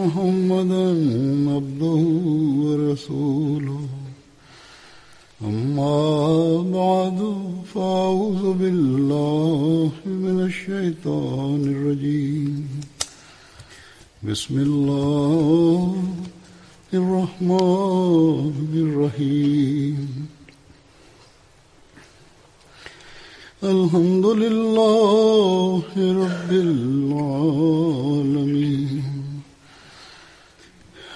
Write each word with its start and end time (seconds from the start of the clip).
محمدا 0.00 0.88
عبده 1.56 2.02
ورسوله 2.62 3.80
أما 5.42 5.98
بعد 6.78 7.18
فأعوذ 7.74 8.42
بالله 8.60 9.90
من 10.24 10.36
الشيطان 10.50 11.60
الرجيم 11.74 12.68
بسم 14.22 14.54
الله 14.58 15.96
الرحمن 16.94 18.74
الرحيم 18.86 19.98
الحمد 23.62 24.26
لله 24.44 25.82
رب 26.24 26.50
العالمين 26.68 29.09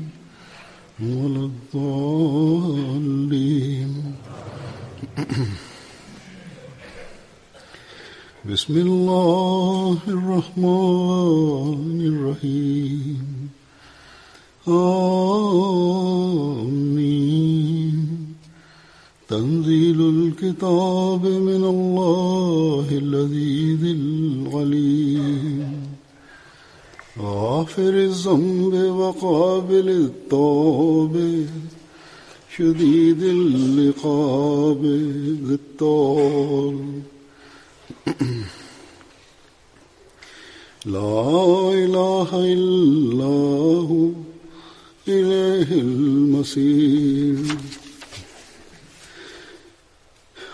ولا 1.00 1.44
الضالين 1.44 4.14
بسم 8.44 8.76
الله 8.76 9.98
الرحمن 10.08 11.98
الرحيم 12.12 13.50
آمين 14.68 17.59
تنزيل 19.30 20.00
الكتاب 20.00 21.26
من 21.26 21.64
الله 21.74 22.86
ذي 23.80 23.92
العليم 23.92 25.96
غافر 27.20 27.88
الذنب 27.88 28.74
وقابل 28.74 29.88
التوب 29.88 31.46
شديد 32.56 33.22
اللقاب 33.22 34.84
ذي 35.46 35.54
الطول 35.54 36.78
لا 40.96 41.24
إله 41.82 42.28
إلا 42.34 43.34
هو 43.90 44.08
إليه 45.08 45.70
المصير 45.80 47.40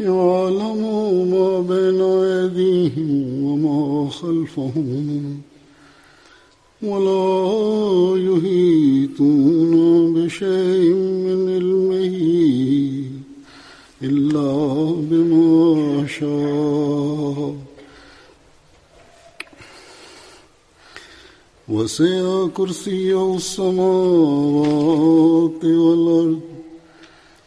يعلم 0.00 1.30
ما 1.30 1.60
بين 1.60 2.00
أيديهم 2.02 3.44
وما 3.44 4.10
خلفهم 4.10 5.40
ولا 6.82 7.48
يهيتون 8.20 10.14
بشيء 10.14 10.94
من 10.96 11.54
علمه 11.54 12.16
إلا 14.02 14.50
بما 15.10 16.06
شاء 16.06 17.54
وسع 21.68 22.46
كرسيه 22.54 23.36
السماوات 23.36 25.64
والأرض 25.64 26.51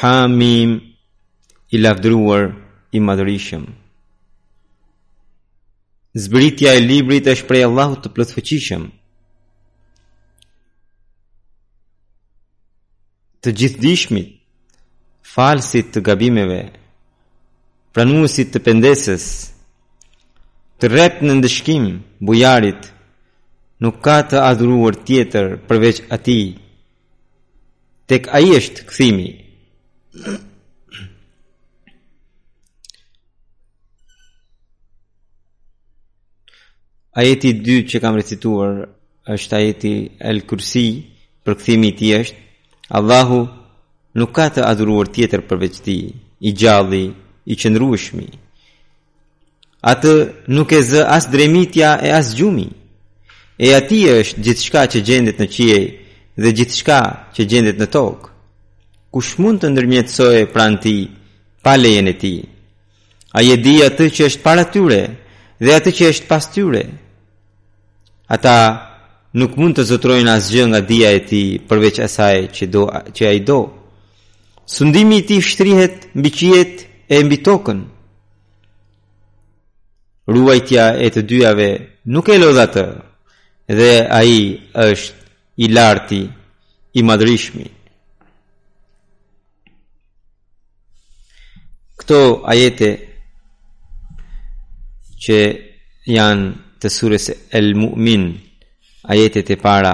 Hamim 0.01 0.75
i 1.73 1.77
lavdruar 1.79 2.51
i 2.91 2.99
madhërishëm. 2.99 3.63
Zbritja 6.19 6.73
e 6.75 6.81
librit 6.83 7.27
është 7.33 7.47
prej 7.47 7.63
Allahut 7.69 8.01
të 8.03 8.09
plotfuqishëm. 8.17 8.81
Të 13.41 13.53
gjithdijshmit, 13.59 14.33
falësit 15.33 15.93
të 15.95 16.03
gabimeve, 16.11 16.59
pranuesit 17.95 18.51
të 18.53 18.59
pendesës, 18.67 19.25
të 20.79 20.89
rrept 20.91 21.23
në 21.23 21.37
ndëshkim, 21.39 21.85
bujarit 22.29 22.91
nuk 23.83 24.01
ka 24.05 24.17
të 24.29 24.43
adhuruar 24.51 24.99
tjetër 25.07 25.55
përveç 25.69 26.03
Atij. 26.17 26.51
Tek 28.11 28.27
ai 28.37 28.45
është 28.59 28.83
kthimi. 28.89 29.29
ajeti 37.13 37.53
2 37.53 37.83
që 37.91 37.99
kam 38.03 38.15
recituar 38.15 38.85
është 39.35 39.55
ajeti 39.57 39.91
El 40.29 40.39
Kursi, 40.47 40.87
i 41.91 41.95
ti 41.97 42.09
është, 42.19 42.35
Allahu 42.97 43.39
nuk 44.19 44.31
ka 44.35 44.45
të 44.53 44.61
adhuruar 44.71 45.07
tjetër 45.15 45.41
përveç 45.49 45.75
ti, 45.85 45.97
i 46.47 46.51
gjalli, 46.59 47.05
i 47.45 47.53
qëndrueshmi. 47.61 48.27
Atë 49.91 50.13
nuk 50.55 50.69
e 50.77 50.81
zë 50.89 51.01
as 51.17 51.25
dremitja 51.33 51.89
e 52.01 52.09
as 52.19 52.27
gjumi. 52.37 52.67
E 53.57 53.67
ati 53.79 53.99
është 54.19 54.41
gjithë 54.43 54.85
që 54.91 54.99
gjendet 55.07 55.39
në 55.41 55.47
qiej 55.55 55.83
dhe 56.41 56.49
gjithë 56.53 56.83
që 57.35 57.41
gjendet 57.51 57.77
në 57.81 57.87
tokë. 57.95 58.29
Kush 59.13 59.33
mund 59.41 59.59
të 59.61 59.69
ndërmjetësoj 59.73 60.37
pranë 60.53 60.79
ti, 60.83 60.97
pa 61.63 61.73
lejen 61.77 62.07
e 62.07 62.13
ti? 62.21 62.35
A 63.33 63.39
je 63.43 63.55
di 63.65 63.75
atë 63.87 64.05
që 64.15 64.21
është 64.29 64.43
para 64.43 64.63
tyre, 64.71 65.01
dhe 65.61 65.73
atë 65.77 65.91
që 65.97 66.07
është 66.13 66.29
pas 66.29 66.47
tyre. 66.53 66.81
Ata 68.33 68.55
nuk 69.37 69.53
mund 69.59 69.77
të 69.77 69.85
zotrojnë 69.91 70.33
asgjë 70.35 70.65
nga 70.71 70.79
dia 70.89 71.09
e 71.17 71.21
tij 71.29 71.49
përveç 71.69 71.97
asaj 72.07 72.37
që 72.55 72.63
do 72.73 72.83
që 73.15 73.23
ai 73.31 73.39
do. 73.49 73.59
Sundimi 74.75 75.19
i 75.21 75.25
tij 75.27 75.43
shtrihet 75.49 75.97
mbi 76.19 76.29
qiet 76.37 76.73
e 77.11 77.19
mbi 77.25 77.37
tokën. 77.47 77.79
Ruajtja 80.33 80.85
e 81.05 81.09
të 81.13 81.21
dyjave 81.29 81.69
nuk 82.13 82.27
e 82.33 82.37
lodh 82.41 82.61
atë 82.65 82.85
dhe 83.77 83.91
ai 84.19 84.33
është 84.89 85.11
i 85.63 85.69
larti, 85.75 86.21
i 86.91 87.01
madhrishmi. 87.09 87.67
Këto 92.01 92.19
ajete 92.51 92.87
që 95.21 95.35
janë 96.17 96.45
të 96.81 96.89
surës 96.97 97.25
El 97.59 97.73
Mu'min, 97.77 98.23
ajetet 99.13 99.51
e 99.53 99.57
para, 99.61 99.93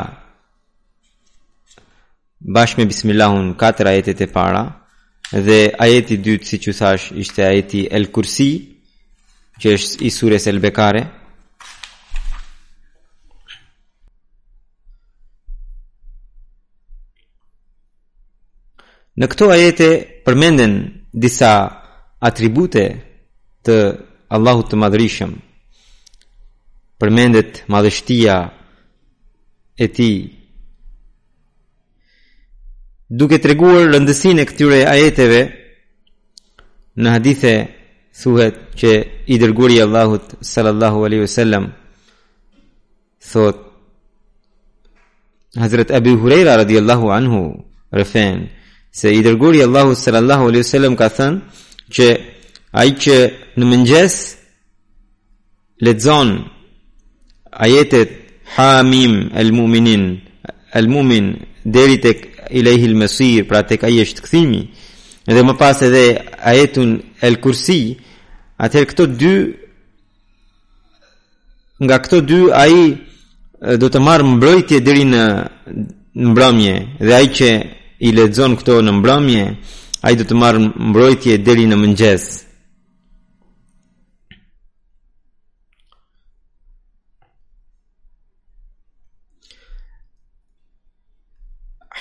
bashkë 2.55 2.79
me 2.79 2.85
Bismillahun 2.87 3.49
4 3.59 3.91
ajetet 3.91 4.21
e 4.23 4.29
para, 4.37 4.61
dhe 5.47 5.59
ajeti 5.85 6.15
dytë 6.25 6.47
si 6.47 6.59
që 6.63 6.75
thash 6.79 7.05
ishte 7.23 7.43
ajeti 7.43 7.81
El 7.97 8.05
Kursi, 8.15 8.51
që 9.59 9.73
është 9.75 10.05
i 10.07 10.13
surës 10.19 10.49
El 10.53 10.63
Bekare, 10.67 11.05
Në 19.17 19.25
këto 19.33 19.47
ajete 19.49 19.85
përmenden 20.27 20.73
disa 21.23 21.49
atribute 22.27 22.83
të 23.65 23.77
Allahu 24.29 24.63
të 24.69 24.75
madhërishëm 24.75 25.31
përmendet 26.99 27.61
madhështia 27.71 28.35
e 29.77 29.87
ti 29.95 30.09
duke 33.19 33.39
të 33.39 33.47
reguar 33.53 33.85
rëndësine 33.93 34.41
e 34.43 34.47
këtyre 34.49 34.79
ajeteve 34.93 35.41
në 36.99 37.13
hadithe 37.15 37.53
thuhet 38.21 38.55
që 38.81 38.91
i 39.33 39.37
dërguri 39.41 39.77
Allahut 39.85 40.33
sallallahu 40.41 41.05
alaihi 41.07 41.23
wasallam 41.25 41.71
thot 43.31 43.63
Hazrat 45.61 45.91
Abi 45.95 46.11
Huraira 46.13 46.57
radhiyallahu 46.59 47.07
anhu 47.11 47.39
rëfen, 47.97 48.43
se 48.91 49.09
i 49.11 49.21
dërguri 49.25 49.61
Allahu 49.63 49.95
sallallahu 49.95 50.49
alaihi 50.51 50.63
wasallam 50.65 50.95
ka 50.99 51.07
thënë 51.09 51.93
që 51.95 52.05
Ai 52.77 52.93
që 53.01 53.13
në 53.57 53.65
mëngjes 53.65 54.15
lexon 55.81 56.33
ajetet 57.65 58.11
Ha 58.55 58.83
Mim 58.85 59.15
El 59.41 59.49
Mu'minin, 59.55 60.03
El 60.77 60.87
Mu'min 60.93 61.31
deri 61.65 61.97
tek 62.03 62.21
Ilaihi 62.51 62.85
El 62.87 62.93
Masir, 63.01 63.43
pra 63.49 63.59
tek 63.67 63.83
ai 63.83 63.97
është 64.05 64.21
kthimi. 64.27 64.61
Dhe 65.27 65.41
më 65.43 65.55
pas 65.59 65.81
edhe 65.87 66.03
ajetun 66.51 66.91
El 67.27 67.39
Kursi, 67.43 67.79
atë 68.63 68.85
këto 68.93 69.07
dy 69.19 69.33
nga 71.83 71.97
këto 72.05 72.21
dy 72.29 72.39
ai 72.61 72.77
do 73.81 73.89
të 73.91 74.01
marr 74.05 74.23
mbrojtje 74.35 74.79
deri 74.85 75.03
në 75.11 75.23
mbrëmje 76.29 76.75
dhe 77.05 77.13
ai 77.19 77.27
që 77.37 77.49
i 78.07 78.13
lexon 78.17 78.53
këto 78.61 78.79
në 78.85 78.95
mbrëmje 79.01 79.43
ai 80.07 80.13
do 80.19 80.23
të 80.29 80.37
marr 80.41 80.61
mbrojtje 80.91 81.41
deri 81.47 81.67
në 81.73 81.81
mëngjes 81.83 82.27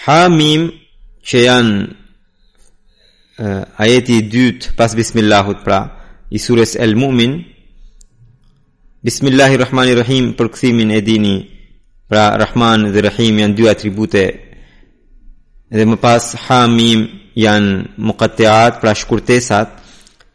Hamim 0.06 0.64
që 1.26 1.40
janë 1.42 1.78
uh, 3.42 3.62
ajeti 3.82 4.20
i 4.20 4.26
dytë 4.30 4.76
pas 4.78 4.92
bismillahut 4.94 5.64
pra 5.66 5.78
i 6.30 6.38
surës 6.38 6.76
El 6.84 6.92
Mumin 7.00 7.32
Bismillahirrahmanirrahim 9.02 10.28
për 10.38 10.50
këthimin 10.54 10.92
e 10.94 11.00
dini 11.08 11.32
pra 12.10 12.24
Rahman 12.42 12.86
dhe 12.94 13.02
Rahim 13.08 13.40
janë 13.42 13.56
dy 13.58 13.66
atribute 13.72 14.22
dhe 15.74 15.88
më 15.90 15.96
pas 16.04 16.22
Hamim 16.46 17.02
janë 17.44 17.74
muqatiat 18.06 18.78
pra 18.80 18.94
shkurtesat 19.00 19.68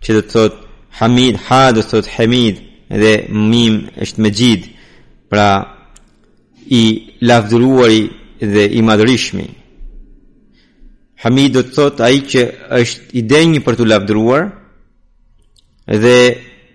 që 0.03 0.09
do 0.17 0.21
të 0.25 0.31
thot 0.35 0.53
Hamid 1.00 1.39
Ha 1.47 1.62
do 1.75 1.79
të 1.83 1.89
thot 1.94 2.12
Hamid 2.17 2.59
dhe 3.01 3.13
Mim 3.51 3.79
është 4.03 4.19
Majid 4.27 4.67
pra 5.31 5.50
i 6.67 6.83
lavduruari 7.29 8.03
dhe 8.53 8.67
i 8.79 8.83
madrishmi 8.91 9.47
Hamid 11.23 11.53
do 11.53 11.62
të 11.62 11.73
thot 11.77 12.00
ai 12.01 12.21
që 12.31 12.41
është 12.79 13.15
i 13.19 13.21
denjë 13.29 13.59
për 13.65 13.75
të 13.77 13.85
lavdruar 13.91 14.47
dhe 16.01 16.15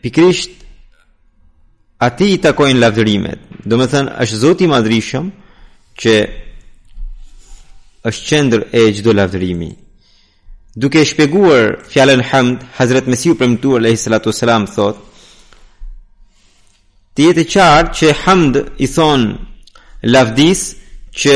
pikrisht 0.05 0.55
ati 2.07 2.29
i 2.31 2.37
takojnë 2.45 2.79
lavdërimet. 2.79 3.41
Do 3.67 3.81
thënë 3.83 4.13
është 4.23 4.39
zoti 4.45 4.69
madrishëm 4.71 5.33
që 6.03 6.15
është 8.07 8.27
qendër 8.31 8.63
e 8.79 8.85
gjdo 8.95 9.17
lavdërimi. 9.19 9.71
Duke 10.77 11.03
shpeguar 11.09 11.73
fjallën 11.91 12.23
hamd, 12.31 12.59
Hazret 12.79 13.09
Mesiu 13.11 13.35
përmëtuar, 13.41 13.83
lehi 13.83 13.99
salatu 13.99 14.31
salam, 14.35 14.69
thot, 14.77 15.01
të 17.17 17.31
jetë 17.33 17.47
qartë 17.55 17.97
që 17.99 18.15
hamd 18.23 18.61
i 18.79 18.87
thonë 18.87 20.11
lavdis 20.15 20.67
që 21.17 21.35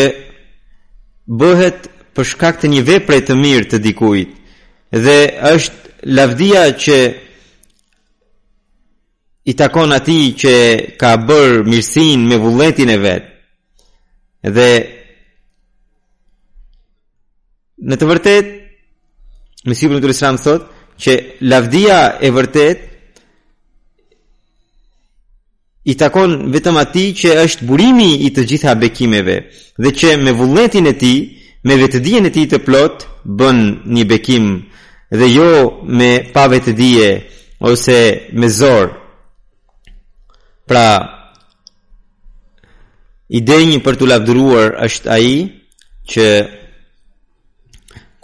bëhet 1.40 1.96
për 2.20 2.28
shkak 2.30 2.58
të 2.60 2.68
një 2.68 2.80
vepre 2.84 3.16
të 3.24 3.32
mirë 3.40 3.66
të 3.72 3.78
dikujt. 3.88 4.32
Dhe 5.04 5.18
është 5.54 6.10
lavdia 6.18 6.62
që 6.82 6.96
i 9.50 9.54
takon 9.56 9.92
atij 9.96 10.26
që 10.42 10.52
ka 11.00 11.14
bërë 11.26 11.62
mirësinë 11.68 12.24
me 12.28 12.36
vullnetin 12.42 12.92
e 12.92 12.98
vet. 13.06 13.24
Dhe 14.56 14.68
në 17.88 17.96
të 17.98 18.10
vërtetë 18.12 18.52
me 19.68 19.76
sipërmendur 19.80 20.12
të 20.12 20.16
Islamit 20.18 20.44
thot 20.44 20.62
që 21.00 21.16
lavdia 21.52 21.98
e 22.26 22.30
vërtet 22.36 22.86
i 25.90 25.94
takon 25.96 26.36
vetëm 26.52 26.76
ati 26.84 27.06
që 27.24 27.38
është 27.48 27.64
burimi 27.70 28.10
i 28.28 28.32
të 28.36 28.44
gjitha 28.52 28.74
bekimeve 28.82 29.38
dhe 29.80 29.94
që 30.04 30.18
me 30.20 30.34
vulletin 30.36 30.90
e 30.92 30.98
ti 31.00 31.14
e, 31.16 31.38
me 31.64 31.76
vetëdijen 31.76 32.26
e 32.28 32.32
ti 32.34 32.46
të 32.48 32.60
plot 32.64 33.02
bën 33.36 33.58
një 33.94 34.04
bekim 34.08 34.46
dhe 35.18 35.26
jo 35.28 35.50
me 35.98 36.10
pa 36.32 36.46
vetëdije 36.48 37.10
ose 37.70 37.98
me 38.32 38.48
zor 38.48 38.86
pra 40.70 40.86
një 43.30 43.78
për 43.84 43.94
të 43.98 44.06
lavdruar 44.08 44.70
është 44.86 45.08
aji 45.16 45.36
që 46.10 46.26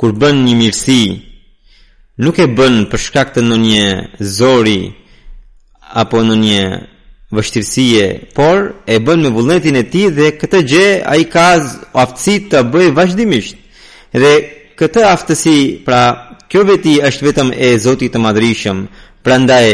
kur 0.00 0.16
bën 0.20 0.36
një 0.48 0.54
mirësi 0.62 1.02
nuk 2.24 2.40
e 2.40 2.46
bën 2.56 2.76
për 2.90 3.00
shkak 3.06 3.34
të 3.36 3.44
në 3.44 3.56
një 3.66 3.86
zori 4.38 4.80
apo 6.02 6.24
në 6.26 6.36
një 6.44 6.62
vështirësie, 7.34 8.04
por 8.38 8.72
e 8.86 8.98
bën 9.02 9.22
me 9.24 9.30
vullnetin 9.34 9.78
e 9.80 9.84
tij 9.90 10.12
dhe 10.14 10.28
këtë 10.38 10.60
gjë 10.72 10.86
ai 11.10 11.24
ka 11.32 11.48
aftësi 11.98 12.36
të 12.52 12.60
bëjë 12.70 12.92
vazhdimisht. 12.94 13.56
Dhe 14.14 14.32
këtë 14.78 15.02
aftësi, 15.10 15.56
pra, 15.86 16.02
kjo 16.50 16.62
veti 16.68 16.98
është 17.04 17.26
vetëm 17.26 17.50
e 17.66 17.72
Zotit 17.82 18.14
të 18.14 18.22
Madhrishëm. 18.22 18.84
Prandaj, 19.26 19.72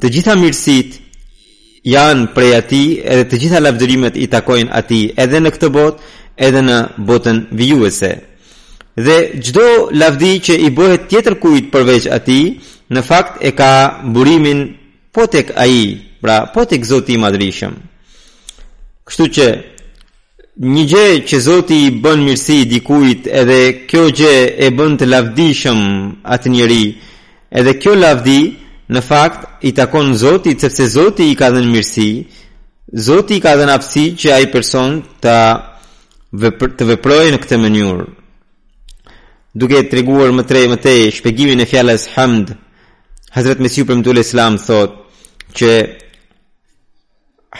të 0.00 0.06
gjitha 0.14 0.36
mirësit 0.38 1.00
janë 1.84 2.28
prej 2.36 2.52
ati 2.60 2.84
edhe 3.02 3.26
të 3.28 3.40
gjitha 3.42 3.60
lavdërimet 3.64 4.14
i 4.22 4.28
takojnë 4.30 4.70
ati 4.78 5.00
edhe 5.18 5.40
në 5.42 5.50
këtë 5.56 5.72
bot 5.74 5.98
edhe 6.46 6.62
në 6.64 6.78
botën 7.08 7.42
vijuese 7.54 8.08
dhe 8.94 9.16
gjdo 9.42 9.64
lavdi 9.98 10.30
që 10.46 10.54
i 10.66 10.70
bëhet 10.74 11.08
tjetër 11.10 11.34
kujt 11.42 11.66
përveç 11.74 12.04
ati 12.16 12.38
në 12.94 13.02
fakt 13.04 13.40
e 13.46 13.50
ka 13.58 13.70
burimin 14.14 14.60
potek 15.14 15.50
aji 15.60 15.86
Pra, 16.24 16.46
po 16.56 16.62
të 16.64 16.78
këzoti 16.80 17.18
i 17.18 17.20
madrishëm. 17.20 17.72
Kështu 19.04 19.24
që 19.36 19.46
një 20.72 20.82
gjë 20.88 21.08
që 21.28 21.38
Zoti 21.44 21.76
i 21.84 21.88
bën 22.00 22.22
mirësi 22.24 22.54
dikujt, 22.70 23.26
edhe 23.28 23.56
kjo 23.90 24.04
gjë 24.16 24.36
e 24.64 24.68
bën 24.72 24.94
të 25.02 25.08
lavdishëm 25.10 25.82
atë 26.36 26.52
njeri. 26.54 26.84
Edhe 27.60 27.74
kjo 27.76 27.92
lavdi 27.98 28.38
në 28.94 29.02
fakt 29.04 29.66
i 29.68 29.72
takon 29.76 30.14
Zotit, 30.16 30.64
sepse 30.64 30.86
Zoti 30.94 31.26
i 31.28 31.34
ka 31.36 31.50
dhënë 31.52 31.70
mirësi. 31.74 32.08
Zoti 33.08 33.36
i 33.36 33.42
ka 33.44 33.52
dhënë 33.60 33.74
aftësi 33.76 34.04
që 34.22 34.30
ajë 34.38 34.50
person 34.56 34.94
ta 35.26 35.36
të 36.38 36.88
vëprojë 36.88 37.34
në 37.36 37.42
këtë 37.44 37.58
mënyrë. 37.66 38.06
Duke 39.60 39.82
të 39.86 40.00
reguar 40.00 40.32
më 40.34 40.46
tre 40.48 40.64
më 40.72 40.80
te 40.88 40.96
shpegimin 41.18 41.60
e 41.62 41.68
fjales 41.68 42.08
hamd, 42.16 42.54
Hazret 43.36 43.60
Mesiu 43.62 43.84
për 43.86 44.00
mdule 44.00 44.24
islam 44.24 44.56
thot 44.58 44.96
që 45.58 45.70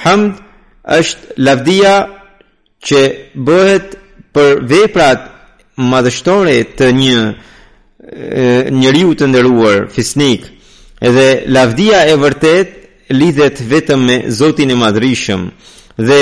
hamd 0.03 0.41
është 0.85 1.37
lavdia 1.47 1.95
që 2.85 3.01
bëhet 3.47 3.95
për 4.35 4.65
veprat 4.71 5.29
madhështore 5.79 6.57
të 6.79 6.89
një 6.99 7.19
njeriu 8.79 9.15
të 9.19 9.29
nderuar 9.31 9.87
fisnik 9.95 10.45
edhe 11.09 11.25
lavdia 11.55 12.03
e 12.11 12.17
vërtet 12.21 12.75
lidhet 13.17 13.63
vetëm 13.71 14.05
me 14.09 14.17
Zotin 14.33 14.73
e 14.73 14.77
Madhrishëm 14.81 15.47
dhe 16.09 16.21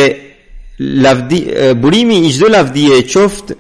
lavdi 0.83 1.41
burimi 1.83 2.21
i 2.27 2.31
çdo 2.35 2.51
lavdie 2.55 3.03
qoftë 3.13 3.57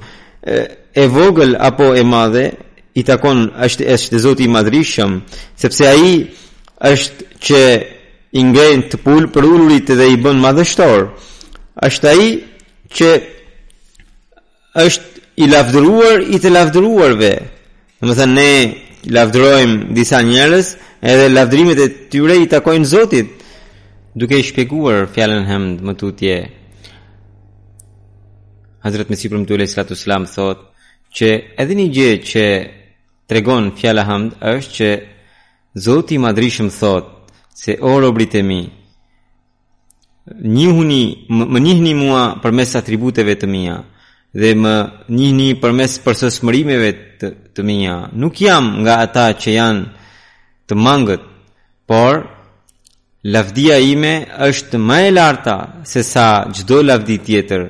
e 1.02 1.09
vogël 1.09 1.57
apo 1.69 1.92
e 1.99 2.02
madhe 2.07 2.45
i 2.95 3.02
takon 3.09 3.47
është 3.66 3.87
është 3.97 4.23
Zoti 4.26 4.47
i 4.47 4.50
Madhrishëm 4.54 5.19
sepse 5.59 5.87
ai 5.88 6.14
është 6.92 7.28
që 7.47 7.61
i 8.32 8.42
ngejn 8.48 8.82
të 8.92 8.98
pulë 9.04 9.28
për 9.34 9.44
ulurit 9.46 9.90
dhe 9.96 10.06
i 10.14 10.16
bën 10.20 10.38
madhështor. 10.40 11.02
Është 11.88 12.08
ai 12.12 12.26
që 12.96 13.08
është 14.84 15.04
i 15.42 15.48
lavdëruar 15.52 16.24
i 16.34 16.40
të 16.40 16.50
lavdëruarve. 16.52 17.32
Do 18.00 18.08
të 18.08 18.16
thënë 18.20 18.36
ne 18.40 18.52
lavdërojmë 19.16 19.92
disa 19.96 20.22
njerëz, 20.24 20.72
edhe 21.12 21.28
lavdërimet 21.34 21.80
e 21.84 21.88
tyre 22.12 22.36
i 22.42 22.48
takojnë 22.48 22.88
Zotit, 22.92 23.28
duke 24.16 24.38
i 24.38 24.46
shpjeguar 24.48 25.08
fjalën 25.14 25.44
hem 25.50 25.64
më 25.86 25.94
tutje. 26.00 26.36
Hazrat 28.82 29.10
Mesih 29.12 29.28
ibn 29.30 29.44
Abdullah 29.44 29.66
sallallahu 29.68 29.92
alaihi 29.92 30.00
wasallam 30.02 30.24
thot 30.34 30.58
që 31.18 31.28
edhe 31.62 31.74
një 31.78 31.88
gjë 31.96 32.12
që 32.30 32.44
tregon 33.28 33.68
fjala 33.78 34.02
hamd 34.08 34.38
është 34.42 34.72
që 34.78 34.88
Zoti 35.84 36.16
i 36.18 36.22
Madhrishëm 36.22 36.68
thotë 36.74 37.20
se 37.54 37.78
o 37.80 38.00
robrit 38.00 38.32
e 38.35 38.42
mi, 38.42 38.71
njihuni, 40.42 41.26
më 41.28 41.59
njihni 41.66 41.92
mua 41.94 42.23
përmes 42.42 42.73
atributeve 42.80 43.35
të 43.40 43.47
mija, 43.52 43.76
dhe 44.32 44.52
më 44.62 44.75
njihni 45.12 45.49
përmes 45.61 45.99
përsës 46.04 46.38
mërimeve 46.47 46.92
të, 47.21 47.28
të 47.54 47.61
mija. 47.68 47.97
Nuk 48.16 48.40
jam 48.40 48.64
nga 48.82 48.94
ata 49.04 49.26
që 49.40 49.50
janë 49.59 49.85
të 50.71 50.75
mangët, 50.87 51.25
por 51.87 52.23
lavdia 53.25 53.76
ime 53.85 54.14
është 54.49 54.78
më 54.80 54.99
e 55.11 55.12
larta 55.12 55.56
se 55.85 56.00
sa 56.06 56.28
gjdo 56.54 56.80
lavdi 56.87 57.18
tjetër, 57.26 57.62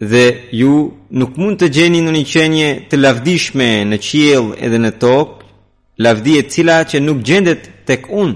dhe 0.00 0.24
ju 0.52 0.72
nuk 1.10 1.36
mund 1.40 1.58
të 1.60 1.68
gjeni 1.76 2.00
në 2.02 2.12
një 2.16 2.24
qenje 2.32 2.70
të 2.90 2.96
lavdishme 2.98 3.70
në 3.90 3.98
qiel 4.00 4.50
edhe 4.58 4.78
në 4.80 4.90
tokë, 5.02 5.36
lavdi 6.04 6.38
e 6.40 6.48
cila 6.50 6.80
që 6.88 7.00
nuk 7.04 7.22
gjendet 7.22 7.70
tek 7.86 8.08
unë. 8.08 8.34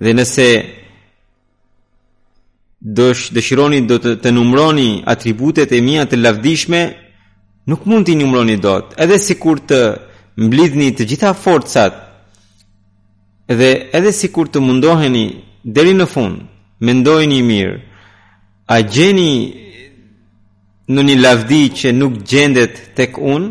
Dhe 0.00 0.12
nëse 0.14 0.46
dësh, 2.96 3.24
dëshironi 3.34 3.80
do 3.88 3.96
të, 3.98 4.12
të 4.22 4.32
numroni 4.36 4.90
atributet 5.10 5.72
e 5.72 5.80
mija 5.82 6.04
të 6.06 6.20
lavdishme, 6.22 6.82
nuk 7.68 7.86
mund 7.88 8.06
t'i 8.08 8.14
numroni 8.18 8.56
dot, 8.62 8.94
edhe 9.00 9.18
si 9.20 9.34
kur 9.40 9.58
të 9.68 9.80
mblidhni 10.46 10.92
të 10.96 11.06
gjitha 11.12 11.34
forcat, 11.34 11.96
edhe, 13.50 13.70
edhe 13.98 14.12
si 14.14 14.30
kur 14.34 14.46
të 14.48 14.62
mundoheni 14.62 15.26
deri 15.64 15.96
në 15.98 16.06
fund, 16.12 16.44
mendojni 16.86 17.40
mirë, 17.42 17.76
a 18.68 18.78
gjeni 18.84 19.32
në 20.94 21.02
një 21.08 21.16
lavdi 21.18 21.62
që 21.80 21.90
nuk 21.96 22.20
gjendet 22.30 22.78
tek 22.96 23.18
unë, 23.18 23.48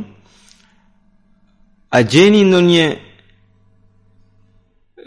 a 1.97 2.01
gjeni 2.05 2.43
në 2.47 2.59
një 2.71 2.85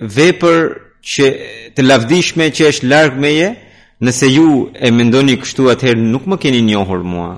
vepër 0.00 0.70
që 1.04 1.26
të 1.76 1.82
lavdishme 1.84 2.50
që 2.56 2.66
është 2.72 2.88
larg 2.88 3.18
meje, 3.20 3.52
nëse 4.00 4.28
ju 4.32 4.50
e 4.74 4.90
mendoni 4.92 5.36
kështu 5.40 5.68
atëherë 5.72 6.00
nuk 6.08 6.26
më 6.28 6.36
keni 6.40 6.60
njohur 6.70 7.02
mua 7.04 7.34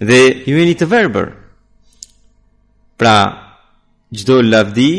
dhe 0.00 0.20
ju 0.48 0.56
jeni 0.56 0.74
të 0.74 0.86
verbër. 0.90 1.26
Pra, 2.96 3.16
çdo 4.14 4.40
lavdi 4.42 4.92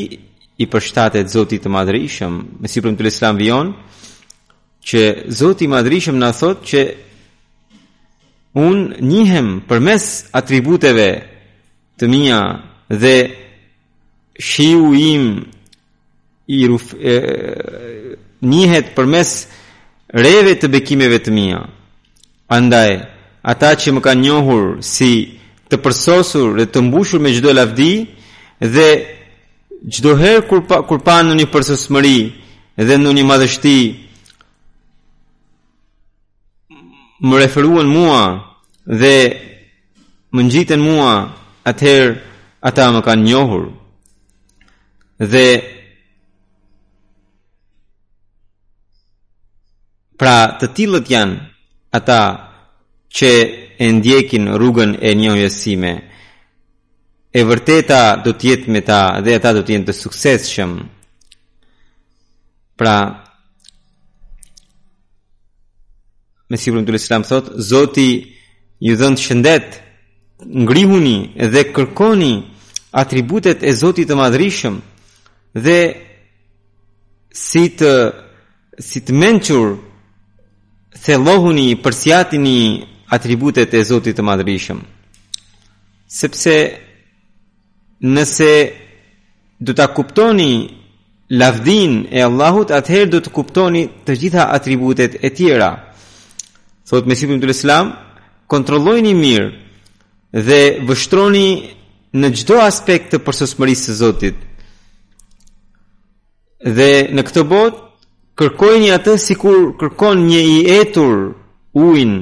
i 0.61 0.65
përshtatet 0.71 1.29
Zotit 1.29 1.63
të 1.63 1.69
madrishëm, 1.73 2.33
me 2.61 2.67
si 2.69 2.81
përmë 2.81 2.97
të 2.97 3.05
lëslam 3.07 3.37
vion, 3.37 3.71
që 4.87 5.01
Zotit 5.39 5.69
madrishëm 5.69 6.17
në 6.21 6.29
thot 6.39 6.59
që 6.69 6.81
unë 8.65 9.01
njihem 9.09 9.47
përmes 9.69 10.07
atributeve 10.37 11.09
të 11.97 12.05
mija 12.09 12.39
dhe 12.89 13.15
shiu 14.49 14.93
im 14.97 15.25
i 16.53 16.65
ruf, 16.67 16.91
e, 16.93 17.19
njëhet 18.43 18.89
për 18.95 19.05
mes 19.13 19.29
reve 20.25 20.53
të 20.59 20.67
bekimeve 20.73 21.19
të 21.23 21.31
mija. 21.31 21.61
Andaj, 22.57 22.91
ata 23.51 23.69
që 23.79 23.93
më 23.95 24.01
kanë 24.05 24.23
njohur 24.25 24.65
si 24.83 25.11
të 25.71 25.77
përsosur 25.85 26.57
dhe 26.59 26.65
të 26.71 26.81
mbushur 26.89 27.23
me 27.23 27.31
gjdo 27.31 27.53
lavdi 27.55 27.91
dhe 28.73 28.87
gjdo 29.93 30.17
herë 30.19 30.43
kur, 30.49 30.59
pa, 30.67 30.81
kur 30.87 30.99
panë 31.07 31.29
në 31.31 31.39
një 31.39 31.49
përsos 31.53 31.87
mëri 31.93 32.19
dhe 32.87 32.97
në 32.99 33.13
një 33.17 33.25
madhështi 33.31 33.77
më 37.27 37.35
referuan 37.45 37.87
mua 37.95 38.21
dhe 39.01 39.15
më 40.35 40.41
njitën 40.49 40.81
mua 40.89 41.13
atëherë 41.69 42.13
ata 42.67 42.89
më 42.93 43.01
kanë 43.07 43.25
njohur 43.29 43.63
dhe 45.31 45.47
Pra 50.21 50.53
të 50.61 50.67
tillët 50.77 51.07
janë 51.09 51.37
ata 51.97 52.19
që 53.17 53.29
e 53.81 53.85
ndjekin 53.97 54.45
rrugën 54.53 54.91
e 55.07 55.15
një 55.17 55.31
ojësime. 55.33 55.93
E 57.33 57.41
vërteta 57.49 58.01
do 58.21 58.29
të 58.37 58.47
jetë 58.51 58.69
me 58.75 58.81
ta 58.89 58.99
dhe 59.25 59.33
ata 59.39 59.49
do 59.57 59.63
të 59.65 59.73
jenë 59.73 59.87
të 59.89 59.95
suksesshëm. 60.01 60.71
Pra 62.79 62.95
me 66.49 66.55
si 66.59 66.69
përmë 66.69 66.85
të 66.87 66.95
lësëram 66.99 67.25
thotë, 67.29 67.57
Zoti 67.71 68.09
ju 68.85 68.93
dhënë 69.01 69.21
shëndet, 69.25 69.67
ngrihuni 70.65 71.17
dhe 71.53 71.61
kërkoni 71.73 72.33
atributet 73.01 73.65
e 73.69 73.73
Zotit 73.81 74.07
të 74.13 74.19
madrishëm 74.21 74.75
dhe 75.65 75.79
si 77.47 77.63
të 77.79 77.91
si 78.89 78.99
të 79.01 79.21
menqurë 79.23 79.79
thellohuni 80.97 81.75
përsiatini 81.83 82.87
atributet 83.11 83.73
e 83.73 83.83
Zotit 83.83 84.17
të 84.17 84.21
Madhërisëm. 84.27 84.79
Sepse 86.11 86.55
nëse 88.01 88.51
do 89.61 89.73
ta 89.77 89.87
kuptoni 89.95 90.51
lavdin 91.31 92.07
e 92.11 92.21
Allahut, 92.23 92.71
atëherë 92.71 93.09
do 93.11 93.19
të 93.23 93.29
kuptoni 93.31 93.83
të 94.05 94.11
gjitha 94.23 94.43
atributet 94.55 95.15
e 95.25 95.29
tjera. 95.35 95.71
Thotë 96.87 97.07
me 97.07 97.15
të 97.41 97.49
Islam, 97.49 97.93
kontrollojini 98.47 99.13
mirë 99.15 99.49
dhe 100.33 100.61
vështroni 100.87 101.49
në 102.13 102.27
gjdo 102.35 102.57
aspekt 102.61 103.11
të 103.13 103.17
përsosmërisë 103.25 103.87
të 103.89 103.93
Zotit. 104.01 104.35
Dhe 106.77 106.91
në 107.15 107.21
këtë 107.27 107.43
botë, 107.51 107.90
kërkojnë 108.39 108.91
atë 108.95 109.15
sikur 109.19 109.73
kërkon 109.79 110.21
një 110.29 110.39
i 110.53 110.57
etur 110.79 111.33
ujin 111.75 112.13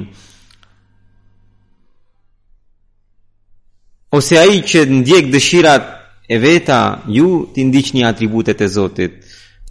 ose 4.16 4.38
ai 4.38 4.58
që 4.66 4.86
ndjek 4.90 5.30
dëshirat 5.32 5.84
e 6.30 6.38
veta 6.42 6.80
ju 7.10 7.46
t'i 7.54 7.64
ndiqni 7.66 8.02
atributet 8.06 8.58
e 8.60 8.68
Zotit 8.68 9.14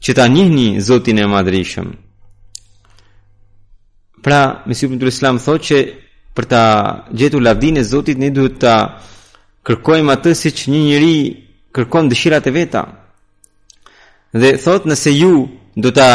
që 0.04 0.14
ta 0.16 0.28
njihni 0.32 0.80
Zotin 0.82 1.20
e 1.20 1.28
Madhrishëm 1.28 1.92
pra 4.24 4.64
mesiu 4.68 4.88
ibn 4.90 5.08
Islam 5.12 5.40
thotë 5.44 5.66
që 5.68 5.78
për 6.36 6.46
ta 6.48 6.64
gjetur 7.12 7.42
lavdin 7.44 7.78
e 7.84 7.88
Zotit 7.88 8.18
ne 8.20 8.30
duhet 8.32 8.60
ta 8.64 8.76
kërkojmë 9.68 10.14
atë 10.16 10.34
siç 10.40 10.68
një 10.72 10.82
njeri 10.88 11.16
kërkon 11.76 12.08
dëshirat 12.10 12.48
e 12.48 12.56
veta 12.56 12.84
dhe 14.34 14.56
thotë 14.64 14.88
nëse 14.92 15.12
ju 15.20 15.34
do 15.74 15.92
ta 15.94 16.10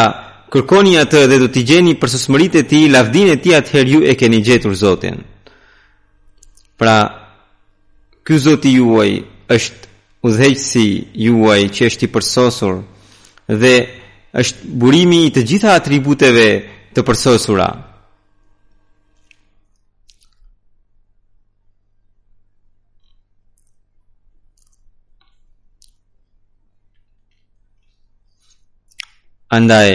kërkoni 0.52 0.96
atë 1.00 1.24
dhe 1.30 1.38
do 1.42 1.48
t'i 1.52 1.64
gjeni 1.66 1.94
për 1.98 2.08
sësmërit 2.14 2.54
e 2.58 2.62
ti, 2.66 2.80
lavdin 2.90 3.28
e 3.32 3.36
ti 3.40 3.54
atëher 3.54 3.86
ju 3.90 4.00
e 4.10 4.14
keni 4.18 4.42
gjetur 4.42 4.74
Zotin. 4.74 5.22
Pra, 6.78 6.96
ky 8.26 8.38
Zoti 8.38 8.72
juaj 8.78 9.10
është 9.54 9.86
udhëheqësi 10.24 10.88
juaj 11.26 11.62
që 11.74 11.86
është 11.90 12.06
i 12.06 12.12
përsosur 12.14 12.74
dhe 13.60 13.74
është 14.34 14.70
burimi 14.80 15.24
i 15.26 15.30
të 15.34 15.42
gjitha 15.48 15.74
atributeve 15.76 16.46
të 16.94 17.00
përsosura. 17.06 17.68
Andaj 29.54 29.90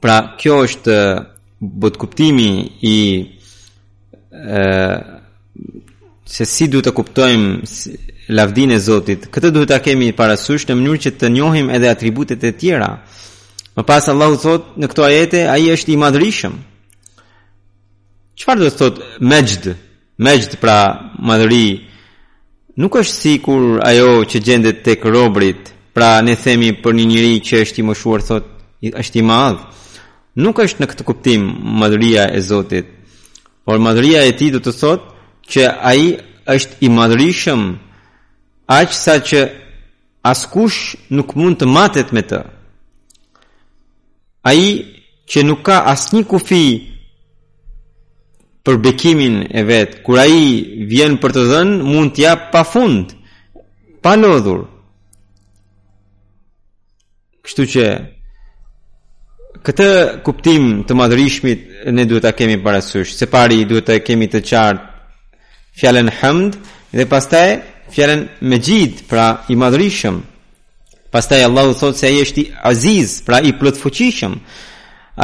Pra 0.00 0.18
kjo 0.38 0.60
është 0.66 0.96
bot 1.80 1.96
kuptimi 1.98 2.48
i 2.86 2.94
e, 4.30 4.64
Se 6.30 6.46
si 6.46 6.68
du 6.70 6.82
të 6.84 6.92
kuptojmë 6.94 7.66
si, 7.70 7.96
Lavdin 8.34 8.74
e 8.76 8.80
Zotit 8.82 9.26
Këtë 9.34 9.50
du 9.56 9.64
të 9.66 9.80
kemi 9.88 10.12
parasysh 10.18 10.68
Në 10.68 10.78
mënyrë 10.78 11.02
që 11.06 11.14
të 11.22 11.32
njohim 11.38 11.72
edhe 11.74 11.90
atributet 11.90 12.44
e 12.50 12.54
tjera 12.60 12.92
Më 13.76 13.86
pasë 13.90 14.12
Allahu 14.14 14.38
thot 14.46 14.72
Në 14.78 14.92
këto 14.92 15.06
ajete 15.08 15.42
aji 15.56 15.74
është 15.74 15.94
i 15.96 16.00
madrishëm 16.04 16.56
Qëfar 18.36 18.62
du 18.62 18.70
të 18.70 18.78
thot 18.82 19.02
Mejd 19.32 19.72
Mejd 20.26 20.58
pra 20.62 20.78
madri 21.28 21.64
Nuk 22.80 22.98
është 23.00 23.16
si 23.22 23.34
kur 23.40 23.80
ajo 23.88 24.08
që 24.28 24.42
gjendet 24.44 24.82
të 24.84 24.98
kërobrit 25.00 25.72
Pra 25.96 26.20
ne 26.26 26.34
themi 26.36 26.74
për 26.84 26.92
një 26.98 27.04
njëri 27.08 27.36
që 27.46 27.60
është 27.64 27.80
i 27.80 27.82
moshuar 27.88 28.20
thot 28.20 28.44
është 29.02 29.16
i 29.16 29.22
madh. 29.24 29.60
Nuk 30.44 30.58
është 30.60 30.82
në 30.82 30.88
këtë 30.90 31.06
kuptim 31.08 31.46
madhëria 31.80 32.26
e 32.36 32.42
Zotit, 32.44 32.90
por 33.64 33.80
madhëria 33.80 34.26
e 34.28 34.34
tij 34.36 34.50
do 34.52 34.60
të 34.60 34.74
thot 34.80 35.02
që 35.50 35.62
ai 35.90 36.02
është 36.56 36.76
i 36.84 36.90
madhërisëm 36.98 37.62
aq 38.76 38.92
sa 39.02 39.14
që 39.32 39.40
askush 40.32 40.78
nuk 41.16 41.32
mund 41.40 41.62
të 41.64 41.70
matet 41.76 42.12
me 42.12 42.22
të. 42.34 42.42
Ai 44.52 44.60
që 45.30 45.46
nuk 45.48 45.64
ka 45.66 45.76
asnjë 45.96 46.24
kufi 46.32 46.62
për 48.68 48.74
bekimin 48.84 49.36
e 49.60 49.64
vet, 49.72 50.02
kur 50.04 50.20
ai 50.26 50.36
vjen 50.92 51.16
për 51.24 51.32
të 51.38 51.46
dhënë, 51.56 51.76
mund 51.92 52.12
t'ia 52.12 52.34
ja 52.34 52.38
pafund, 52.52 53.16
pa 54.04 54.12
lodhur. 54.20 54.60
Pa 54.68 54.74
Kështu 57.46 57.64
që 57.70 57.82
këtë 59.66 59.86
kuptim 60.26 60.64
të 60.86 60.94
madhërishmit 60.98 61.62
ne 61.94 62.04
duhet 62.10 62.24
ta 62.26 62.32
kemi 62.34 62.56
syve. 62.82 63.04
Se 63.06 63.26
pari 63.30 63.60
duhet 63.70 63.86
ta 63.86 63.94
kemi 64.02 64.26
të 64.26 64.40
qartë 64.42 64.82
fjalën 65.78 66.10
hamd 66.20 66.56
dhe 66.98 67.06
pastaj 67.12 67.48
fjalën 67.94 68.24
mejid, 68.50 68.92
pra 69.08 69.26
i 69.48 69.54
madhërishëm. 69.62 70.16
Pastaj 71.14 71.44
Allahu 71.46 71.74
thot 71.78 71.94
se 71.96 72.06
ai 72.08 72.18
është 72.24 72.40
i 72.42 72.50
aziz, 72.72 73.20
pra 73.26 73.38
i 73.48 73.52
plotfuqishëm. 73.58 74.34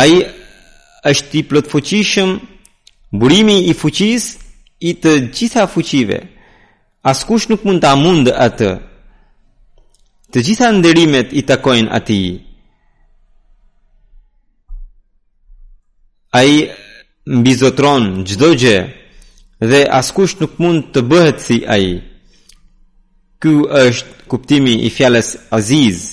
Ai 0.03 0.13
është 1.13 1.35
i 1.41 1.43
plotfuqishëm, 1.51 2.31
burimi 3.21 3.59
i 3.71 3.75
fuqisë 3.83 4.31
i 4.89 4.95
të 5.03 5.11
gjitha 5.35 5.67
fuqive. 5.75 6.21
Askush 7.03 7.51
nuk 7.51 7.67
mund 7.67 7.83
ta 7.83 7.97
mund 7.99 8.31
atë. 8.47 8.71
Të 10.33 10.41
gjitha 10.49 10.69
nderimet 10.73 11.33
i 11.37 11.43
takojnë 11.49 11.91
ati 11.93 12.23
A 16.33 16.43
i 16.49 16.57
mbizotron 17.29 18.25
gjdo 18.29 18.53
gje 18.63 18.79
Dhe 19.73 19.83
askusht 20.01 20.41
nuk 20.41 20.57
mund 20.59 20.89
të 20.95 21.03
bëhet 21.11 21.45
si 21.47 21.59
a 21.71 21.77
i 21.79 21.93
Ky 23.45 23.53
është 23.85 24.29
kuptimi 24.33 24.75
i 24.87 24.91
fjales 24.97 25.35
aziz 25.61 26.09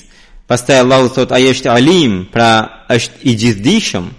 Pas 0.50 0.60
të 0.66 0.76
e 0.76 0.82
Allah 0.84 1.08
thot 1.16 1.32
a 1.32 1.38
i 1.40 1.48
është 1.54 1.72
alim 1.72 2.20
Pra 2.34 2.50
është 2.94 3.24
i 3.30 3.36
gjithdishëm 3.42 4.10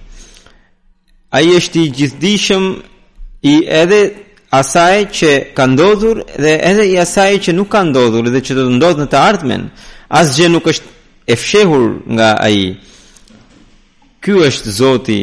A 1.38 1.42
i 1.46 1.54
është 1.62 1.86
i 1.86 1.92
gjithdishëm 2.00 2.66
I 3.54 3.56
edhe 3.84 4.02
asaj 4.52 4.98
që 5.18 5.32
ka 5.56 5.66
ndodhur 5.72 6.20
dhe 6.42 6.58
edhe 6.70 6.86
i 6.92 6.98
asaj 7.06 7.38
që 7.48 7.54
nuk 7.56 7.70
ka 7.72 7.82
ndodhur 7.88 8.28
dhe 8.34 8.42
që 8.44 8.56
do 8.58 8.66
të 8.68 8.74
ndodhë 8.78 9.02
në 9.02 9.08
të 9.14 9.18
ardhmen, 9.20 9.62
asgjë 10.22 10.50
nuk 10.52 10.68
është 10.72 10.90
e 11.26 11.36
fshehur 11.40 11.86
nga 12.16 12.30
ai. 12.48 12.60
Ky 14.22 14.34
është 14.48 14.72
Zoti 14.82 15.22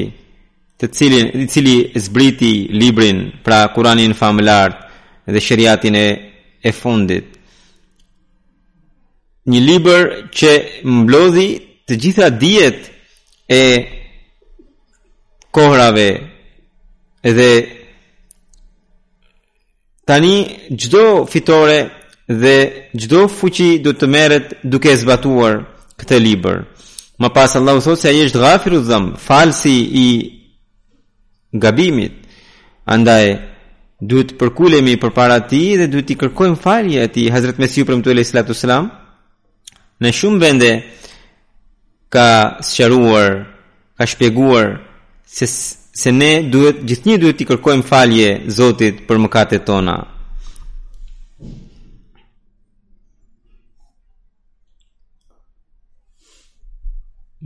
të 0.80 0.86
cilin 0.96 1.26
i 1.38 1.44
cili 1.48 1.76
zbriti 2.06 2.52
librin, 2.80 3.18
pra 3.44 3.66
Kur'anin 3.74 4.14
famëlar 4.14 4.70
dhe 5.32 5.40
shariatin 5.46 5.94
e 5.94 6.08
e 6.68 6.72
fundit. 6.74 7.26
Një 9.50 9.60
libër 9.68 10.02
që 10.36 10.52
mblodhi 11.02 11.48
të 11.86 11.94
gjitha 12.02 12.26
dijet 12.40 12.90
e 13.46 13.64
kohrave 15.54 16.08
edhe 17.22 17.50
tani 20.08 20.34
gjdo 20.80 21.26
fitore 21.26 21.80
dhe 22.28 22.56
gjdo 23.00 23.20
fuqi 23.38 23.68
du 23.84 23.90
të 23.98 24.06
meret 24.14 24.54
duke 24.72 24.94
zbatuar 24.96 25.54
këtë 26.00 26.18
liber. 26.26 26.58
Ma 27.20 27.28
pas 27.36 27.52
Allah 27.58 27.74
u 27.76 27.82
thotë 27.84 28.00
se 28.00 28.08
aje 28.08 28.24
është 28.28 28.40
gafiru 28.44 28.78
dhëm, 28.88 29.04
falsi 29.26 29.74
i 30.04 30.08
gabimit, 31.64 32.14
andaj 32.94 33.26
du 34.08 34.22
të 34.24 34.34
përkulemi 34.40 34.94
për 35.02 35.12
para 35.18 35.36
ti 35.50 35.62
dhe 35.78 35.86
du 35.92 35.98
të 36.02 36.12
i 36.14 36.18
kërkojmë 36.22 36.60
falje 36.64 37.04
ti, 37.12 37.26
Hazret 37.34 37.58
Mesiu 37.60 37.84
për 37.86 37.98
mëtu 37.98 38.12
e 38.12 38.18
lejtë 38.20 38.56
selam, 38.56 38.86
në 40.00 40.12
shumë 40.18 40.40
vende 40.44 40.70
ka 42.14 42.30
sëqaruar, 42.70 43.30
ka 43.98 44.04
shpjeguar 44.10 44.66
se 45.36 45.46
së 45.54 45.87
se 45.98 46.12
ne 46.14 46.28
duhet 46.46 46.78
gjithnjë 46.86 47.18
duhet 47.18 47.38
të 47.40 47.46
kërkojmë 47.48 47.86
falje 47.88 48.28
Zotit 48.54 49.00
për 49.08 49.18
mëkatet 49.24 49.64
tona. 49.66 49.96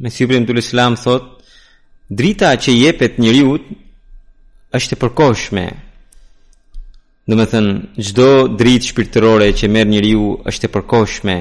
Me 0.03 0.13
siprin 0.13 0.45
të 0.45 0.59
lëslam 0.59 0.99
thot 1.01 1.39
Drita 2.13 2.51
që 2.61 2.75
jepet 2.77 3.17
njëriut 3.23 3.71
është 4.77 4.97
e 4.97 5.01
përkoshme 5.01 5.65
Në 7.31 7.37
me 7.41 7.47
thënë 7.55 8.01
Gjdo 8.11 8.29
dritë 8.61 8.91
shpirtërore 8.91 9.49
që 9.63 9.71
merë 9.79 9.93
njëriut 9.95 10.45
është 10.53 10.69
e 10.69 10.73
përkoshme 10.77 11.39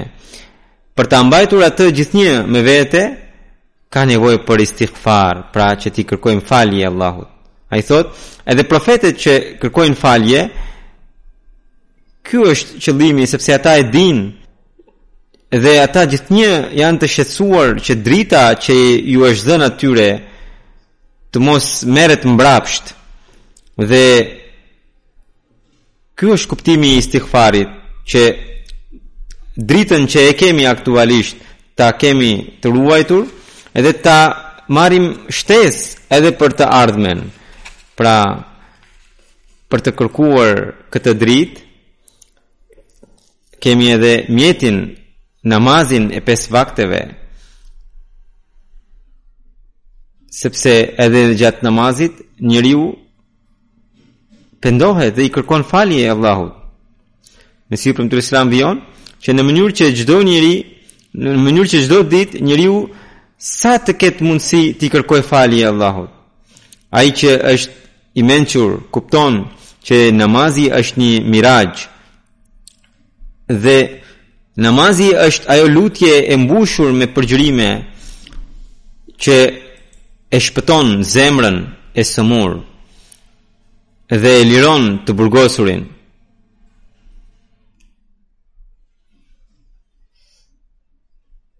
Për 0.96 1.08
të 1.12 1.20
ambajtur 1.24 1.66
atë 1.68 1.90
gjithë 1.98 2.20
një 2.22 2.36
me 2.54 2.64
vete 2.72 3.04
ka 3.92 4.00
nevojë 4.08 4.38
për 4.48 4.62
istighfar, 4.64 5.42
pra 5.52 5.66
që 5.80 5.88
ti 5.92 6.04
kërkoim 6.08 6.40
falje 6.48 6.84
Allahut. 6.88 7.28
Ai 7.72 7.80
thotë, 7.88 8.10
edhe 8.52 8.64
profetët 8.68 9.16
që 9.20 9.34
kërkojnë 9.62 9.96
falje, 10.00 10.40
ky 12.26 12.40
është 12.52 12.80
qëllimi 12.84 13.24
sepse 13.28 13.52
ata 13.56 13.74
e 13.82 13.86
dinë 13.88 15.60
dhe 15.62 15.72
ata 15.84 16.04
gjithnjë 16.10 16.52
janë 16.80 17.00
të 17.02 17.08
shqetësuar 17.14 17.72
që 17.86 17.96
drita 18.06 18.44
që 18.66 18.76
ju 19.12 19.24
është 19.30 19.48
dhënë 19.48 19.68
atyre 19.70 20.06
të 21.32 21.40
mos 21.46 21.68
merret 21.96 22.24
mbrapsht. 22.32 22.92
Dhe 23.90 24.04
ky 26.16 26.32
është 26.36 26.50
kuptimi 26.52 26.92
i 26.94 26.98
istighfarit, 27.02 27.70
që 28.10 28.22
dritën 29.68 30.02
që 30.12 30.20
e 30.28 30.32
kemi 30.40 30.64
aktualisht 30.72 31.36
ta 31.76 31.92
kemi 32.00 32.32
të 32.60 32.66
ruajtur 32.74 33.22
edhe 33.74 33.92
ta 34.06 34.18
marim 34.76 35.06
shtes 35.38 35.76
edhe 36.16 36.32
për 36.40 36.52
të 36.60 36.66
ardhmen 36.82 37.20
pra 37.96 38.16
për 39.72 39.80
të 39.86 39.94
kërkuar 40.00 40.58
këtë 40.92 41.14
drit 41.22 41.60
kemi 43.64 43.90
edhe 43.96 44.12
mjetin 44.36 44.78
namazin 45.52 46.10
e 46.12 46.20
pes 46.26 46.40
vakteve 46.52 47.00
sepse 50.42 50.74
edhe 51.04 51.22
gjatë 51.40 51.64
namazit 51.66 52.20
njëriu 52.50 52.84
pendohet 54.62 55.14
dhe 55.16 55.24
i 55.26 55.30
kërkon 55.34 55.64
falje 55.70 56.04
e 56.06 56.10
Allahut. 56.14 56.52
Me 57.68 57.76
si 57.76 57.90
për 57.92 58.04
më 58.04 58.10
të 58.12 58.16
rësram 58.18 58.50
vion, 58.52 58.76
që 59.24 59.34
në 59.34 59.42
mënyrë 59.48 59.74
që 59.78 59.86
gjdo 59.98 60.16
njëri, 60.22 60.52
në 61.18 61.32
mënyrë 61.44 61.70
që 61.72 61.80
gjdo 61.84 61.98
dit, 62.14 62.30
njëriu 62.40 62.76
sa 63.42 63.72
të 63.82 63.96
ketë 63.98 64.22
mundësi 64.22 64.60
t'i 64.78 64.88
kërkoj 64.92 65.22
fali 65.26 65.58
e 65.62 65.66
Allahut. 65.66 66.10
A 66.94 67.02
i 67.02 67.10
që 67.10 67.30
është 67.52 67.70
i 68.14 68.22
menqur, 68.22 68.76
kupton 68.94 69.40
që 69.82 69.96
namazi 70.14 70.68
është 70.78 71.00
një 71.00 71.16
miraj, 71.32 71.88
dhe 73.64 73.76
namazi 74.62 75.08
është 75.26 75.50
ajo 75.56 75.66
lutje 75.74 76.12
e 76.32 76.36
mbushur 76.38 76.92
me 76.94 77.08
përgjërime 77.16 77.70
që 79.22 79.36
e 79.42 80.38
shpëton 80.46 81.00
zemrën 81.14 81.58
e 81.94 82.02
sëmur 82.12 82.60
dhe 84.22 84.36
e 84.38 84.46
liron 84.46 84.94
të 85.08 85.12
burgosurin. 85.18 85.82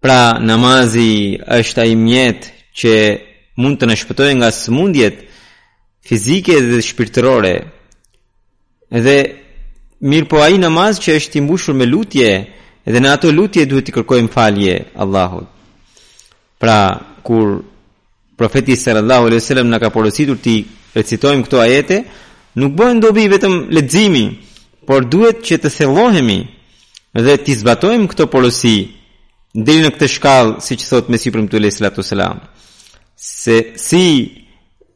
Pra 0.03 0.35
namazi 0.43 1.37
është 1.47 1.79
ai 1.79 1.93
mjet 1.95 2.49
që 2.75 2.91
mund 3.61 3.77
të 3.79 3.87
na 3.87 3.95
shpëtojë 4.01 4.33
nga 4.35 4.49
sëmundjet 4.51 5.21
fizike 6.07 6.57
dhe 6.59 6.81
shpirtërore. 6.83 7.53
Dhe 9.05 9.15
mirë 10.11 10.27
po 10.33 10.41
ai 10.43 10.57
namaz 10.59 10.97
që 11.03 11.15
është 11.21 11.39
i 11.39 11.43
mbushur 11.45 11.77
me 11.79 11.87
lutje, 11.87 12.27
edhe 12.87 12.99
në 12.99 13.13
ato 13.15 13.31
lutje 13.31 13.63
duhet 13.65 13.87
të 13.87 13.93
kërkojmë 13.95 14.31
falje 14.35 14.73
Allahut. 15.05 15.47
Pra 16.59 16.79
kur 17.23 17.61
profeti 18.37 18.75
sallallahu 18.75 19.23
alaihi 19.29 19.39
wasallam 19.41 19.71
na 19.71 19.79
ka 19.79 19.91
porositur 19.95 20.35
ti 20.45 20.57
recitojmë 20.97 21.45
këto 21.47 21.57
ajete, 21.63 22.01
nuk 22.59 22.75
bën 22.75 22.99
dobi 22.99 23.29
vetëm 23.31 23.55
leximi, 23.75 24.25
por 24.87 25.07
duhet 25.13 25.39
që 25.47 25.55
të 25.63 25.69
thellohemi 25.77 26.37
dhe 27.25 27.33
të 27.45 27.51
zbatojmë 27.61 28.11
këto 28.11 28.27
porosi 28.33 28.75
ndiri 29.55 29.83
në 29.85 29.89
këtë 29.93 30.07
shkallë 30.15 30.61
si 30.65 30.77
që 30.81 30.87
thotë 30.89 31.13
Mesih 31.13 31.33
Prim 31.33 31.47
Tulej 31.47 31.73
se 33.23 33.55
si 33.79 33.99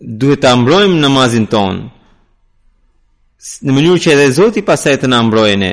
duhet 0.01 0.41
të 0.43 0.49
ambrojmë 0.49 0.97
namazin 0.99 1.45
tonë 1.47 1.83
në 3.65 3.75
mënyrë 3.77 4.01
që 4.03 4.11
edhe 4.15 4.25
Zoti 4.35 4.63
pasaj 4.67 4.97
të 5.01 5.07
na 5.07 5.21
mbrojë 5.23 5.55
ne. 5.61 5.69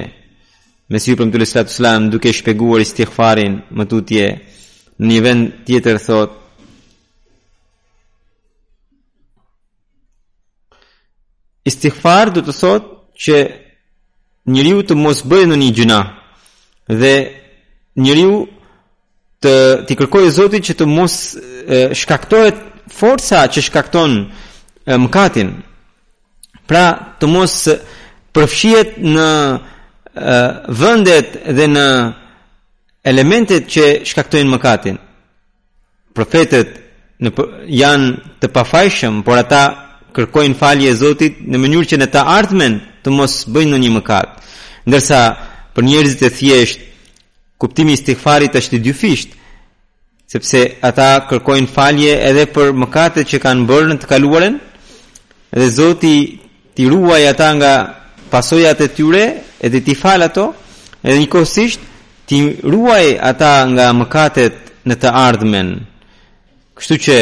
Me 0.93 0.99
përmë 1.01 1.33
të 1.33 1.65
të 1.67 2.11
duke 2.13 2.33
shpeguar 2.33 2.81
i 2.81 2.85
stihfarin 2.87 3.57
më 3.75 3.85
tutje, 3.91 4.27
në 5.01 5.07
një 5.11 5.21
vend 5.25 5.49
tjetër 5.67 5.99
thot, 6.05 6.37
i 11.65 11.71
stihfar 11.73 12.31
du 12.35 12.43
të 12.45 12.55
thot 12.59 12.83
që 13.25 13.39
njëriu 14.53 14.85
të 14.85 14.95
mos 14.95 15.25
bëjë 15.25 15.49
në 15.49 15.57
një 15.63 15.71
gjuna, 15.77 16.01
dhe 17.01 17.15
njëriu 17.97 18.37
të 19.45 19.53
të 19.89 19.97
kërkojë 20.01 20.33
Zotit 20.33 20.65
që 20.69 20.75
të 20.81 20.87
mos 20.89 21.15
shkaktohet 22.01 22.59
forca 22.97 23.41
që 23.53 23.61
shkakton 23.69 24.13
mëkatin. 25.05 25.51
Pra, 26.69 26.85
të 27.21 27.27
mos 27.35 27.55
përfshihet 28.35 28.97
në 29.15 29.29
vendet 30.81 31.37
dhe 31.57 31.67
në 31.75 31.87
elementet 33.11 33.65
që 33.75 33.85
shkaktojnë 34.09 34.53
mëkatin. 34.55 34.97
Profetët 36.17 36.71
në 37.25 37.31
janë 37.83 38.11
të 38.41 38.51
pafajshëm, 38.57 39.21
por 39.27 39.37
ata 39.43 39.63
kërkojnë 40.17 40.57
falje 40.61 40.93
e 40.93 40.97
Zotit 41.03 41.43
në 41.51 41.59
mënyrë 41.61 41.89
që 41.93 42.01
në 42.01 42.09
ta 42.17 42.23
ardhmen 42.39 42.81
të 43.05 43.09
mos 43.13 43.43
bëjnë 43.53 43.75
në 43.75 43.83
një 43.85 43.93
mëkat. 43.99 44.43
Ndërsa 44.89 45.21
për 45.75 45.83
njerëzit 45.91 46.23
e 46.23 46.31
thjeshtë, 46.39 46.83
kuptimi 47.61 47.93
i 47.95 47.99
istighfarit 47.99 48.57
është 48.59 48.77
i 48.79 48.83
dyfisht, 48.87 49.35
sepse 50.35 50.61
ata 50.89 51.11
kërkojnë 51.29 51.71
falje 51.75 52.15
edhe 52.31 52.47
për 52.55 52.73
mëkatet 52.83 53.27
që 53.31 53.41
kanë 53.45 53.67
bërë 53.69 53.89
në 53.93 53.97
të 54.03 54.09
kaluarën, 54.13 54.57
dhe 55.59 55.69
Zoti 55.77 56.17
ti 56.75 56.89
ruaj 56.91 57.23
ata 57.31 57.49
nga 57.59 57.73
pasojat 58.33 58.81
e 58.83 58.89
tyre, 58.97 59.25
edhe 59.65 59.81
ti 59.87 59.95
fal 59.95 60.27
ato, 60.27 60.49
edhe 61.07 61.21
njëkohësisht 61.23 61.81
ti 62.29 62.39
ruaj 62.73 63.07
ata 63.31 63.53
nga 63.75 63.87
mëkatet 64.01 64.57
në 64.89 64.95
të 65.03 65.13
ardhmen. 65.29 65.69
Kështu 66.77 66.97
që 67.07 67.19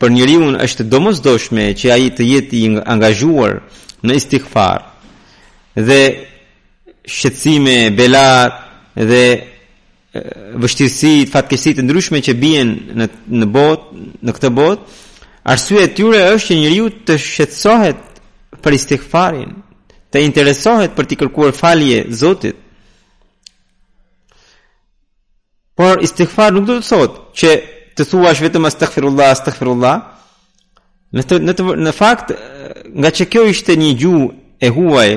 për 0.00 0.12
njeriu 0.14 0.44
është 0.64 0.86
domosdoshme 0.88 1.64
që 1.78 1.90
ai 1.92 2.08
të 2.16 2.24
jetë 2.32 2.56
i 2.62 2.64
angazhuar 2.94 3.58
në 4.06 4.16
istighfar. 4.22 4.78
Dhe 5.88 6.00
shqetësime, 7.12 7.78
belat, 7.98 8.54
dhe 9.06 9.24
vështirësi, 10.58 11.12
fatkesi 11.30 11.74
të 11.76 11.84
ndryshme 11.84 12.20
që 12.24 12.34
bien 12.40 12.70
në 12.98 13.08
në 13.42 13.48
botë, 13.52 14.06
në 14.26 14.34
këtë 14.36 14.50
botë, 14.56 15.00
arsye 15.52 15.82
e 15.84 15.92
tyre 15.96 16.22
është 16.34 16.48
që 16.48 16.58
njeriu 16.62 16.86
të 17.06 17.18
shqetësohet 17.22 18.04
për 18.64 18.76
istighfarin, 18.78 19.50
të 20.10 20.22
interesohet 20.24 20.96
për 20.96 21.08
të 21.10 21.18
kërkuar 21.22 21.52
falje 21.54 22.06
Zotit. 22.16 22.56
Por 25.78 26.00
istikfar 26.02 26.50
nuk 26.56 26.64
do 26.66 26.78
të 26.80 26.86
thotë 26.88 27.20
që 27.38 27.50
të 27.98 28.06
thuash 28.10 28.40
vetëm 28.42 28.64
astaghfirullah, 28.66 29.28
astaghfirullah. 29.36 29.98
Në 31.14 31.22
të, 31.24 31.36
në 31.46 31.52
të, 31.56 31.64
në 31.86 31.92
fakt, 31.96 32.32
nga 32.92 33.10
që 33.14 33.28
kjo 33.30 33.44
ishte 33.52 33.76
një 33.80 33.92
gjuhë 34.00 34.26
e 34.60 34.68
huaj, 34.74 35.12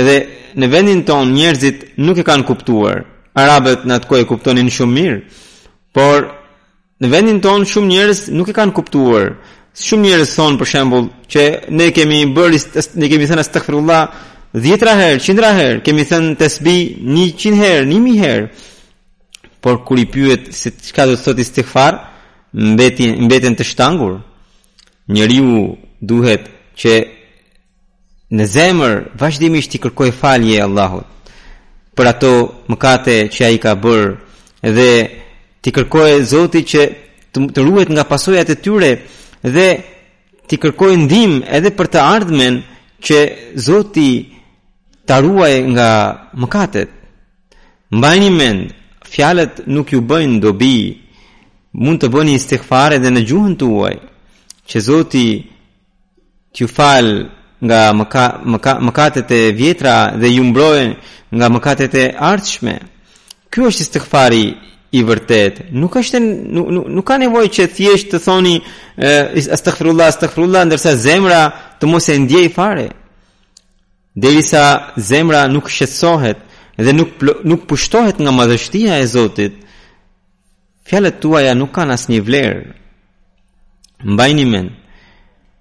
edhe 0.00 0.16
në 0.58 0.68
vendin 0.72 1.04
ton 1.08 1.30
njerëzit 1.36 1.90
nuk 2.02 2.18
e 2.20 2.26
kanë 2.26 2.44
kuptuar 2.48 3.04
arabët 3.38 3.84
në 3.88 3.94
atë 3.98 4.08
kohë 4.10 4.24
e 4.24 4.28
kuptonin 4.28 4.70
shumë 4.72 4.94
mirë, 4.96 5.18
por 5.96 6.26
në 7.02 7.10
vendin 7.12 7.40
tonë 7.44 7.68
shumë 7.70 7.90
njerëz 7.92 8.24
nuk 8.36 8.50
e 8.52 8.56
kanë 8.58 8.74
kuptuar. 8.76 9.32
Shumë 9.78 10.04
njerëz 10.06 10.34
thonë 10.36 10.58
për 10.60 10.68
shembull 10.72 11.06
që 11.32 11.44
ne 11.72 11.86
kemi 11.96 12.18
bërë 12.36 12.58
ne 13.00 13.08
kemi 13.12 13.28
thënë 13.30 13.44
astaghfirullah 13.46 14.02
10 14.52 14.84
herë, 14.98 15.20
100 15.20 15.46
herë, 15.56 15.78
kemi 15.86 16.04
thënë 16.10 16.34
tesbi 16.40 16.76
100 17.00 17.60
herë, 17.60 17.86
1000 17.88 18.20
herë. 18.20 18.50
Por 19.64 19.78
kur 19.86 20.00
i 20.00 20.04
pyet 20.10 20.50
se 20.56 20.72
çka 20.88 21.06
do 21.08 21.16
të 21.16 21.24
thotë 21.24 21.44
istighfar, 21.44 21.96
mbeti 22.52 23.06
mbeten 23.24 23.54
të 23.56 23.64
shtangur. 23.70 24.18
Njeriu 25.08 25.78
duhet 26.04 26.44
që 26.80 26.94
në 28.36 28.44
zemër 28.56 28.92
vazhdimisht 29.20 29.74
i 29.76 29.82
kërkoj 29.82 30.12
falje 30.20 30.60
Allahut 30.66 31.08
për 31.96 32.06
ato 32.10 32.30
mëkate 32.72 33.16
që 33.34 33.40
ai 33.48 33.58
ka 33.62 33.72
bërë 33.76 34.74
dhe 34.76 34.90
ti 35.62 35.68
kërkoje 35.76 36.22
Zoti 36.32 36.60
që 36.70 36.82
të, 37.32 37.38
të 37.54 37.60
ruhet 37.66 37.90
nga 37.92 38.06
pasojat 38.12 38.48
e 38.52 38.56
tyre 38.64 38.92
dhe 39.54 39.66
ti 40.48 40.54
kërkoje 40.62 40.96
ndihmë 41.04 41.38
edhe 41.58 41.70
për 41.78 41.86
të 41.92 41.98
ardhmen 42.14 42.54
që 43.06 43.18
Zoti 43.66 44.08
ta 45.08 45.16
ruaj 45.24 45.54
nga 45.74 45.88
mëkatet. 46.40 46.88
Mbajni 47.96 48.30
mend, 48.40 48.62
fjalët 49.12 49.54
nuk 49.74 49.90
ju 49.92 50.00
bëjnë 50.10 50.38
dobi. 50.44 50.76
Mund 51.82 51.98
të 52.00 52.08
bëni 52.14 52.34
istighfar 52.38 52.96
edhe 52.96 53.10
në 53.12 53.22
gjuhën 53.28 53.54
tuaj 53.60 53.94
që 54.70 54.76
Zoti 54.88 55.26
t'ju 56.52 56.66
falë 56.76 57.16
nga 57.62 57.92
mëka, 57.94 58.24
mëka, 58.52 58.72
mëkatet 58.90 59.30
e 59.30 59.40
vjetra 59.54 59.94
dhe 60.20 60.30
ju 60.34 60.44
mbrojen 60.50 60.96
nga 61.32 61.46
mëkatet 61.48 61.94
e 61.94 62.04
ardhshme. 62.30 62.78
Ky 63.52 63.64
është 63.68 63.84
istighfari 63.86 64.46
i 64.98 65.02
vërtet. 65.08 65.68
Nuk 65.72 65.94
është 66.00 66.18
nuk, 66.22 66.66
nuk, 66.74 66.88
nuk 66.98 67.06
ka 67.06 67.18
nevojë 67.22 67.52
që 67.54 67.66
thjesht 67.76 68.08
të 68.12 68.18
thoni 68.24 68.56
astaghfirullah 69.54 70.10
astaghfirullah 70.12 70.64
ndërsa 70.66 70.92
zemra 71.06 71.42
të 71.80 71.84
mos 71.92 72.08
e 72.12 72.16
ndjej 72.24 72.48
fare. 72.56 72.88
Derisa 74.22 74.64
zemra 75.08 75.46
nuk 75.48 75.70
shqetësohet 75.72 76.38
dhe 76.84 76.92
nuk 76.96 77.12
nuk 77.50 77.62
pushtohet 77.70 78.18
nga 78.20 78.32
madhështia 78.34 78.98
e 79.00 79.06
Zotit. 79.08 79.54
Fjalët 80.88 81.20
tuaja 81.22 81.54
nuk 81.54 81.70
kanë 81.76 81.94
asnjë 81.96 82.22
vlerë. 82.26 82.62
Mbajini 84.12 84.48
mend. 84.50 84.78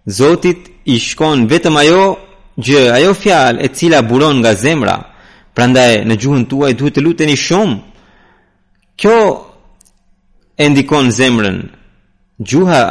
Zotit 0.05 0.65
i 0.85 0.97
shkon 0.99 1.45
vetëm 1.49 1.77
ajo 1.77 2.03
gjë, 2.57 2.81
ajo 2.95 3.11
fjalë 3.13 3.61
e 3.67 3.69
cila 3.75 4.01
buron 4.01 4.39
nga 4.41 4.55
zemra. 4.57 4.95
Prandaj 5.53 6.01
në 6.07 6.15
gjuhën 6.17 6.45
tuaj 6.49 6.73
duhet 6.79 6.95
të 6.97 7.03
luteni 7.05 7.35
shumë. 7.37 7.77
Kjo 8.97 9.17
e 10.61 10.69
ndikon 10.69 11.11
zemrën. 11.13 11.59
Gjuha 12.41 12.81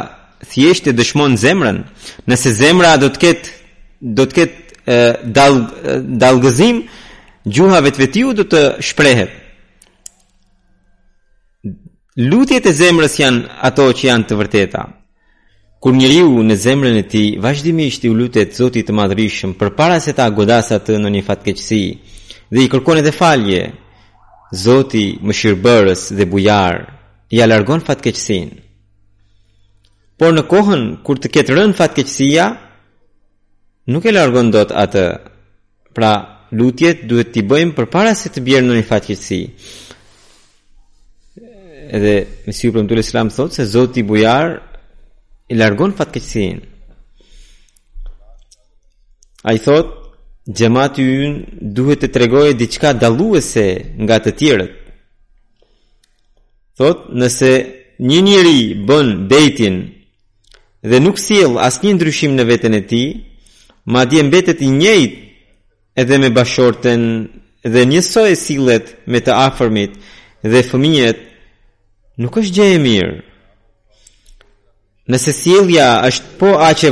thjesht 0.51 0.87
e 0.87 0.93
dëshmon 0.95 1.35
zemrën. 1.39 1.83
Nëse 2.31 2.53
zemra 2.61 2.95
do 3.01 3.09
të 3.11 3.19
ketë 3.25 3.49
do 4.17 4.25
të 4.25 4.33
ketë 4.37 4.97
dallgë 5.35 5.95
dallgazim, 6.19 6.79
gjuha 7.45 7.81
vetvetiu 7.85 8.31
do 8.37 8.43
të 8.49 8.61
shprehet. 8.81 9.35
Lutjet 12.19 12.65
e 12.67 12.73
zemrës 12.75 13.19
janë 13.21 13.45
ato 13.69 13.85
që 13.95 14.07
janë 14.09 14.27
të 14.31 14.39
vërteta 14.39 14.81
kur 15.81 15.95
njeriu 15.97 16.29
në 16.45 16.55
zemrën 16.61 16.97
e 17.01 17.05
tij 17.09 17.29
vazhdimisht 17.41 18.03
i 18.05 18.09
lutet 18.13 18.53
Zotit 18.57 18.85
të 18.89 18.93
Madhrishëm 18.93 19.55
përpara 19.57 19.97
se 20.03 20.13
ta 20.17 20.27
godas 20.37 20.69
atë 20.77 20.99
në 21.01 21.09
një 21.15 21.21
fatkeqësi 21.25 21.81
dhe 22.53 22.61
i 22.65 22.69
kërkon 22.69 22.99
edhe 23.01 23.13
falje, 23.17 23.61
Zoti 24.63 25.05
mëshirbërës 25.25 26.01
dhe 26.19 26.25
bujar 26.31 26.75
i 27.33 27.39
ja 27.39 27.45
alargon 27.47 27.81
fatkeqësinë. 27.87 28.51
Por 30.21 30.35
në 30.37 30.43
kohën 30.53 30.83
kur 31.07 31.17
të 31.21 31.31
ketë 31.33 31.55
rënë 31.57 31.77
fatkeqësia, 31.79 32.49
nuk 33.89 34.05
e 34.05 34.13
largon 34.13 34.51
dot 34.53 34.75
atë. 34.77 35.05
Pra, 35.97 36.11
lutjet 36.53 37.05
duhet 37.09 37.31
t'i 37.33 37.41
bëjmë 37.47 37.73
përpara 37.77 38.11
se 38.15 38.29
të 38.29 38.43
bjerë 38.45 38.67
në 38.69 38.75
një 38.83 38.87
fatkeqësi. 38.91 39.41
Edhe 41.97 42.15
Mesiu 42.45 42.75
Premtul 42.75 43.01
Islam 43.01 43.31
thotë 43.33 43.61
se 43.63 43.69
Zoti 43.73 44.03
bujar 44.05 44.59
i 45.51 45.53
largon 45.55 45.91
fatkesin 45.97 46.57
A 49.43 49.51
i 49.57 49.59
thot, 49.59 49.87
ju 50.45 50.67
në 50.71 51.31
duhet 51.75 52.03
të 52.03 52.09
tregojë 52.13 52.53
diçka 52.59 52.91
daluese 53.01 53.63
nga 54.03 54.19
të 54.21 54.31
tjerët. 54.41 54.75
Thot, 56.77 57.07
nëse 57.21 57.49
një 58.05 58.19
njëri 58.27 58.59
bën 58.87 59.07
bejtin 59.31 59.79
dhe 60.89 60.99
nuk 61.01 61.17
siel 61.25 61.57
as 61.67 61.79
një 61.81 61.95
ndryshim 61.97 62.37
në 62.37 62.43
vetën 62.51 62.77
e 62.79 62.83
ti, 62.91 63.03
ma 63.91 64.05
dje 64.09 64.21
mbetet 64.27 64.61
i 64.65 64.69
njejt 64.81 65.17
edhe 66.01 66.21
me 66.21 66.29
bashorten 66.37 67.01
dhe 67.73 67.81
njësoj 67.89 68.29
e 68.29 68.37
silet 68.45 68.85
me 69.11 69.19
të 69.25 69.33
afërmit 69.47 69.97
dhe 70.51 70.61
fëmijet, 70.69 71.17
nuk 72.21 72.33
është 72.39 72.55
gje 72.57 72.67
e 72.77 72.79
mirë. 72.87 73.15
Nëse 75.11 75.33
sielja 75.35 75.87
është 76.07 76.37
po 76.39 76.53
aq 76.63 76.85
e 76.87 76.91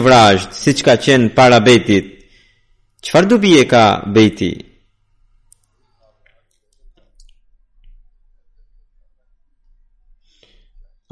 si 0.52 0.74
që 0.78 0.84
ka 0.88 0.96
qenë 1.06 1.34
para 1.36 1.60
betit, 1.64 2.06
qëfar 3.04 3.26
do 3.32 3.38
e 3.40 3.64
ka 3.64 3.84
beti? 4.16 4.52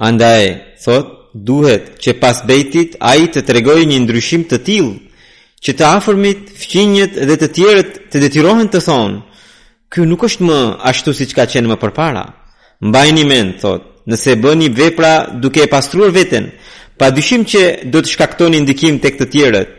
Andaj, 0.08 0.44
thot, 0.84 1.08
duhet 1.48 1.96
që 2.04 2.12
pas 2.20 2.38
betit 2.50 2.98
a 3.00 3.16
i 3.24 3.30
të 3.32 3.42
tregoj 3.48 3.80
një 3.88 4.04
ndryshim 4.04 4.44
të 4.50 4.58
tilë, 4.68 4.94
që 5.64 5.72
të 5.78 5.84
afërmit, 5.98 6.44
fqinjët 6.62 7.14
dhe 7.30 7.36
të 7.40 7.48
tjerët 7.56 7.92
të 8.12 8.18
detyrohen 8.26 8.70
të 8.70 8.84
thonë, 8.88 9.22
kjo 9.92 10.04
nuk 10.12 10.26
është 10.28 10.44
më 10.50 10.60
ashtu 10.92 11.16
si 11.16 11.26
që 11.30 11.38
ka 11.40 11.46
qenë 11.56 11.72
më 11.72 11.80
përpara. 11.82 12.26
Mbajni 12.88 13.24
men, 13.32 13.56
thot, 13.62 13.88
nëse 14.12 14.36
bëni 14.44 14.68
vepra 14.78 15.14
duke 15.42 15.64
e 15.64 15.72
pastruar 15.72 16.12
veten, 16.14 16.52
pa 16.98 17.10
dyshim 17.14 17.44
që 17.52 17.62
do 17.94 18.02
të 18.02 18.14
shkaktoni 18.16 18.60
ndikim 18.66 18.98
tek 19.04 19.20
të 19.22 19.28
tjerët. 19.34 19.74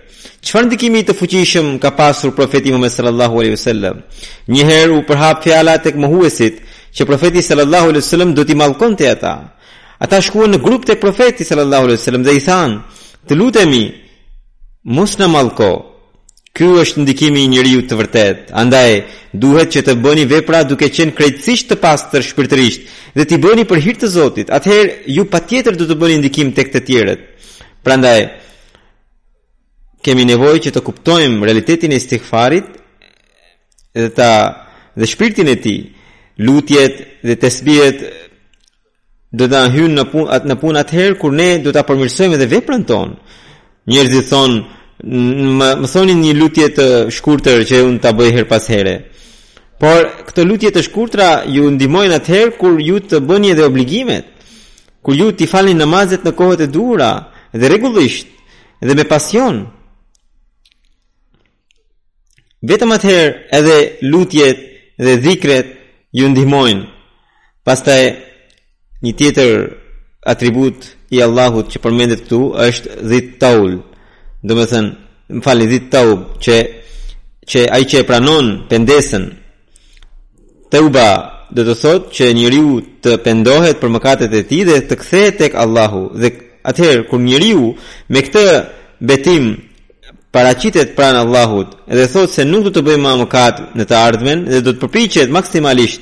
Çfarë 0.46 0.68
ndikimi 0.68 1.00
të 1.02 1.14
fuqishëm 1.18 1.74
ka 1.82 1.90
pasur 1.98 2.30
profeti 2.36 2.70
Muhammed 2.70 2.94
sallallahu 2.94 3.40
alaihi 3.42 3.56
wasallam? 3.58 3.96
Një 4.54 4.64
herë 4.70 4.94
u 4.94 5.02
përhap 5.08 5.42
fjala 5.44 5.74
tek 5.82 5.98
mohuesit 5.98 6.60
që 6.94 7.08
profeti 7.10 7.42
sallallahu 7.42 7.88
alaihi 7.90 8.04
wasallam 8.06 8.34
do 8.38 8.44
t'i 8.46 8.54
mallkonte 8.56 9.10
ata. 9.10 9.34
Ata 9.98 10.20
shkuan 10.22 10.54
në 10.54 10.62
grup 10.62 10.86
tek 10.86 11.00
profeti 11.02 11.42
sallallahu 11.44 11.84
alaihi 11.90 11.98
wasallam 12.00 12.22
dhe 12.24 12.36
i 12.38 12.40
thanë, 12.46 12.76
"Të 13.26 13.34
lutemi, 13.34 13.84
mos 14.96 15.18
në 15.18 15.26
mallko." 15.28 15.70
Ky 16.58 16.66
është 16.74 17.02
ndikimi 17.04 17.44
i 17.46 17.48
njeriu 17.54 17.84
të 17.86 17.94
vërtet. 17.94 18.38
Andaj 18.50 18.90
duhet 19.30 19.70
që 19.74 19.80
të 19.86 19.92
bëni 20.02 20.24
vepra 20.26 20.64
duke 20.66 20.88
qenë 20.90 21.12
krejtësisht 21.14 21.68
të 21.70 21.76
pastër 21.78 22.24
shpirtërisht 22.26 22.88
dhe 23.14 23.26
ti 23.30 23.36
bëni 23.38 23.62
për 23.70 23.78
hir 23.84 23.94
të 24.02 24.08
Zotit. 24.10 24.48
Atëherë 24.50 25.04
ju 25.06 25.22
patjetër 25.30 25.76
do 25.78 25.86
të 25.86 25.96
bëni 26.00 26.16
ndikim 26.18 26.48
tek 26.56 26.72
të 26.74 26.80
tjerët. 26.88 27.20
Prandaj 27.86 28.24
kemi 30.02 30.24
nevojë 30.26 30.62
që 30.64 30.72
të 30.74 30.82
kuptojmë 30.88 31.46
realitetin 31.46 31.94
e 31.94 32.00
istighfarit 32.02 32.66
dhe 33.94 34.08
ta 34.18 34.32
dhe 34.98 35.06
shpirtin 35.06 35.52
e 35.52 35.54
tij. 35.62 35.78
Lutjet 36.42 36.94
dhe 37.22 37.36
tasbihet 37.38 37.98
do 39.30 39.46
të 39.46 39.62
hyjnë 39.76 39.94
në 39.94 40.06
punë 40.10 40.40
në 40.50 40.58
punë 40.64 40.82
atëherë 40.82 41.20
kur 41.22 41.30
ne 41.38 41.50
do 41.62 41.70
ta 41.72 41.86
përmirësojmë 41.86 42.34
edhe 42.34 42.50
veprën 42.56 42.82
tonë. 42.90 43.14
Njerëzit 43.92 44.26
thonë, 44.32 44.58
më, 45.02 45.68
më 45.82 45.88
thoni 45.92 46.14
një 46.18 46.32
lutje 46.38 46.68
të 46.74 46.86
shkurtër 47.14 47.64
që 47.68 47.82
unë 47.86 48.00
ta 48.02 48.12
bëj 48.16 48.32
her 48.36 48.46
pas 48.50 48.66
here. 48.70 48.96
Por 49.78 50.08
këto 50.28 50.44
lutje 50.46 50.72
të 50.74 50.82
shkurtra 50.88 51.28
ju 51.46 51.70
ndihmojnë 51.70 52.16
atëherë 52.18 52.56
kur 52.58 52.80
ju 52.82 52.98
të 52.98 53.20
bëni 53.28 53.52
edhe 53.54 53.64
obligimet, 53.68 54.26
kur 55.02 55.14
ju 55.14 55.30
t'i 55.32 55.46
falni 55.46 55.74
namazet 55.78 56.24
në 56.26 56.32
kohët 56.34 56.60
e 56.66 56.70
duhura 56.70 57.12
dhe 57.54 57.68
rregullisht 57.68 58.26
dhe 58.82 58.94
me 58.94 59.04
pasion. 59.06 59.66
Vetëm 62.68 62.90
atëherë 62.94 63.34
edhe 63.54 63.76
lutjet 64.10 64.58
dhe 64.98 65.14
dhikret 65.22 65.66
ju 66.10 66.26
ndihmojnë. 66.28 66.84
Pastaj 67.64 68.02
një 69.04 69.12
tjetër 69.18 69.52
atribut 70.26 70.80
i 71.14 71.20
Allahut 71.22 71.70
që 71.70 71.78
përmendet 71.84 72.24
këtu 72.26 72.40
është 72.66 73.02
dhit 73.08 73.36
taul 73.38 73.76
do 74.46 74.54
të 74.58 74.64
thënë 74.70 75.36
më 75.38 75.42
falni 75.44 75.66
të 75.72 75.78
tawb 75.92 76.20
që 76.44 76.56
që 77.50 77.60
ai 77.74 77.82
që 77.90 77.98
e 78.02 78.06
pranon 78.08 78.46
pendesën 78.70 79.24
uba 80.78 81.06
do 81.56 81.62
të 81.64 81.74
thotë 81.82 82.12
që 82.16 82.26
njeriu 82.36 82.74
të 83.02 83.12
pendohet 83.24 83.80
për 83.80 83.92
mëkatet 83.96 84.34
e 84.36 84.42
tij 84.50 84.64
dhe 84.68 84.76
të 84.88 84.94
kthehet 85.00 85.38
tek 85.42 85.54
Allahu 85.62 86.02
dhe 86.20 86.28
atëherë 86.70 87.06
kur 87.08 87.20
njeriu 87.24 87.72
me 88.12 88.20
këtë 88.26 88.44
betim 89.08 89.44
paraqitet 90.32 90.94
pran 90.96 91.16
Allahut 91.18 91.70
dhe 91.96 92.04
thotë 92.12 92.34
se 92.36 92.44
nuk 92.46 92.64
do 92.68 92.76
të 92.76 92.82
bëj 92.86 92.98
më 93.02 93.12
mëkat 93.24 93.56
në 93.76 93.84
të 93.90 93.96
ardhmen 94.08 94.38
dhe 94.52 94.60
do 94.62 94.70
të 94.76 94.80
përpiqet 94.84 95.28
maksimalisht 95.36 96.00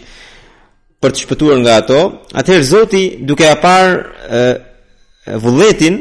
për 1.01 1.11
të 1.13 1.21
shpëtuar 1.25 1.59
nga 1.65 1.77
ato 1.81 2.01
atëherë 2.41 2.69
Zoti 2.73 3.03
duke 3.29 3.45
ia 3.49 3.57
parë 3.65 5.35
vullnetin 5.43 5.95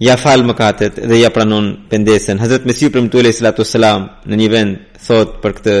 ja 0.00 0.16
fal 0.16 0.42
mëkatet 0.48 0.98
dhe 1.08 1.18
ja 1.20 1.30
pranon 1.30 1.66
pendesën. 1.90 2.38
Hazrat 2.40 2.64
Mesiu 2.64 2.90
premtu 2.90 3.20
alayhi 3.20 3.36
salatu 3.36 3.62
wasalam 3.64 4.06
në 4.30 4.38
një 4.40 4.48
vend 4.54 4.78
thot 5.06 5.36
për 5.42 5.52
këtë 5.58 5.76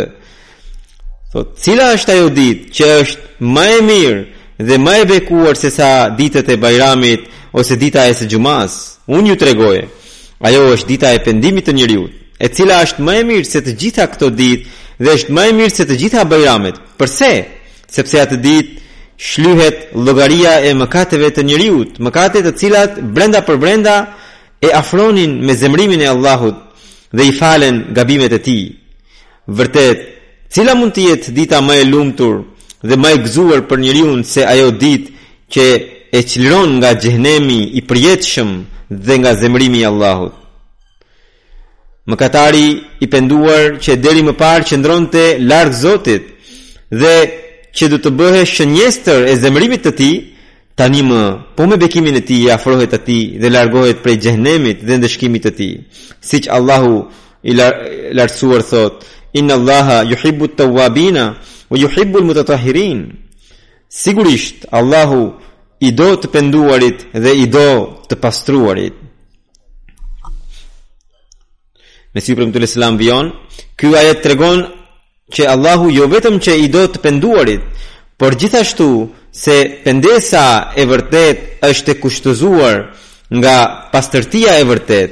thot 1.32 1.54
cila 1.62 1.86
është 1.96 2.12
ajo 2.14 2.28
ditë 2.38 2.70
që 2.76 2.88
është 3.04 3.50
më 3.56 3.64
e 3.76 3.78
mirë 3.90 4.20
dhe 4.68 4.78
më 4.86 4.94
e 5.02 5.06
bekuar 5.12 5.56
se 5.56 5.70
sa 5.72 5.88
ditët 6.18 6.48
e 6.52 6.56
Bajramit 6.60 7.22
ose 7.56 7.76
dita 7.80 8.04
e 8.10 8.14
së 8.18 8.28
xumas? 8.32 8.72
Unë 9.08 9.32
ju 9.32 9.36
tregoj, 9.40 9.78
ajo 10.48 10.60
është 10.74 10.88
dita 10.92 11.12
e 11.16 11.22
pendimit 11.24 11.64
të 11.70 11.74
njëriut, 11.78 12.12
e 12.36 12.46
cila 12.54 12.82
është 12.84 13.00
më 13.06 13.14
e 13.22 13.24
mirë 13.30 13.48
se 13.50 13.62
të 13.64 13.72
gjitha 13.84 14.04
këto 14.12 14.28
ditë 14.30 14.68
dhe 15.00 15.14
është 15.16 15.32
më 15.36 15.46
e 15.48 15.56
mirë 15.62 15.76
se 15.78 15.88
të 15.88 15.96
gjitha 16.04 16.26
Bajramet. 16.28 16.76
Përse? 17.00 17.32
Sepse 17.90 18.20
atë 18.22 18.36
ditë 18.36 18.89
shlyhet 19.20 19.92
llogaria 19.92 20.52
e 20.64 20.72
mëkateve 20.80 21.28
të 21.36 21.42
njerëzit, 21.44 21.98
mëkate 22.06 22.40
të 22.44 22.52
cilat 22.60 22.92
brenda 23.14 23.42
për 23.48 23.56
brenda 23.62 23.94
e 24.66 24.72
afronin 24.80 25.32
me 25.46 25.52
zemrimin 25.60 26.00
e 26.00 26.08
Allahut 26.14 26.56
dhe 27.16 27.24
i 27.28 27.32
falen 27.40 27.76
gabimet 27.96 28.32
e 28.32 28.40
tij. 28.46 28.64
Vërtet, 29.58 29.98
cila 30.52 30.72
mund 30.78 30.92
të 30.94 31.02
jetë 31.08 31.30
dita 31.38 31.58
më 31.66 31.74
e 31.82 31.84
lumtur 31.92 32.36
dhe 32.88 32.96
më 33.02 33.08
e 33.14 33.20
gëzuar 33.26 33.60
për 33.68 33.78
njeriu 33.84 34.10
se 34.32 34.40
ajo 34.52 34.70
ditë 34.82 35.10
që 35.52 35.66
e 36.18 36.20
çliron 36.30 36.70
nga 36.80 36.90
xhenemi 37.02 37.60
i 37.78 37.84
prjetshëm 37.90 38.50
dhe 39.06 39.14
nga 39.20 39.32
zemrimi 39.40 39.80
i 39.82 39.88
Allahut. 39.92 40.32
Mëkatari 42.10 42.66
i 43.04 43.06
penduar 43.14 43.66
që 43.84 43.92
deri 44.04 44.22
më 44.24 44.34
parë 44.42 44.66
qëndronte 44.70 45.22
larg 45.50 45.72
Zotit 45.82 46.24
dhe 47.00 47.14
që 47.76 47.88
du 47.92 47.98
të 48.02 48.10
bëhe 48.18 48.42
shënjestër 48.48 49.28
e 49.30 49.36
zemrimit 49.38 49.84
të 49.86 49.92
ti, 50.00 50.10
tani 50.78 51.02
më, 51.06 51.20
po 51.56 51.66
me 51.70 51.76
bekimin 51.80 52.16
e 52.20 52.24
ti, 52.26 52.40
i 52.44 52.50
afrohet 52.54 52.90
të 52.94 52.98
ti 53.06 53.18
dhe 53.40 53.50
largohet 53.52 54.02
prej 54.04 54.16
gjehnemit 54.26 54.82
dhe 54.86 54.96
ndëshkimit 54.98 55.44
të 55.46 55.52
ti. 55.58 55.68
Si 56.26 56.36
që 56.46 56.50
Allahu 56.58 56.96
i 57.42 57.52
lartësuar 58.16 58.62
thot, 58.70 59.04
inë 59.38 59.52
Allaha 59.58 60.00
ju 60.10 60.16
hibbu 60.22 60.46
të 60.58 60.64
wabina 60.76 61.26
o 61.72 61.78
ju 61.78 61.88
hibbu 61.88 62.24
më 62.26 62.32
të 62.40 62.44
të 62.50 62.58
Sigurisht, 63.90 64.66
Allahu 64.70 65.32
i 65.82 65.90
do 65.90 66.14
të 66.16 66.28
penduarit 66.30 67.06
dhe 67.14 67.32
i 67.34 67.46
do 67.50 67.98
të 68.08 68.14
pastruarit. 68.22 68.94
Mesiu 72.14 72.36
për 72.38 72.46
më 72.46 72.52
të 72.54 72.62
lësëlam 72.62 72.98
vion, 73.00 73.32
kjo 73.78 73.90
ajet 73.98 74.22
të 74.22 74.28
që 75.34 75.46
Allahu 75.54 75.90
jo 75.94 76.06
vetëm 76.10 76.38
që 76.42 76.54
i 76.64 76.68
do 76.72 76.84
të 76.90 77.02
penduarit, 77.04 77.62
por 78.18 78.34
gjithashtu 78.36 78.88
se 79.32 79.56
pendesa 79.84 80.44
e 80.76 80.84
vërtet 80.90 81.44
është 81.70 81.94
e 81.94 81.98
kushtëzuar 82.02 82.78
nga 83.40 83.56
pastërtia 83.94 84.58
e 84.60 84.64
vërtet. 84.68 85.10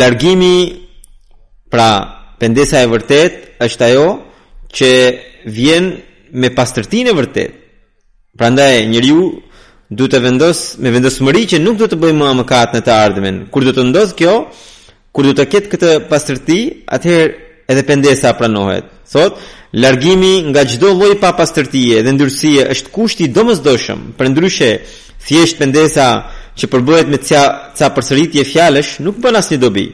Largimi 0.00 0.56
pra 1.70 1.90
pendesa 2.40 2.80
e 2.82 2.90
vërtet 2.94 3.32
është 3.62 3.84
ajo 3.92 4.06
që 4.76 4.90
vjen 5.56 5.90
me 6.40 6.50
pastërtinë 6.56 7.12
e 7.12 7.16
vërtet. 7.20 7.52
Prandaj 8.36 8.86
njeriu 8.88 9.28
duhet 9.88 10.16
të 10.16 10.18
vendos 10.24 10.58
me 10.82 10.90
vendosmëri 10.90 11.44
që 11.52 11.60
nuk 11.62 11.76
do 11.78 11.86
të 11.88 11.98
bëjmë 12.02 12.18
më 12.24 12.32
mëkat 12.40 12.74
në 12.74 12.80
të 12.86 12.96
ardhmen. 13.04 13.38
Kur 13.52 13.64
do 13.68 13.76
të 13.76 13.84
ndodh 13.92 14.16
kjo, 14.18 14.34
kur 15.14 15.28
do 15.28 15.36
të 15.36 15.46
ketë 15.52 15.70
këtë 15.72 15.90
pastërti, 16.10 16.58
atëherë 16.96 17.45
edhe 17.70 17.82
pendesa 17.82 18.32
pranohet. 18.38 18.84
Thot, 19.12 19.34
largimi 19.72 20.42
nga 20.50 20.62
çdo 20.70 20.88
lloj 20.98 21.14
papastërtie 21.24 21.98
dhe 22.04 22.12
ndyrësie 22.16 22.62
është 22.72 22.90
kushti 22.96 23.24
i 23.26 23.32
domosdoshëm. 23.34 23.98
ndryshe, 24.32 24.70
thjesht 25.26 25.58
pendesa 25.60 26.06
që 26.58 26.64
përbohet 26.72 27.08
me 27.12 27.18
ca, 27.28 27.42
ca 27.78 27.86
përsëritje 27.94 28.42
fjalësh 28.52 28.92
nuk 29.04 29.16
bën 29.22 29.36
asnjë 29.40 29.58
dobi. 29.64 29.86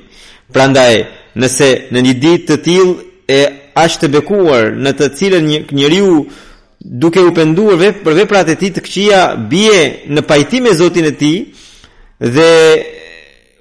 Prandaj, 0.52 0.94
nëse 1.40 1.68
në 1.92 1.98
një 2.04 2.14
ditë 2.22 2.46
të 2.48 2.56
tillë 2.66 2.92
e 3.28 3.40
aq 3.84 3.92
të 4.00 4.06
bekuar 4.14 4.64
në 4.82 4.90
të 4.98 5.06
cilën 5.18 5.44
një 5.50 5.58
njeriu 5.72 6.26
duke 7.00 7.20
u 7.20 7.30
penduar 7.34 7.76
vepër 7.80 8.02
për 8.04 8.14
veprat 8.20 8.48
e 8.52 8.56
tij 8.60 8.70
të 8.74 8.80
këqija 8.84 9.20
bie 9.50 9.80
në 10.14 10.20
pajtim 10.30 10.62
me 10.68 10.72
Zotin 10.78 11.06
e 11.08 11.14
tij 11.20 11.38
dhe 12.34 12.50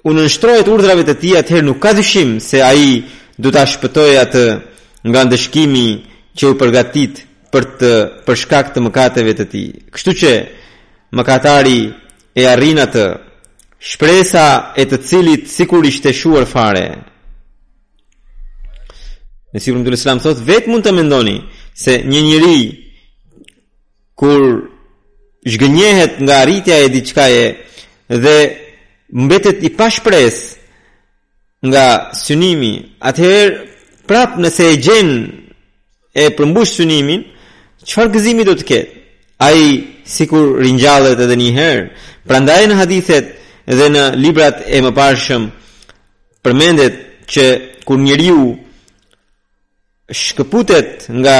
u 0.04 0.10
nënshtrohet 0.12 0.68
urdhrave 0.68 1.04
të 1.06 1.14
tij, 1.20 1.34
atëherë 1.40 1.64
nuk 1.66 1.78
ka 1.82 1.92
dyshim 1.96 2.40
se 2.42 2.60
ai 2.62 3.04
du 3.42 3.50
ta 3.50 3.62
ashpëtoj 3.68 4.14
atë 4.24 4.42
nga 5.10 5.20
ndëshkimi 5.26 5.88
që 6.38 6.44
u 6.52 6.56
përgatit 6.60 7.14
për 7.52 7.64
të 7.80 7.90
për 8.28 8.38
shkak 8.44 8.68
të 8.72 8.80
mëkateve 8.86 9.32
të 9.38 9.46
tij. 9.52 9.68
Kështu 9.94 10.12
që 10.20 10.32
mëkatari 11.18 11.80
e 12.40 12.44
arrin 12.52 12.78
atë 12.86 13.06
shpresa 13.90 14.46
e 14.80 14.86
të 14.88 15.00
cilit 15.08 15.42
sikur 15.56 15.82
ishte 15.90 16.14
shuar 16.20 16.46
fare. 16.54 16.86
Në 19.52 19.58
sigurim 19.60 19.82
të 19.84 19.94
lëslam 19.96 20.22
thot, 20.24 20.38
vetë 20.48 20.70
mund 20.70 20.86
të 20.86 20.92
mendoni 21.00 21.36
se 21.82 21.98
një 22.12 22.20
njëri 22.28 22.58
kur 24.20 24.40
zhgënjehet 25.52 26.14
nga 26.24 26.38
arritja 26.44 26.78
e 26.84 26.88
diçkaje 26.94 27.46
dhe 28.24 28.36
mbetet 29.24 29.58
i 29.66 29.70
pashpresë 29.76 30.61
nga 31.66 32.10
synimi, 32.18 32.74
atëherë 32.98 33.66
prapë 34.10 34.40
nëse 34.42 34.66
e 34.72 34.78
gjen 34.82 35.10
e 36.12 36.26
përmbush 36.34 36.72
synimin, 36.78 37.22
çfarë 37.86 38.12
gëzimi 38.16 38.44
do 38.46 38.56
të 38.58 38.66
ketë? 38.66 39.02
Ai 39.42 39.60
sikur 40.06 40.58
ringjallet 40.62 41.20
edhe 41.22 41.36
një 41.38 41.52
herë. 41.58 41.84
Prandaj 42.26 42.64
në 42.68 42.78
hadithet 42.80 43.30
dhe 43.66 43.88
në 43.94 44.02
librat 44.22 44.64
e 44.66 44.80
mëparshëm 44.84 45.48
përmendet 46.42 46.98
që 47.30 47.44
kur 47.86 47.98
njeriu 47.98 48.42
shkëputet 50.12 51.06
nga 51.18 51.38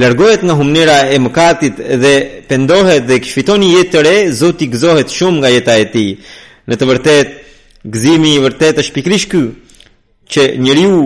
largohet 0.00 0.42
nga 0.44 0.56
humnera 0.58 0.98
e 1.14 1.18
mëkatit 1.20 1.76
dhe 2.00 2.14
pendohet 2.48 3.04
dhe 3.08 3.20
kështë 3.20 3.56
një 3.60 3.68
jetë 3.76 3.92
të 3.92 4.02
re, 4.08 4.16
Zoti 4.40 4.70
gëzohet 4.72 5.12
shumë 5.12 5.38
nga 5.40 5.52
jeta 5.56 5.76
e 5.84 5.86
tij. 5.92 6.10
Në 6.68 6.74
të 6.76 6.88
vërtetë, 6.92 7.39
gëzimi 7.84 8.34
i 8.36 8.40
vërtet 8.42 8.80
është 8.82 8.96
pikrish 8.96 9.26
ky 9.32 9.40
që 10.30 10.42
njeriu 10.62 11.00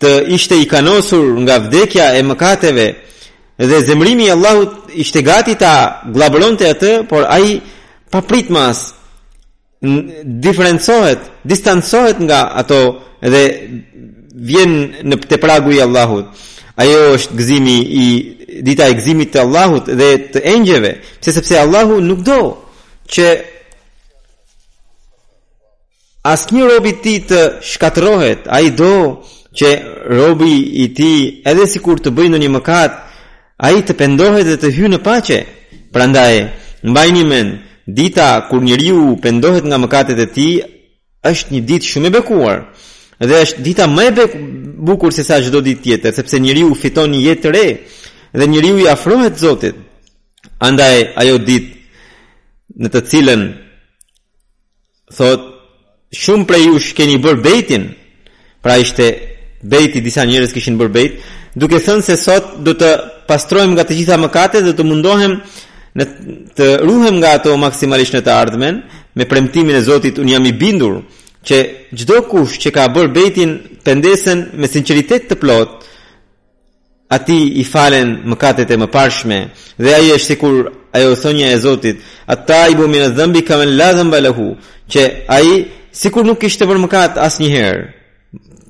të 0.00 0.12
ishte 0.34 0.56
i 0.62 0.68
kanosur 0.70 1.40
nga 1.44 1.58
vdekja 1.64 2.14
e 2.18 2.22
mëkateve 2.26 2.86
dhe 3.60 3.80
zemrimi 3.84 4.24
i 4.30 4.32
Allahut 4.32 4.90
ishte 4.94 5.22
gati 5.22 5.54
ta 5.60 6.00
gllabëronte 6.14 6.70
atë, 6.72 6.92
por 7.10 7.24
ai 7.28 7.58
papritmas 8.10 8.94
diferencohet, 10.40 11.20
distancohet 11.44 12.20
nga 12.24 12.40
ato 12.62 12.80
dhe 13.20 13.42
vjen 14.40 14.76
në 15.04 15.18
te 15.28 15.36
pragu 15.40 15.72
i 15.74 15.80
Allahut. 15.84 16.26
Ajo 16.80 16.98
është 17.18 17.36
gëzimi 17.36 17.78
i 18.02 18.06
dita 18.64 18.86
e 18.88 18.94
gëzimit 18.96 19.34
të 19.34 19.42
Allahut 19.44 19.84
dhe 19.90 20.08
të 20.32 20.42
engjëve, 20.54 20.94
pse 21.20 21.32
sepse 21.36 21.60
Allahu 21.60 22.00
nuk 22.00 22.24
do 22.24 22.40
që 23.10 23.26
Asnjë 26.20 26.66
një 26.68 26.80
i 26.84 26.92
ti 27.02 27.12
të 27.28 27.40
shkatërohet, 27.64 28.42
a 28.44 28.60
i 28.60 28.68
do 28.76 28.88
që 29.56 29.70
robi 30.12 30.52
i 30.84 30.90
ti 30.94 31.40
edhe 31.48 31.64
si 31.66 31.80
kur 31.80 31.96
të 32.00 32.12
bëjnë 32.12 32.36
një 32.38 32.50
mëkat, 32.58 32.92
a 33.56 33.66
i 33.72 33.80
të 33.82 33.96
pendohet 33.96 34.44
dhe 34.46 34.58
të 34.60 34.68
hy 34.76 34.90
në 34.92 34.98
pache. 35.04 35.38
Pra 35.92 36.04
ndaj, 36.04 36.84
në 36.84 37.40
dita 37.90 38.44
kur 38.50 38.60
një 38.62 38.76
riu 38.78 39.16
pendohet 39.22 39.64
nga 39.66 39.78
mëkatet 39.80 40.20
e 40.22 40.26
ti, 40.34 40.48
është 41.26 41.52
një 41.56 41.60
dit 41.66 41.88
shumë 41.88 42.06
e 42.06 42.12
bekuar, 42.14 42.58
dhe 43.18 43.40
është 43.44 43.64
dita 43.66 43.88
më 43.90 44.04
e 44.04 44.12
bekuar 44.86 45.12
se 45.16 45.24
sa 45.24 45.40
gjdo 45.42 45.60
dit 45.64 45.80
tjetër, 45.82 46.12
sepse 46.14 46.36
një 46.40 46.52
riu 46.54 46.76
fiton 46.78 47.08
një 47.10 47.20
jetë 47.32 47.48
re, 47.52 47.66
dhe 48.38 48.44
një 48.46 48.60
riu 48.62 48.76
i 48.84 48.90
afrohet 48.92 49.40
zotit. 49.42 49.72
Andaj, 50.60 51.08
ajo 51.16 51.38
dit 51.40 51.64
në 52.78 52.88
të 52.92 53.00
cilën, 53.10 53.42
thot, 55.16 55.49
shumë 56.10 56.46
prej 56.48 56.70
ush 56.74 56.94
keni 56.98 57.18
bër 57.22 57.36
bejtin. 57.42 57.90
Pra 58.62 58.76
ishte 58.82 59.08
bejti 59.62 60.00
disa 60.02 60.24
njerëz 60.26 60.52
kishin 60.52 60.78
bër 60.80 60.88
bejt, 60.94 61.18
duke 61.56 61.78
thënë 61.80 62.02
se 62.04 62.16
sot 62.18 62.58
do 62.64 62.74
të 62.78 62.90
pastrojmë 63.28 63.74
nga 63.76 63.84
të 63.86 63.96
gjitha 63.98 64.16
mëkatet 64.18 64.64
dhe 64.66 64.74
të 64.76 64.84
mundohem 64.86 65.38
në 65.96 66.04
të 66.56 66.66
ruhem 66.82 67.16
nga 67.20 67.32
ato 67.38 67.56
maksimalisht 67.60 68.14
në 68.16 68.22
të 68.24 68.32
ardhmen 68.32 68.80
me 69.16 69.24
premtimin 69.26 69.76
e 69.76 69.80
Zotit 69.82 70.18
un 70.22 70.28
jam 70.30 70.44
i 70.46 70.52
bindur 70.56 71.00
që 71.46 71.56
çdo 71.98 72.22
kush 72.30 72.58
që 72.62 72.70
ka 72.76 72.86
bër 72.94 73.08
bejtin 73.14 73.50
pendesën 73.84 74.38
me 74.60 74.68
sinqeritet 74.70 75.26
të 75.28 75.38
plot 75.40 75.70
ati 77.10 77.38
i 77.60 77.64
falen 77.66 78.08
mëkatet 78.30 78.70
e 78.70 78.76
mëparshme 78.84 79.38
dhe 79.82 79.94
ai 79.96 80.12
është 80.14 80.30
sikur 80.32 80.70
ajo 80.94 81.16
thonja 81.22 81.48
e 81.50 81.58
Zotit 81.58 81.98
ata 82.30 82.66
i 82.70 82.76
bumin 82.78 83.02
e 83.08 83.12
dhëmbi 83.18 83.42
kamen 83.46 83.76
lazem 83.76 84.10
balahu 84.14 84.48
që 84.92 85.02
ai 85.26 85.48
sikur 85.92 86.24
nuk 86.26 86.40
kishte 86.40 86.66
bërë 86.68 86.82
mëkat 86.86 87.16
asnjëherë. 87.20 87.84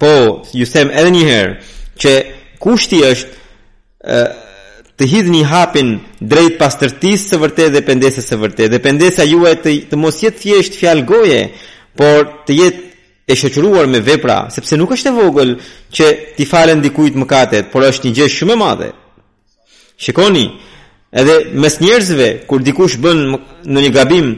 Po, 0.00 0.12
ju 0.56 0.66
them 0.66 0.90
edhe 0.90 1.10
një 1.12 1.24
herë 1.28 1.54
që 2.00 2.12
kushti 2.62 3.02
është 3.08 3.34
ë 4.00 4.22
të 5.00 5.06
hidhni 5.08 5.40
hapin 5.48 5.94
drejt 6.20 6.58
pastërtisë 6.60 7.28
së 7.32 7.36
vërtetë 7.40 7.72
dhe 7.78 7.80
pendesës 7.86 8.26
së 8.28 8.36
vërtetë. 8.36 8.68
Dhe 8.74 8.80
pendesa 8.84 9.24
juaj 9.24 9.54
të, 9.64 9.72
të 9.88 9.96
mos 9.96 10.18
jetë 10.20 10.36
thjesht 10.42 10.76
fjalë 10.76 11.06
goje, 11.08 11.38
por 11.96 12.26
të 12.46 12.56
jetë 12.58 12.82
e 13.30 13.36
shoqëruar 13.40 13.88
me 13.88 14.00
vepra, 14.04 14.48
sepse 14.52 14.76
nuk 14.76 14.92
është 14.92 15.08
e 15.08 15.14
vogël 15.16 15.54
që 15.94 16.08
ti 16.36 16.44
falen 16.46 16.82
dikujt 16.84 17.16
mëkatet, 17.16 17.70
por 17.72 17.84
është 17.88 18.08
një 18.10 18.16
gjë 18.18 18.28
shumë 18.36 18.52
e 18.52 18.58
madhe. 18.60 18.90
Shikoni, 20.00 20.46
edhe 21.12 21.36
mes 21.60 21.80
njerëzve 21.80 22.28
kur 22.50 22.60
dikush 22.64 23.00
bën 23.04 23.20
në 23.72 23.80
një 23.86 23.94
gabim, 23.96 24.34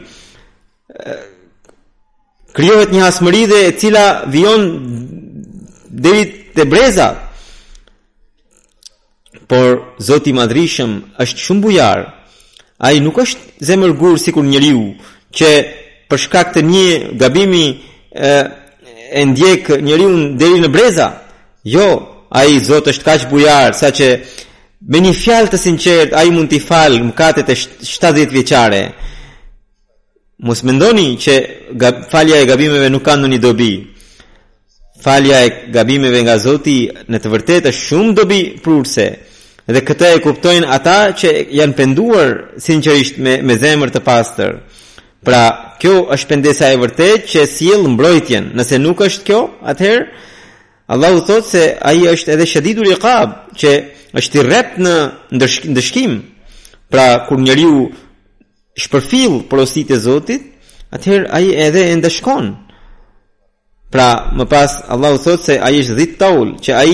kryohet 2.57 2.93
një 2.93 3.03
hasmëri 3.07 3.45
dhe 3.51 3.61
e 3.69 3.73
cila 3.81 4.07
vion 4.35 4.63
deri 6.05 6.23
të 6.57 6.67
breza 6.73 7.09
por 9.49 9.69
Zoti 10.09 10.31
i 10.33 10.37
Madhrishëm 10.37 10.93
është 11.23 11.41
shumë 11.47 11.65
bujar. 11.65 11.99
Ai 12.83 13.01
nuk 13.05 13.19
është 13.25 13.41
zemërgur 13.69 14.19
sikur 14.21 14.45
njeriu 14.45 14.83
që 15.37 15.51
për 16.11 16.19
shkak 16.27 16.53
të 16.55 16.63
një 16.73 16.87
gabimi 17.23 17.67
e, 18.29 18.33
e 19.19 19.25
ndjek 19.31 19.63
njeriu 19.87 20.11
deri 20.41 20.61
në 20.65 20.71
breza. 20.77 21.09
Jo, 21.75 21.87
ai 22.41 22.59
Zoti 22.69 22.91
është 22.93 23.07
kaq 23.09 23.23
bujar 23.33 23.71
saqë 23.81 24.09
me 24.93 24.99
një 25.05 25.13
fjalë 25.23 25.53
të 25.53 25.63
sinqert 25.65 26.13
ai 26.19 26.31
mund 26.35 26.49
t'i 26.53 26.61
falë 26.61 27.01
mëkatet 27.07 27.49
e 27.55 27.57
70 27.61 28.35
vjeçare. 28.37 28.83
Mos 30.43 30.65
mendoni 30.67 31.15
që 31.23 31.35
falja 32.11 32.37
e 32.43 32.47
gabimeve 32.51 32.89
nuk 32.91 33.05
ka 33.07 33.15
ndonjë 33.15 33.39
dobi. 33.45 33.73
Falja 35.05 35.39
e 35.47 35.51
gabimeve 35.75 36.21
nga 36.25 36.35
Zoti 36.43 36.81
në 37.11 37.21
të 37.23 37.31
vërtetë 37.31 37.71
është 37.71 37.85
shumë 37.89 38.15
dobi 38.19 38.41
prurse. 38.65 39.07
Dhe 39.71 39.85
këtë 39.87 40.09
e 40.17 40.19
kuptojnë 40.25 40.73
ata 40.79 40.97
që 41.23 41.31
janë 41.61 41.77
penduar 41.79 42.31
sinqerisht 42.65 43.21
me 43.23 43.37
me 43.47 43.55
zemër 43.63 43.95
të 43.95 44.03
pastër. 44.09 44.57
Pra, 45.27 45.43
kjo 45.79 45.95
është 46.17 46.31
pendesa 46.35 46.73
e 46.75 46.81
vërtetë 46.83 47.29
që 47.31 47.47
sjell 47.55 47.87
mbrojtjen. 47.95 48.51
Nëse 48.59 48.83
nuk 48.83 49.05
është 49.07 49.27
kjo, 49.31 49.41
atëherë 49.63 50.07
Allahu 50.93 51.23
thotë 51.29 51.47
se 51.51 51.65
ai 51.91 52.01
është 52.11 52.33
edhe 52.35 52.47
shadidul 52.51 52.91
iqab, 52.97 53.29
që 53.59 53.71
është 54.19 54.37
i 54.41 54.43
rrept 54.49 54.75
në 54.85 54.97
ndëshkim. 55.73 56.19
Pra, 56.91 57.05
kur 57.29 57.39
njeriu 57.39 57.79
shpërfill 58.77 59.41
porositë 59.51 59.97
e 59.97 60.01
Zotit, 60.01 60.45
atëherë 60.95 61.29
ai 61.37 61.51
edhe 61.67 61.83
e 61.91 61.97
ndeshkon. 61.97 62.53
Pra, 63.93 64.31
më 64.33 64.47
pas 64.49 64.79
Allahu 64.93 65.19
thot 65.21 65.45
se 65.45 65.59
ai 65.61 65.79
është 65.83 65.97
dhit 65.99 66.15
taul, 66.21 66.55
që 66.65 66.73
ai 66.73 66.93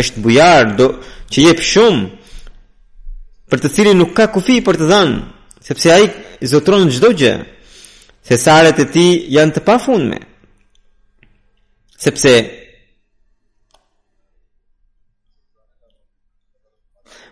është 0.00 0.20
bujar 0.24 0.74
do 0.76 0.88
që 1.32 1.46
jep 1.48 1.62
shumë 1.64 3.48
për 3.48 3.58
të 3.64 3.68
cilin 3.72 3.96
nuk 4.00 4.12
ka 4.16 4.26
kufi 4.32 4.58
për 4.64 4.76
të 4.80 4.88
dhënë, 4.90 5.20
sepse 5.64 5.88
ai 5.94 6.04
zotron 6.46 6.88
çdo 6.92 7.14
gjë. 7.16 7.34
Se 8.28 8.36
saret 8.36 8.76
e 8.78 8.84
ti 8.92 9.06
janë 9.32 9.54
të 9.56 9.60
pafundme. 9.64 10.18
Sepse 11.98 12.32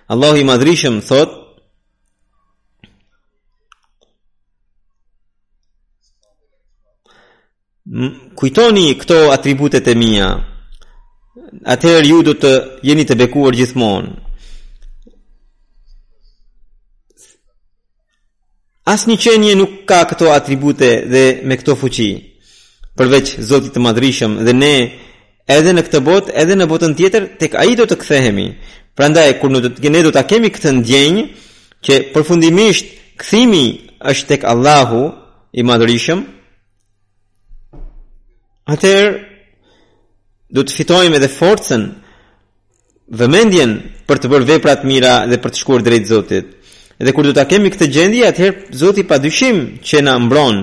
Allahu 0.09 0.37
i 0.41 0.45
madhrishëm 0.49 1.03
thotë 1.09 1.46
kujtoni 8.35 8.95
këto 8.99 9.17
atributet 9.33 9.87
e 9.89 9.95
mija, 9.95 10.29
atëherë 11.71 12.09
ju 12.11 12.23
do 12.27 12.33
të 12.35 12.51
jeni 12.87 13.05
të 13.07 13.15
bekuar 13.23 13.55
gjithmonë. 13.57 14.13
Asë 18.91 19.09
një 19.11 19.17
qenje 19.23 19.55
nuk 19.59 19.71
ka 19.89 20.01
këto 20.11 20.31
atribute 20.35 20.89
dhe 21.11 21.23
me 21.49 21.57
këto 21.59 21.75
fuqi, 21.79 22.11
përveç 22.99 23.27
Zotit 23.49 23.73
të 23.75 23.81
madrishëm 23.83 24.35
dhe 24.47 24.53
ne 24.55 24.75
edhe 25.57 25.73
në 25.75 25.83
këtë 25.87 26.01
botë, 26.07 26.31
edhe 26.43 26.55
në 26.59 26.67
botën 26.71 26.95
tjetër, 26.99 27.25
tek 27.41 27.55
a 27.59 27.65
i 27.71 27.75
do 27.79 27.87
të 27.87 27.97
këthehemi. 28.01 28.47
Pra 28.97 29.09
ndaj, 29.11 29.39
kur 29.41 29.51
në 29.51 29.59
do 29.63 29.69
të, 29.75 29.91
ne 29.91 30.01
do 30.07 30.11
të 30.15 30.23
kemi 30.31 30.49
këtë 30.55 30.73
ndjenjë, 30.79 31.25
që 31.85 31.95
përfundimisht 32.15 32.87
këthimi 33.21 33.65
është 34.01 34.27
tek 34.31 34.43
Allahu 34.53 35.03
i 35.53 35.63
madrishëm, 35.67 36.23
Atëherë 38.67 40.51
do 40.57 40.65
të 40.67 40.75
fitojmë 40.81 41.19
edhe 41.21 41.29
forcën 41.31 41.87
dhe 43.19 43.29
mendjen 43.31 43.77
për 44.09 44.21
të 44.23 44.31
bërë 44.33 44.49
vepra 44.51 44.73
të 44.81 44.89
mira 44.91 45.13
dhe 45.31 45.39
për 45.43 45.55
të 45.55 45.61
shkuar 45.63 45.85
drejt 45.87 46.09
Zotit. 46.11 46.49
Edhe 46.99 47.13
kur 47.15 47.27
do 47.29 47.35
ta 47.37 47.45
kemi 47.47 47.71
këtë 47.71 47.89
gjendje, 47.95 48.25
atëherë 48.27 48.77
Zoti 48.81 49.05
padyshim 49.07 49.57
që 49.87 50.01
na 50.03 50.15
mbron. 50.23 50.63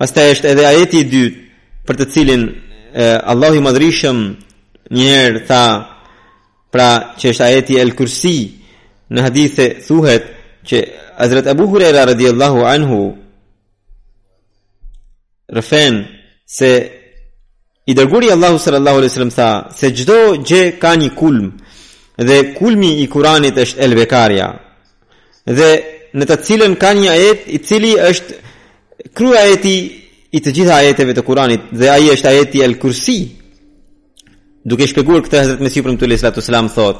Pastaj 0.00 0.28
është 0.34 0.48
edhe 0.54 0.66
ajeti 0.66 1.00
i 1.04 1.08
dytë 1.12 1.48
për 1.86 1.98
të 2.00 2.08
cilin 2.12 2.42
Allahu 3.30 3.58
i 3.60 3.62
Madhrishëm 3.66 4.18
një 4.90 5.10
herë 5.20 5.44
tha 5.50 5.62
pra 6.74 6.88
që 7.18 7.30
është 7.32 7.46
ajeti 7.46 7.76
El 7.82 7.92
Kursi 7.98 8.36
në 9.10 9.26
hadithe 9.28 9.68
thuhet 9.86 10.26
që 10.70 10.82
Hazrat 11.20 11.50
Abu 11.52 11.68
Huraira 11.70 12.06
radhiyallahu 12.10 12.64
anhu 12.72 13.00
rafen 15.58 16.06
se 16.46 16.72
I 17.90 17.94
dërguri 17.98 18.28
Allahu 18.30 18.58
sallallahu 18.64 18.98
alaihi 19.00 19.10
wasallam 19.12 19.36
tha 19.40 19.50
se 19.78 19.86
çdo 19.98 20.20
gjë 20.48 20.62
ka 20.82 20.90
një 21.00 21.10
kulm 21.20 21.46
dhe 22.28 22.36
kulmi 22.58 22.90
i 23.02 23.06
Kuranit 23.14 23.56
është 23.62 23.80
Elbekaria 23.86 24.48
dhe 25.58 25.68
në 26.18 26.24
të 26.30 26.36
cilën 26.46 26.72
ka 26.82 26.90
një 27.00 27.08
ajet 27.16 27.40
i 27.56 27.58
cili 27.68 27.92
është 28.10 28.32
krua 29.16 29.38
ajeti 29.46 29.76
i 30.36 30.38
të 30.42 30.50
gjitha 30.56 30.74
ajeteve 30.82 31.16
të 31.16 31.22
Kuranit 31.28 31.62
dhe 31.80 31.88
ai 31.96 32.06
është 32.14 32.28
ajeti 32.32 32.62
El 32.66 32.76
Kursi 32.82 33.18
duke 34.70 34.86
shpjeguar 34.90 35.24
këtë 35.24 35.36
Hazrat 35.44 35.60
Mesih 35.66 35.82
pun 35.82 35.98
tullahu 35.98 36.20
alaihi 36.22 36.40
wasallam 36.44 36.68
thot 36.76 36.98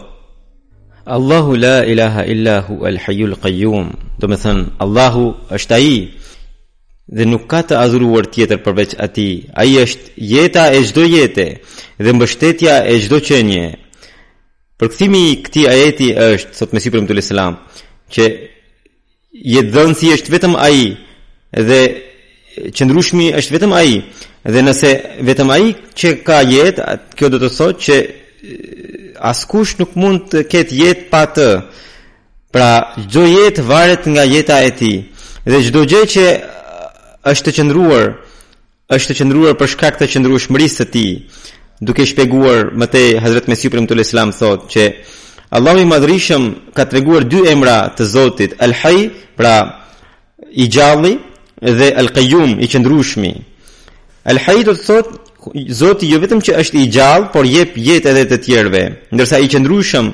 Allahu 1.17 1.51
la 1.67 1.77
ilaha 1.93 2.23
illa 2.35 2.57
hu 2.67 2.83
al-hayyul 2.91 3.37
qayyum 3.45 3.87
do 4.21 4.27
me 4.33 4.37
thënë 4.43 4.65
Allahu 4.87 5.25
është 5.59 5.73
ai 5.79 5.91
dhe 7.11 7.27
nuk 7.27 7.45
ka 7.51 7.61
të 7.69 7.75
adhuruar 7.85 8.27
tjetër 8.35 8.61
përveç 8.65 8.93
ati. 9.07 9.29
A 9.51 9.63
i 9.71 9.75
është 9.83 10.13
jeta 10.33 10.65
e 10.77 10.81
gjdo 10.87 11.05
jete 11.17 11.47
dhe 12.05 12.13
mbështetja 12.17 12.75
e 12.87 12.95
gjdo 13.03 13.19
qenje. 13.31 13.67
këthimi 14.83 15.25
këti 15.45 15.63
ajeti 15.73 16.09
është, 16.31 16.53
thot 16.59 16.71
Mesipërëm 16.73 17.07
të 17.07 17.15
lësëlam, 17.19 17.55
që 18.15 18.25
jetë 19.55 19.73
dhënësi 19.75 20.09
është 20.17 20.31
vetëm 20.35 20.55
a 20.57 20.69
i 20.83 20.87
dhe 21.69 21.81
qëndrushmi 22.77 23.27
është 23.39 23.53
vetëm 23.57 23.73
a 23.75 23.83
i 23.93 23.97
dhe 24.55 24.61
nëse 24.67 24.91
vetëm 25.29 25.49
a 25.57 25.59
i 25.67 25.71
që 25.99 26.09
ka 26.27 26.39
jetë, 26.55 26.83
kjo 27.17 27.27
do 27.33 27.39
të 27.41 27.49
thot 27.57 27.75
që 27.87 27.97
askush 29.31 29.71
nuk 29.81 29.93
mund 30.01 30.21
të 30.33 30.39
ketë 30.53 30.75
jetë 30.83 31.05
pa 31.13 31.23
të. 31.35 31.51
Pra, 32.55 32.71
gjdo 33.11 33.23
jetë 33.37 33.63
varet 33.73 34.03
nga 34.13 34.25
jeta 34.35 34.57
e 34.69 34.71
ti 34.81 34.95
dhe 35.51 35.57
gjdo 35.67 35.81
gjë 35.91 36.03
që 36.15 36.25
është 37.29 37.45
të 37.51 37.57
qëndruar 37.59 38.07
është 38.91 39.13
të 39.13 39.17
qëndruar 39.21 39.55
për 39.61 39.69
shkak 39.77 39.99
të 40.01 40.07
qëndrueshmërisë 40.15 40.77
së 40.77 40.87
tij 40.91 41.11
duke 41.81 42.07
shpjeguar 42.07 42.71
më 42.81 42.87
te 42.93 43.03
Hazrat 43.23 43.49
Mesih 43.49 43.71
premtu 43.73 43.95
el 43.95 44.01
Islam 44.07 44.33
thotë 44.33 44.69
që 44.73 44.87
Allahu 45.57 45.81
i 45.85 45.91
madhrishëm 45.91 46.45
ka 46.75 46.85
treguar 46.91 47.25
dy 47.29 47.43
emra 47.53 47.79
të 47.97 48.07
Zotit 48.09 48.57
El 48.63 48.73
Hayy 48.81 49.11
pra 49.37 49.55
i 50.63 50.69
gjalli 50.71 51.17
dhe 51.61 51.93
El 52.01 52.09
Qayyum 52.17 52.59
i 52.59 52.67
qëndrueshmi 52.71 53.33
El 54.31 54.39
Hayy 54.47 54.65
do 54.65 54.75
të 54.79 54.85
thotë 54.91 55.19
Zoti 55.73 56.05
jo 56.11 56.19
vetëm 56.21 56.41
që 56.45 56.53
është 56.61 56.77
i 56.83 56.89
gjallë 56.93 57.31
por 57.33 57.47
jep 57.49 57.73
jetë 57.81 58.11
edhe 58.13 58.25
të 58.31 58.37
tjerëve 58.45 58.83
ndërsa 59.17 59.39
i 59.41 59.47
qëndrueshëm 59.53 60.11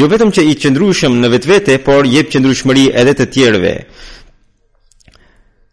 jo 0.00 0.08
vetëm 0.10 0.30
që 0.34 0.42
i 0.50 0.54
qëndrueshëm 0.62 1.14
në 1.22 1.30
vetvete 1.34 1.76
por 1.86 2.06
jep 2.10 2.30
qëndrueshmëri 2.34 2.88
edhe 2.98 3.14
të 3.20 3.26
tjerëve 3.36 3.74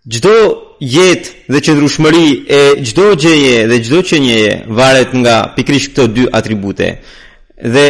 Gjdo 0.06 0.30
jetë 0.86 1.30
dhe 1.49 1.60
qëndrushmëri 1.66 2.28
e 2.45 2.60
gjdo 2.86 3.06
gjeje 3.22 3.62
dhe 3.68 3.78
gjdo 3.82 3.99
qënjeje 4.06 4.51
varet 4.78 5.14
nga 5.18 5.36
pikrish 5.56 5.88
këto 5.89 6.03
dy 6.14 6.26
atribute. 6.38 6.89
Dhe 7.74 7.86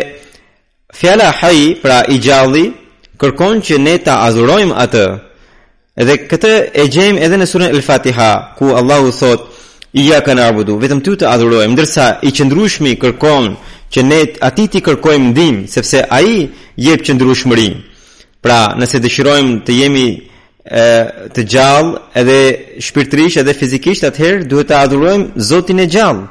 fjala 0.96 1.28
haji, 1.40 1.74
pra 1.84 2.04
i 2.08 2.16
gjalli, 2.24 2.70
kërkon 3.20 3.60
që 3.68 3.76
ne 3.84 3.96
ta 4.06 4.16
azurojmë 4.30 4.78
atë. 4.84 5.06
Dhe 6.08 6.16
këtë 6.32 6.54
e 6.72 6.86
gjejmë 6.94 7.20
edhe 7.28 7.38
në 7.42 7.48
surën 7.52 7.74
El-Fatiha, 7.76 8.32
ku 8.58 8.72
Allahu 8.80 9.12
thot, 9.12 9.42
i 10.00 10.08
ja 10.08 10.22
ka 10.24 10.32
nërbudu, 10.36 10.78
vetëm 10.80 11.02
ty 11.04 11.12
të 11.20 11.28
adhurojmë, 11.34 11.74
ndërsa 11.76 12.06
i 12.28 12.32
qëndrushmi 12.36 12.96
kërkon 13.00 13.46
që 13.92 14.02
ne 14.08 14.20
ati 14.48 14.66
ti 14.72 14.80
kërkojmë 14.84 15.32
ndim, 15.34 15.58
sepse 15.72 16.00
aji 16.08 16.40
jep 16.80 17.04
qëndrushmëri. 17.08 17.70
Pra, 18.44 18.72
nëse 18.80 19.04
dëshirojmë 19.04 19.62
të 19.68 19.74
jemi 19.84 20.08
e 20.66 21.30
të 21.30 21.44
gjallë 21.46 22.00
edhe 22.18 22.38
shpirtërisht 22.82 23.38
edhe 23.44 23.54
fizikisht 23.54 24.08
atëherë 24.08 24.48
duhet 24.50 24.72
të 24.72 24.78
adhurojmë 24.80 25.44
Zotin 25.50 25.80
e 25.84 25.88
gjallë. 25.90 26.26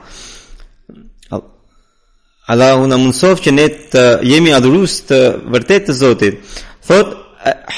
Allahu 2.44 2.86
na 2.90 2.96
mundsof 3.00 3.40
që 3.40 3.52
ne 3.54 3.66
të 3.92 4.02
jemi 4.28 4.50
adhurues 4.52 4.98
të 5.08 5.20
vërtetë 5.54 5.86
të 5.86 5.94
Zotit. 5.96 6.42
Thot 6.84 7.14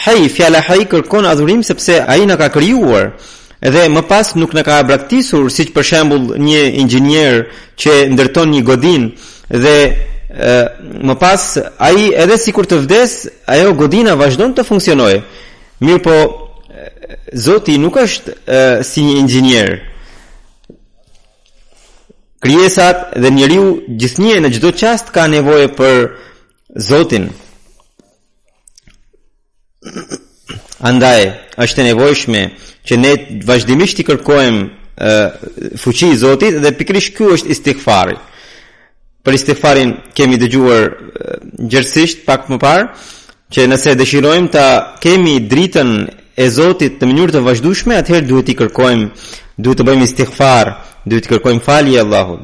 hay 0.02 0.24
fi 0.32 0.42
ala 0.48 0.62
hay 0.66 0.86
kërkon 0.90 1.28
adhurim 1.28 1.60
sepse 1.62 2.00
ai 2.02 2.24
na 2.26 2.36
ka 2.40 2.48
krijuar. 2.50 3.12
Edhe 3.62 3.86
më 3.92 4.02
pas 4.08 4.32
nuk 4.36 4.52
na 4.56 4.62
ka 4.66 4.80
braktisur 4.84 5.46
siç 5.52 5.70
për 5.76 5.84
shembull 5.90 6.24
një 6.40 6.64
inxhinier 6.82 7.44
që 7.78 7.94
ndërton 8.14 8.50
një 8.54 8.62
godin 8.66 9.06
dhe 9.48 9.76
e, 9.86 10.50
më 11.06 11.14
pas 11.20 11.46
ai 11.80 12.10
edhe 12.14 12.36
sikur 12.40 12.66
të 12.66 12.80
vdes, 12.84 13.14
ajo 13.46 13.74
godina 13.78 14.16
vazhdon 14.18 14.52
të 14.56 14.66
funksionojë. 14.68 15.22
Mirë 15.80 16.02
po, 16.04 16.18
Zoti 17.36 17.76
nuk 17.78 17.96
është 18.02 18.32
uh, 18.32 18.84
si 18.86 19.02
një 19.06 19.16
inxhinier. 19.22 19.70
Krijesat 22.42 23.10
dhe 23.22 23.30
njeriu 23.34 23.66
gjithnjë 24.00 24.40
në 24.44 24.50
çdo 24.56 24.70
çast 24.80 25.12
ka 25.14 25.26
nevojë 25.32 25.70
për 25.78 26.06
Zotin. 26.88 27.24
Andaj 30.90 31.22
është 31.62 31.80
e 31.82 31.86
nevojshme 31.90 32.42
që 32.86 32.94
ne 33.02 33.12
vazhdimisht 33.48 34.02
i 34.02 34.06
kërkojmë 34.08 34.62
uh, 34.62 35.46
fuqi 35.82 36.10
Zotit 36.20 36.58
dhe 36.62 36.74
pikrisht 36.78 37.14
ky 37.16 37.30
është 37.38 37.52
istighfari. 37.54 38.16
Për 39.24 39.32
istighfarin 39.40 39.94
kemi 40.14 40.36
dëgjuar 40.42 40.84
uh, 40.90 41.38
gjërësisht 41.70 42.26
pak 42.28 42.50
më 42.52 42.60
parë 42.60 42.90
që 43.54 43.66
nëse 43.70 43.94
dëshirojmë 43.98 44.50
ta 44.50 44.68
kemi 45.00 45.38
dritën 45.50 45.90
e 46.36 46.48
Zotit 46.52 46.98
të 47.00 47.06
mënyrë 47.08 47.36
të 47.38 47.42
vazhdueshme, 47.46 47.96
atëherë 47.96 48.28
duhet 48.28 48.50
i 48.52 48.56
kërkojmë, 48.58 49.08
duhet 49.56 49.78
të 49.80 49.86
bëjmë 49.88 50.08
istighfar, 50.10 50.70
duhet 51.08 51.24
të 51.26 51.32
kërkojmë 51.34 51.64
falje 51.64 52.02
Allahut. 52.02 52.42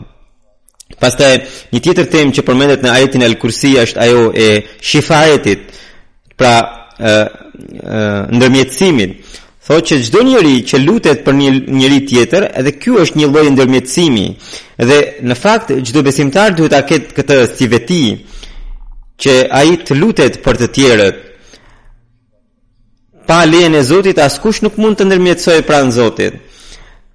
Pastaj 1.03 1.32
një 1.74 1.80
tjetër 1.82 2.09
temë 2.12 2.34
që 2.36 2.45
përmendet 2.47 2.82
në 2.86 2.90
ajetin 2.95 3.24
Al-Kursi 3.26 3.72
është 3.82 4.01
ajo 4.07 4.22
e 4.36 4.49
shifaetit, 4.88 5.68
pra 6.38 6.55
ë 6.99 7.18
ë 7.82 8.03
ndërmjetësimit. 8.38 9.12
Thotë 9.62 9.86
që 9.88 9.97
çdo 10.09 10.20
njeri 10.26 10.55
që 10.66 10.78
lutet 10.82 11.20
për 11.26 11.36
një 11.38 11.51
njeri 11.80 11.99
tjetër, 12.09 12.49
edhe 12.59 12.72
ky 12.80 12.95
është 13.03 13.18
një 13.20 13.28
lloj 13.30 13.45
ndërmjetësimi. 13.55 14.26
Dhe 14.88 14.99
në 15.28 15.36
fakt 15.38 15.68
çdo 15.86 16.03
besimtar 16.07 16.57
duhet 16.57 16.72
ta 16.74 16.80
ketë 16.88 17.14
këtë 17.18 17.36
si 17.57 17.68
veti 17.70 18.03
që 19.22 19.32
ai 19.61 19.76
të 19.86 19.99
lutet 20.01 20.40
për 20.45 20.59
të 20.62 20.70
tjerët, 20.76 21.20
pa 23.27 23.41
lejen 23.45 23.73
e 23.75 23.83
Zotit 23.83 24.18
askush 24.18 24.62
nuk 24.64 24.79
mund 24.81 24.99
të 24.99 25.07
ndërmjetësoj 25.07 25.59
pranë 25.68 25.95
Zotit. 25.95 26.39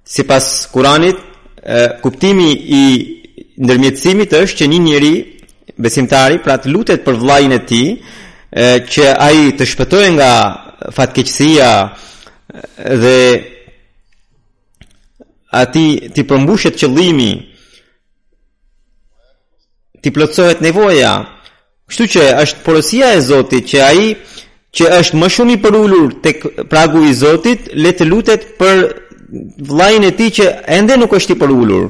Sipas 0.08 0.66
Kuranit, 0.72 1.18
kuptimi 2.02 2.50
i 2.80 2.84
ndërmjetësimit 3.60 4.32
është 4.40 4.58
që 4.62 4.68
një 4.72 4.80
njeri 4.88 5.12
besimtari 5.84 6.38
pra 6.42 6.56
të 6.58 6.72
lutet 6.72 7.04
për 7.04 7.18
vllajin 7.20 7.52
e 7.56 7.60
tij 7.68 7.88
që 8.92 9.04
ai 9.26 9.50
të 9.58 9.66
shpëtojë 9.68 10.12
nga 10.16 10.32
fatkeqësia 10.96 11.70
dhe 13.02 13.18
ati 15.62 15.86
ti 16.14 16.24
përmbushet 16.28 16.78
qëllimi 16.80 17.32
ti 20.02 20.12
plotësohet 20.14 20.60
nevoja 20.64 21.12
kështu 21.90 22.04
që 22.14 22.24
është 22.46 22.64
porosia 22.64 23.12
e 23.18 23.22
Zotit 23.28 23.64
që 23.70 23.78
ai 23.90 24.02
që 24.76 24.88
është 25.00 25.16
më 25.18 25.28
shumë 25.32 25.54
i 25.56 25.60
përullur 25.64 26.10
të 26.24 26.32
pragu 26.68 27.02
i 27.08 27.14
Zotit, 27.16 27.70
le 27.72 27.92
të 27.96 28.06
lutet 28.10 28.44
për 28.60 28.82
vlajnë 29.70 30.10
e 30.10 30.14
ti 30.18 30.26
që 30.38 30.46
ende 30.78 30.96
nuk 31.00 31.14
është 31.16 31.34
i 31.34 31.38
përullur. 31.40 31.88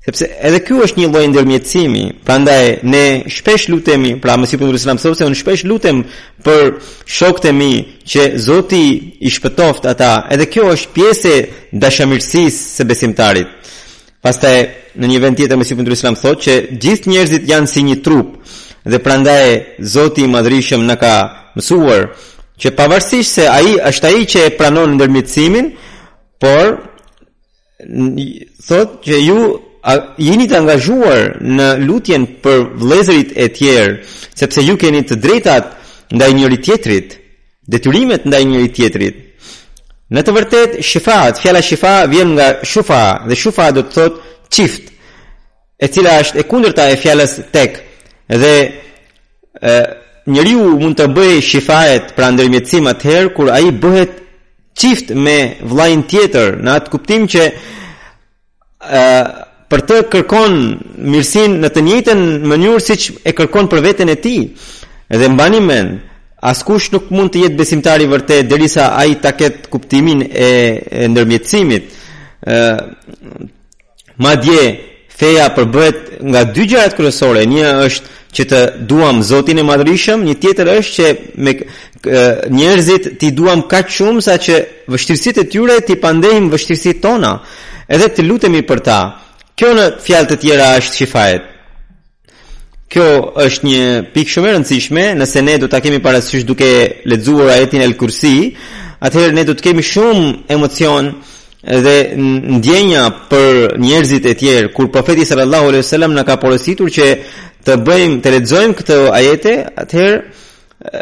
Sepse 0.00 0.24
edhe 0.48 0.62
kjo 0.64 0.78
është 0.86 0.96
një 1.02 1.08
lojë 1.12 1.30
ndërmjetësimi, 1.34 2.04
prandaj 2.24 2.64
ne 2.88 3.02
shpesh 3.30 3.66
lutemi, 3.68 4.14
pra 4.20 4.38
më 4.40 4.48
si 4.48 4.56
për 4.60 4.70
nërësë 4.70 4.94
në 4.94 5.02
se 5.18 5.26
unë 5.26 5.38
shpesh 5.42 5.66
lutem 5.68 6.00
për 6.44 6.78
shokët 7.04 7.50
e 7.50 7.52
mi 7.52 7.72
që 8.08 8.28
Zoti 8.40 8.82
i 9.20 9.32
shpëtoft 9.32 9.84
ata, 9.92 10.12
edhe 10.32 10.48
kjo 10.48 10.70
është 10.72 10.94
pjese 10.96 11.34
dashamirësis 11.84 12.56
se 12.78 12.88
besimtarit. 12.88 13.50
Pastaj 14.24 14.56
në 15.00 15.06
një 15.06 15.20
vend 15.22 15.36
tjetër 15.38 15.56
më 15.60 15.64
si 15.68 15.76
për 15.76 15.88
në 15.88 16.34
që 16.44 16.56
gjithë 16.80 17.10
njerëzit 17.12 17.46
janë 17.48 17.70
si 17.72 17.84
një 17.86 18.00
trupë, 18.04 18.34
dhe 18.84 18.98
prandaj 18.98 19.60
Zoti 19.82 20.22
i 20.24 20.28
Madhrishëm 20.30 20.84
na 20.88 20.96
ka 21.00 21.14
mësuar 21.58 22.06
që 22.60 22.72
pavarësisht 22.76 23.30
se 23.40 23.46
ai 23.50 23.76
është 23.80 24.06
ai 24.08 24.22
që 24.32 24.44
e 24.46 24.50
pranon 24.58 24.94
ndërmjetësimin, 24.98 25.70
por 26.40 26.76
thotë 27.80 29.00
që 29.06 29.20
ju 29.26 29.38
a, 29.82 29.94
jeni 30.20 30.44
të 30.48 30.58
angazhuar 30.60 31.38
në 31.40 31.66
lutjen 31.88 32.26
për 32.44 32.64
vëllezërit 32.80 33.32
e 33.40 33.46
tjerë, 33.56 33.94
sepse 34.36 34.60
ju 34.66 34.76
keni 34.80 35.00
të 35.08 35.16
drejtat 35.16 35.70
ndaj 36.12 36.30
njëri 36.36 36.60
tjetrit, 36.64 37.16
detyrimet 37.68 38.26
ndaj 38.28 38.44
njëri 38.44 38.70
tjetrit. 38.76 39.20
Në 40.10 40.24
të 40.26 40.32
vërtetë, 40.36 40.82
shifa, 40.84 41.20
fjala 41.40 41.60
shifa 41.64 41.94
vjen 42.10 42.34
nga 42.36 42.48
shufa 42.66 43.02
dhe 43.28 43.36
shufa 43.38 43.70
do 43.76 43.82
të 43.82 43.92
thotë 43.96 44.20
çift, 44.52 44.90
e 45.80 45.86
cila 45.88 46.18
është 46.24 46.38
e 46.42 46.48
kundërta 46.48 46.90
e 46.92 46.98
fjalës 47.00 47.38
tek 47.54 47.86
dhe 48.38 48.72
ë 49.60 49.80
njeriu 50.30 50.66
mund 50.78 50.98
të 51.00 51.06
bëj 51.16 51.40
shifajet 51.42 52.10
pra 52.16 52.30
ndërmjetësim 52.30 52.86
atëherë 52.90 53.32
kur 53.34 53.50
ai 53.50 53.70
bëhet 53.82 54.10
qift 54.78 55.10
me 55.16 55.38
vlajnë 55.66 56.04
tjetër 56.10 56.58
në 56.64 56.70
atë 56.78 56.90
kuptim 56.92 57.24
që 57.32 57.46
ë 58.78 59.08
për 59.70 59.82
të 59.88 59.96
kërkon 60.12 60.54
mirësin 61.14 61.56
në 61.62 61.70
të 61.74 61.82
njëjtën 61.88 62.22
mënyrë 62.52 62.82
siç 62.84 63.08
e 63.28 63.34
kërkon 63.38 63.68
për 63.70 63.84
veten 63.86 64.08
e 64.10 64.16
tij. 64.18 64.40
Dhe 65.10 65.28
mbani 65.30 65.60
mend, 65.62 65.98
askush 66.42 66.88
nuk 66.94 67.10
mund 67.14 67.30
të 67.34 67.44
jetë 67.46 67.58
besimtar 67.58 68.02
i 68.02 68.08
vërtet 68.10 68.46
derisa 68.50 68.88
ai 68.98 69.14
ta 69.22 69.32
ketë 69.38 69.70
kuptimin 69.70 70.22
e, 70.30 70.50
e 71.00 71.08
ndërmjetësimit. 71.10 71.84
ë 72.46 72.56
Madje 74.20 74.62
feja 75.16 75.46
përbëhet 75.56 75.98
nga 76.28 76.42
dy 76.44 76.64
gjërat 76.68 76.94
kryesore, 76.96 77.46
një 77.48 77.62
është 77.86 78.08
që 78.36 78.44
të 78.50 78.58
duam 78.90 79.22
Zotin 79.26 79.58
e 79.58 79.64
Madhërisëm, 79.66 80.22
një 80.28 80.34
tjetër 80.42 80.70
është 80.74 80.92
që 80.96 81.06
me 81.44 81.52
njerëzit 82.56 83.04
ti 83.20 83.30
duam 83.36 83.62
kaq 83.72 83.90
shumë 83.96 84.22
sa 84.24 84.36
që 84.44 84.54
vështirësitë 84.92 85.42
e 85.44 85.48
tyre 85.52 85.78
ti 85.86 85.96
pandehim 86.02 86.46
vështirësitë 86.52 87.02
tona, 87.02 87.32
edhe 87.94 88.08
të 88.14 88.26
lutemi 88.28 88.62
për 88.68 88.80
ta. 88.86 88.98
Kjo 89.58 89.72
në 89.76 89.86
fjalë 90.04 90.28
të 90.30 90.36
tjera 90.42 90.68
është 90.80 90.96
shifajet. 91.00 91.48
Kjo 92.90 93.08
është 93.44 93.66
një 93.70 93.82
pikë 94.14 94.32
shumë 94.36 94.48
e 94.48 94.52
rëndësishme, 94.56 95.04
nëse 95.20 95.42
ne 95.46 95.58
do 95.62 95.66
ta 95.70 95.82
kemi 95.84 96.00
parasysh 96.02 96.46
duke 96.48 96.70
lexuar 97.10 97.50
ajetin 97.56 97.82
El 97.86 97.96
Kursi, 98.00 98.54
atëherë 99.04 99.36
ne 99.36 99.44
do 99.48 99.54
të 99.54 99.68
kemi 99.68 99.84
shumë 99.86 100.24
emocion, 100.54 101.12
ë 101.12 101.29
dhe 101.60 102.14
ndjenja 102.48 103.04
për 103.30 103.76
njerëzit 103.80 104.24
e 104.26 104.34
tjerë 104.34 104.72
kur 104.72 104.88
profeti 104.92 105.24
sallallahu 105.28 105.68
alejhi 105.68 105.88
dhe 106.00 106.08
na 106.08 106.24
ka 106.24 106.36
porositur 106.40 106.88
që 106.90 107.06
të 107.66 107.72
bëjmë 107.86 108.20
të 108.22 108.30
lexojmë 108.34 108.74
këtë 108.78 108.96
ajete 109.14 109.52
atëherë 109.82 110.94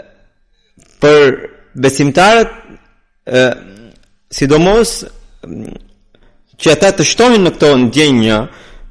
për 0.98 1.36
besimtarët 1.74 2.50
sidomos 4.30 5.04
që 6.58 6.72
ata 6.74 6.90
të 6.96 7.04
shtohin 7.06 7.46
në 7.46 7.50
këtë 7.54 7.70
ndjenjë 7.86 8.38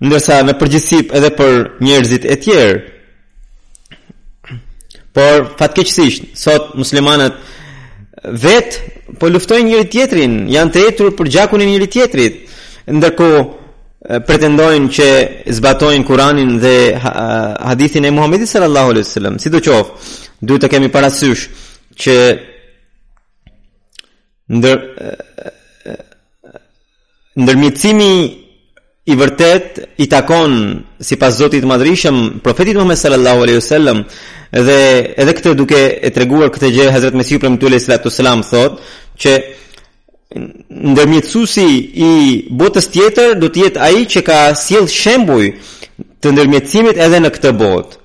ndërsa 0.08 0.40
në 0.48 0.56
përgjithësi 0.62 1.04
edhe 1.20 1.32
për 1.40 1.54
njerëzit 1.84 2.24
e 2.24 2.36
tjerë 2.46 2.80
por 5.18 5.48
fatkeqësisht 5.60 6.32
sot 6.38 6.78
muslimanat 6.80 7.36
vet, 8.24 8.80
po 9.20 9.30
luftojnë 9.30 9.68
njëri 9.70 9.90
tjetrin, 9.92 10.36
janë 10.50 10.74
të 10.74 10.84
etur 10.90 11.14
për 11.18 11.30
gjakun 11.36 11.62
e 11.62 11.68
njëri 11.70 11.88
tjetrit. 11.92 12.38
Ndërkohë 12.88 13.42
pretendojnë 14.26 14.90
që 14.94 15.08
zbatojnë 15.58 16.08
Kur'anin 16.08 16.56
dhe 16.62 16.76
hadithin 17.68 18.06
e 18.08 18.12
Muhamedit 18.16 18.50
sallallahu 18.50 18.90
alaihi 18.96 19.06
wasallam. 19.08 19.38
Sidoqoftë, 19.42 20.12
duhet 20.42 20.62
të 20.66 20.70
kemi 20.74 20.90
parasysh 20.94 21.48
që 22.02 22.16
ndër 24.58 24.78
ndërmjetësimi 27.38 28.12
i 29.08 29.16
vërtet 29.16 29.82
i 30.04 30.08
takon 30.12 30.54
sipas 31.00 31.38
Zotit 31.38 31.62
të 31.64 31.70
Madhrishëm 31.70 32.18
profetit 32.44 32.76
Muhammed 32.76 33.00
sallallahu 33.02 33.44
alaihi 33.46 33.60
wasallam 33.62 34.06
dhe 34.52 35.14
edhe 35.22 35.34
këtë 35.36 35.54
duke 35.60 35.80
e 36.00 36.10
treguar 36.16 36.50
këtë 36.54 36.70
gjë 36.72 36.90
Hazrat 36.94 37.14
Mesihu 37.16 37.40
premtuesi 37.40 37.86
sallallahu 37.86 38.00
alaihi 38.00 38.08
wasallam 38.08 38.44
thot 38.46 38.80
që 39.22 39.34
ndërmjetësusi 40.94 41.68
i 42.08 42.12
botës 42.60 42.88
tjetër 42.94 43.36
do 43.40 43.50
të 43.50 43.64
jetë 43.66 43.82
ai 43.86 44.06
që 44.12 44.22
ka 44.28 44.40
sjell 44.56 44.88
shembuj 44.88 45.48
të 46.24 46.34
ndërmjetësimit 46.34 47.00
edhe 47.06 47.20
në 47.24 47.32
këtë 47.36 47.54
botë. 47.60 47.96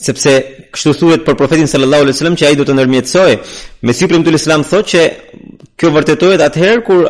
Sepse 0.00 0.32
kështu 0.72 0.94
thuhet 1.00 1.24
për 1.26 1.36
profetin 1.36 1.68
sallallahu 1.68 2.02
alaihi 2.06 2.14
wasallam 2.14 2.38
që 2.40 2.46
ai 2.48 2.56
do 2.58 2.64
të 2.64 2.76
ndërmjetësojë, 2.78 3.40
Mesihu 3.86 4.10
premtuesi 4.12 4.44
sallallahu 4.44 4.74
thotë 4.74 4.90
që 4.92 5.04
kjo 5.80 5.90
vërtetohet 5.96 6.44
atëherë 6.46 6.84
kur 6.86 7.00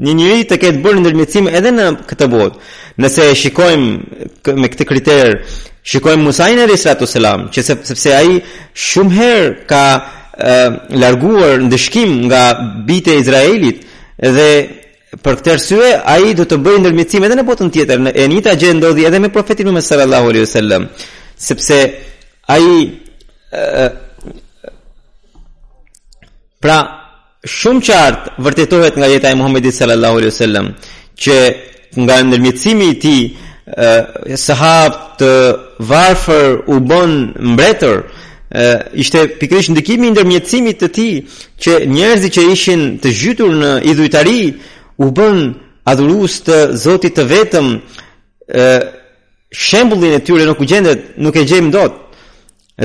një 0.00 0.14
njëri 0.18 0.44
të 0.48 0.58
ketë 0.62 0.80
bërë 0.84 1.00
ndërmjetësim 1.04 1.48
edhe 1.52 1.72
në 1.76 1.86
këtë 2.10 2.28
botë 2.32 2.56
nëse 3.00 3.28
e 3.32 3.36
shikojmë 3.38 4.56
me 4.60 4.68
këtë 4.72 4.86
kriter, 4.88 5.30
shikojmë 5.88 6.24
Musain 6.26 6.60
e 6.60 6.66
Risratu 6.68 7.08
Selam, 7.08 7.48
që 7.52 7.64
sepse 7.70 8.14
aji 8.16 8.40
shumë 8.88 9.16
herë 9.18 9.48
ka 9.70 9.84
e, 9.90 10.58
larguar 11.00 11.62
ndëshkim 11.66 12.12
nga 12.28 12.42
bite 12.88 13.14
e 13.16 13.22
Izraelit, 13.24 13.82
dhe 14.20 14.50
për 15.16 15.40
këtë 15.40 15.52
arsye 15.56 15.88
ai 16.12 16.34
do 16.38 16.44
të 16.46 16.60
bëjë 16.62 16.82
ndërmjetësim 16.84 17.24
edhe 17.26 17.40
në 17.40 17.46
botën 17.48 17.72
tjetër. 17.74 17.98
Në 18.04 18.12
e 18.20 18.28
njëta 18.30 18.54
gjë 18.60 18.76
ndodhi 18.78 19.08
edhe 19.08 19.18
me 19.24 19.32
profetin 19.34 19.66
Muhammed 19.66 19.86
sallallahu 19.88 20.30
alaihi 20.30 20.46
wasallam, 20.46 20.84
sepse 21.48 21.80
ai 22.52 22.86
pra 26.62 26.76
shumë 27.48 27.84
qartë 27.88 28.34
vërtetohet 28.44 29.00
nga 29.00 29.08
jeta 29.10 29.32
e 29.32 29.38
Muhamedit 29.40 29.74
sallallahu 29.74 30.20
alaihi 30.20 30.30
wasallam 30.30 30.68
që 31.20 31.38
nga 31.98 32.20
ndërmjetësimi 32.22 32.86
i 32.90 32.98
tij 32.98 33.30
sahab 34.38 34.98
të 35.18 35.30
varfër 35.86 36.52
u 36.70 36.78
bën 36.86 37.10
mbretër 37.54 37.98
ishte 39.02 39.24
pikërisht 39.40 39.72
ndikimi 39.74 40.06
i 40.10 40.14
ndërmjetësimit 40.14 40.76
të 40.82 40.88
tij 40.98 41.12
që 41.66 41.72
njerëzit 41.90 42.32
që 42.36 42.42
ishin 42.54 42.84
të 43.02 43.08
zhytur 43.18 43.50
në 43.60 43.70
idhujtari 43.90 44.42
u 45.02 45.10
bën 45.16 45.42
adhurues 45.90 46.40
të 46.46 46.56
Zotit 46.84 47.16
të 47.16 47.24
vetëm 47.30 47.68
e, 48.48 48.66
shembullin 49.50 50.12
e 50.14 50.20
tyre 50.22 50.44
nuk 50.46 50.60
u 50.60 50.66
gjendet 50.68 51.16
nuk 51.18 51.34
e 51.36 51.44
gjejmë 51.48 51.70
dot 51.74 51.92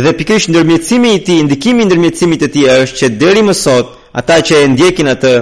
dhe 0.03 0.13
pikërisht 0.17 0.49
ndërmjetësimi 0.49 1.13
i 1.13 1.21
tij 1.27 1.43
ndikimi 1.45 1.83
i 1.85 1.89
ndërmjetësimit 1.91 2.39
të 2.45 2.49
tij 2.55 2.67
është 2.83 2.97
që 3.01 3.11
deri 3.21 3.41
më 3.47 3.53
sot 3.59 3.87
ata 4.19 4.35
që 4.47 4.63
e 4.63 4.67
ndjekin 4.73 5.07
atë 5.13 5.33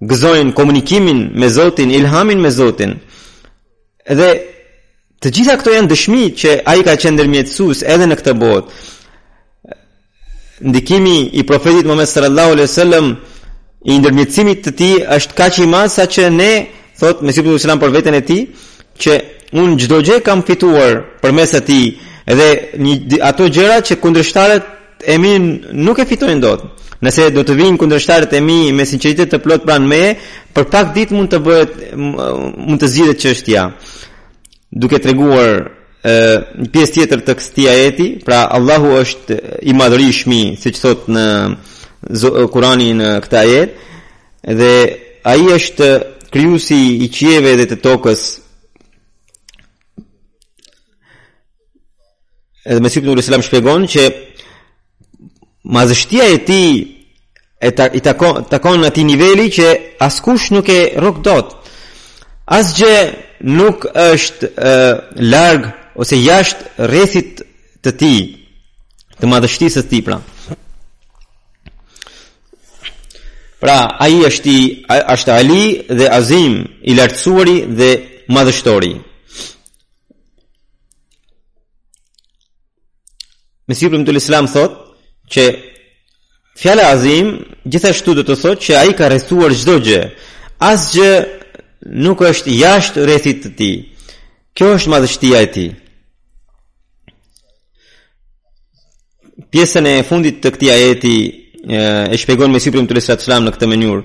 gëzojnë 0.00 0.52
komunikimin 0.54 1.24
me 1.34 1.48
Zotin, 1.50 1.90
ilhamin 1.90 2.38
me 2.40 2.50
Zotin. 2.50 2.96
Dhe 4.06 4.28
të 5.20 5.32
gjitha 5.34 5.56
këto 5.58 5.72
janë 5.74 5.88
dëshmi 5.90 6.22
që 6.38 6.52
a 6.64 6.76
i 6.78 6.84
ka 6.86 6.94
qender 7.00 7.26
mjetësus 7.30 7.82
edhe 7.82 8.06
në 8.06 8.18
këtë 8.20 8.34
botë. 8.38 8.84
Ndikimi 10.68 11.16
i 11.38 11.42
profetit 11.46 11.86
më 11.86 11.94
mësër 12.00 12.24
Allah 12.28 12.52
o.s. 12.54 12.78
i 13.90 13.98
ndërmjetësimit 14.00 14.62
të 14.66 14.72
ti 14.78 14.88
është 15.16 15.36
ka 15.38 15.46
që 15.54 15.62
i 15.66 15.68
ma 15.70 15.86
sa 15.88 16.02
që 16.06 16.30
ne, 16.34 16.52
thotë 16.98 17.22
Mesih 17.26 17.42
për 17.46 17.54
Islam 17.58 17.78
për 17.82 17.92
vetën 17.98 18.14
e 18.18 18.22
ti, 18.26 18.38
që 18.98 19.12
unë 19.54 19.76
gjdo 19.78 19.98
gje 20.02 20.20
kam 20.22 20.42
fituar 20.42 20.96
për 21.22 21.30
mes 21.32 21.54
e 21.54 21.60
ti 21.68 21.80
edhe 22.28 22.48
një, 22.76 23.18
ato 23.22 23.46
gjera 23.48 23.76
që 23.86 23.98
kundrështarët 24.02 24.64
e 25.06 25.14
minë 25.18 25.72
nuk 25.86 25.98
e 26.02 26.06
fitojnë 26.10 26.42
do 26.42 26.54
të. 26.58 26.64
Nëse 27.04 27.28
do 27.30 27.44
të 27.46 27.54
vinë 27.54 27.78
kundërshtarët 27.78 28.32
e 28.34 28.40
mi 28.42 28.56
me 28.74 28.84
sinqeritet 28.88 29.30
të 29.30 29.38
plot 29.44 29.62
pranë 29.68 29.86
meje, 29.86 30.12
për 30.54 30.64
pak 30.72 30.88
ditë 30.96 31.14
mund 31.14 31.30
të 31.30 31.38
bëhet 31.46 31.76
mund 31.96 32.78
të 32.82 32.88
zgjidhet 32.94 33.20
çështja. 33.22 33.66
Duke 34.82 34.98
treguar 35.00 35.52
ë 36.02 36.64
një 36.64 36.70
pjesë 36.74 36.96
tjetër 36.96 37.22
të 37.26 37.36
këtij 37.38 37.68
ajeti, 37.74 38.08
pra 38.26 38.40
Allahu 38.58 38.96
është 39.04 39.38
i 39.70 39.76
madhërisht 39.78 40.30
siç 40.64 40.82
thot 40.82 41.06
në 41.14 41.26
Kurani 42.50 42.90
në 42.98 43.12
këtë 43.24 43.40
ajet, 43.44 43.78
dhe 44.60 44.72
ai 45.32 45.48
është 45.54 45.88
krijuesi 46.34 46.80
i 47.04 47.08
qieve 47.14 47.54
dhe 47.58 47.66
të 47.70 47.78
tokës. 47.84 48.26
Edhe 52.68 52.82
Mesihut 52.84 53.06
Nuhu 53.08 53.22
Sallam 53.24 53.42
shpjegon 53.46 53.86
që 53.90 54.04
mazështia 55.76 56.24
e 56.34 56.38
ti 56.48 56.60
e 57.60 57.70
ta, 57.74 57.86
i 57.90 58.00
takon, 58.00 58.44
takon 58.48 58.84
ati 58.88 59.04
niveli 59.04 59.48
që 59.52 59.66
askush 60.04 60.50
nuk 60.56 60.68
e 60.72 60.80
rok 61.02 61.18
dot 61.26 61.54
asgje 62.44 62.94
nuk 63.44 63.84
është 63.94 64.48
e, 64.70 64.74
larg 65.28 65.66
ose 65.98 66.16
jashtë 66.22 66.88
rethit 66.92 67.42
të 67.84 67.92
ti 68.00 68.14
të 69.20 69.26
madhështisë 69.28 69.82
të 69.84 69.90
ti 69.92 70.00
pra 70.08 70.20
pra 73.58 73.78
a 73.98 74.08
i 74.14 74.20
është, 74.28 74.54
i, 74.54 74.58
a, 74.94 74.98
është 75.18 75.36
ali 75.36 75.62
dhe 76.00 76.08
azim 76.14 76.58
i 76.90 76.94
lartësuari 76.96 77.58
dhe 77.78 77.92
madhështori 78.34 78.94
Mesihu 83.68 83.90
Premtul 83.92 84.16
Islam 84.16 84.46
thotë 84.48 84.86
që 85.28 85.44
fjala 86.58 86.86
azim 86.92 87.28
gjithashtu 87.70 88.14
do 88.18 88.24
të 88.26 88.36
thotë 88.40 88.64
që 88.66 88.76
ai 88.80 88.92
ka 88.98 89.08
rrethuar 89.10 89.52
çdo 89.60 89.76
gjë. 89.86 90.00
Asgjë 90.72 91.12
nuk 92.04 92.22
është 92.28 92.56
jashtë 92.58 93.04
rrethit 93.06 93.38
të 93.44 93.50
tij. 93.60 93.76
Kjo 94.56 94.72
është 94.78 94.90
madhështia 94.92 95.38
e 95.44 95.50
tij. 95.54 95.68
Pjesën 99.54 99.86
e 99.86 99.94
fundit 100.08 100.40
të 100.42 100.50
këtij 100.56 100.72
ajeti 100.74 101.14
e 102.10 102.16
shpjegon 102.20 102.50
me 102.52 102.58
siprim 102.60 102.88
të 102.88 102.96
të 103.06 103.20
shlam 103.22 103.46
në 103.46 103.52
këtë 103.54 103.66
mënyrë. 103.70 104.02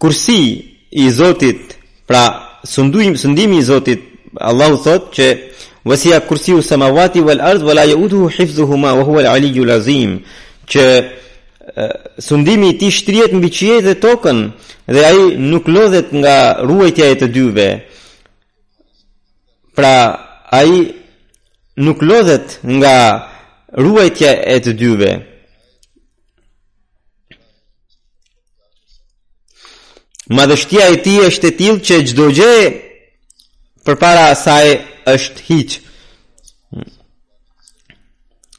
Kursi 0.00 0.38
i 0.90 1.04
Zotit, 1.12 1.76
pra 2.08 2.22
sundimi 3.16 3.58
i 3.58 3.64
Zotit, 3.70 4.00
Allahu 4.48 4.76
thotë 4.84 5.12
që 5.16 5.26
Wasia 5.84 6.20
kursiu 6.20 6.62
semawati 6.62 7.20
wal 7.20 7.40
ard 7.40 7.62
wala 7.62 7.84
yaudu 7.84 8.20
hu 8.20 8.28
hifzuhuma 8.28 8.94
wa 8.94 9.02
huwa 9.02 9.20
al 9.20 9.26
ali 9.26 9.60
al 9.62 9.70
azim. 9.70 10.18
Që 10.66 11.10
sundimi 12.18 12.68
i 12.70 12.78
tij 12.78 12.90
shtrihet 12.90 13.32
mbi 13.32 13.48
dhe 13.80 13.94
tokën 13.94 14.50
dhe 14.92 15.04
ai 15.06 15.36
nuk 15.38 15.68
lodhet 15.68 16.08
nga 16.14 16.36
ruajtja 16.66 17.06
e 17.10 17.14
të 17.16 17.26
dyve. 17.34 17.68
Pra, 19.74 19.94
ai 20.52 20.92
nuk 21.76 22.02
lodhet 22.02 22.60
nga 22.64 23.28
ruajtja 23.72 24.30
e 24.54 24.58
të 24.60 24.72
dyve. 24.78 25.12
Madhështia 30.30 30.86
e 30.92 30.96
tij 31.04 31.20
është 31.28 31.46
e 31.50 31.56
tillë 31.58 31.80
që 31.86 31.94
çdo 32.08 32.28
gjë 32.30 32.54
përpara 33.84 34.28
saj 34.36 34.68
është 35.08 35.44
hiq. 35.48 35.76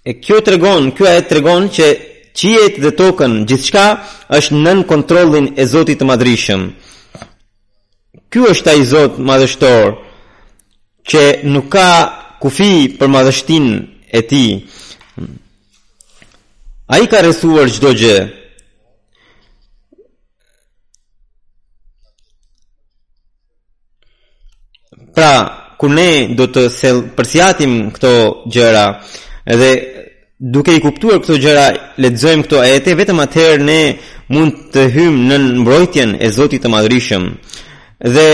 E 0.03 0.13
kjo 0.17 0.39
të 0.41 0.53
regon, 0.55 0.89
kjo 0.97 1.05
e 1.05 1.21
të 1.21 1.37
regon 1.37 1.67
që 1.73 1.89
qijet 2.37 2.79
dhe 2.81 2.93
token, 2.97 3.43
gjithë 3.45 3.67
shka 3.67 3.85
është 4.37 4.55
nën 4.65 4.83
kontrolin 4.89 5.51
e 5.59 5.65
zotit 5.67 5.99
të 6.01 6.07
madrishëm. 6.09 6.69
Kjo 8.31 8.47
është 8.55 8.69
a 8.71 8.73
i 8.73 8.81
madhështor 8.85 9.21
madrështor, 9.31 9.87
që 11.11 11.21
nuk 11.49 11.69
ka 11.73 11.89
kufi 12.41 12.97
për 12.99 13.07
madrështin 13.09 13.67
e 14.17 14.21
ti. 14.29 14.43
A 16.91 16.97
i 17.01 17.07
ka 17.07 17.21
rësuar 17.25 17.67
gjdo 17.73 17.91
gjë. 17.97 18.19
Pra, 25.15 25.33
kur 25.81 25.89
ne 25.89 26.29
do 26.37 26.45
të 26.53 26.67
sel, 26.69 26.99
përsiatim 27.17 27.87
këto 27.95 28.11
gjëra 28.53 28.85
edhe 29.49 29.71
duke 30.53 30.75
i 30.77 30.81
kuptuar 30.83 31.17
këto 31.23 31.39
gjëra 31.41 31.63
lexojmë 32.03 32.43
këto 32.45 32.59
ajete 32.61 32.93
vetëm 32.99 33.19
atëherë 33.23 33.65
ne 33.65 33.79
mund 34.35 34.59
të 34.75 34.83
hymë 34.97 35.23
në 35.31 35.39
mbrojtjen 35.63 36.13
e 36.25 36.29
Zotit 36.37 36.61
të 36.63 36.69
madrishëm. 36.75 37.23
dhe 38.15 38.27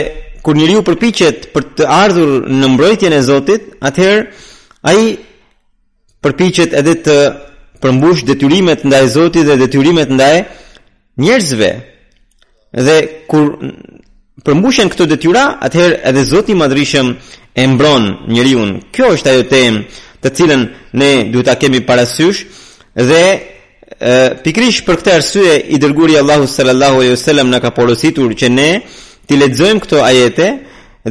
kur 0.43 0.56
njeriu 0.56 0.84
përpiqet 0.89 1.38
për 1.54 1.64
të 1.78 1.84
ardhur 2.04 2.30
në 2.60 2.68
mbrojtjen 2.74 3.14
e 3.16 3.22
Zotit 3.30 3.64
atëherë 3.89 4.26
ai 4.91 5.02
përpiqet 6.24 6.72
edhe 6.82 6.95
të 7.06 7.18
përmbush 7.82 8.22
detyrimet 8.30 8.84
ndaj 8.89 9.06
Zotit 9.16 9.45
dhe 9.48 9.56
detyrimet 9.64 10.10
ndaj 10.12 10.36
njerëzve 11.24 11.72
dhe 12.86 12.98
kur 13.32 13.45
përmbushen 14.48 14.88
këto 14.91 15.06
detyra, 15.12 15.43
atëherë 15.68 15.98
edhe 16.08 16.22
Zoti 16.30 16.54
i 16.56 16.60
Madhrishëm 16.60 17.08
e 17.60 17.66
mbron 17.68 18.06
njeriu. 18.32 18.62
Kjo 18.95 19.10
është 19.18 19.30
ajo 19.34 19.43
temë 19.52 19.82
të 20.24 20.32
cilën 20.39 20.62
ne 21.02 21.12
duhet 21.34 21.45
ta 21.50 21.56
kemi 21.60 21.82
parasysh 21.89 22.39
dhe 23.10 23.22
pikërisht 23.98 24.45
pikrish 24.45 24.80
për 24.88 24.95
këtë 25.02 25.14
arsye 25.18 25.54
i 25.76 25.80
dërguri 25.82 26.16
Allahu 26.22 26.48
sallallahu 26.52 26.98
alaihi 27.02 27.16
wasallam 27.18 27.50
na 27.52 27.60
ka 27.64 27.70
porositur 27.78 28.30
që 28.39 28.48
ne 28.58 28.70
ti 29.28 29.34
lexojmë 29.41 29.82
këto 29.86 29.98
ajete 30.12 30.48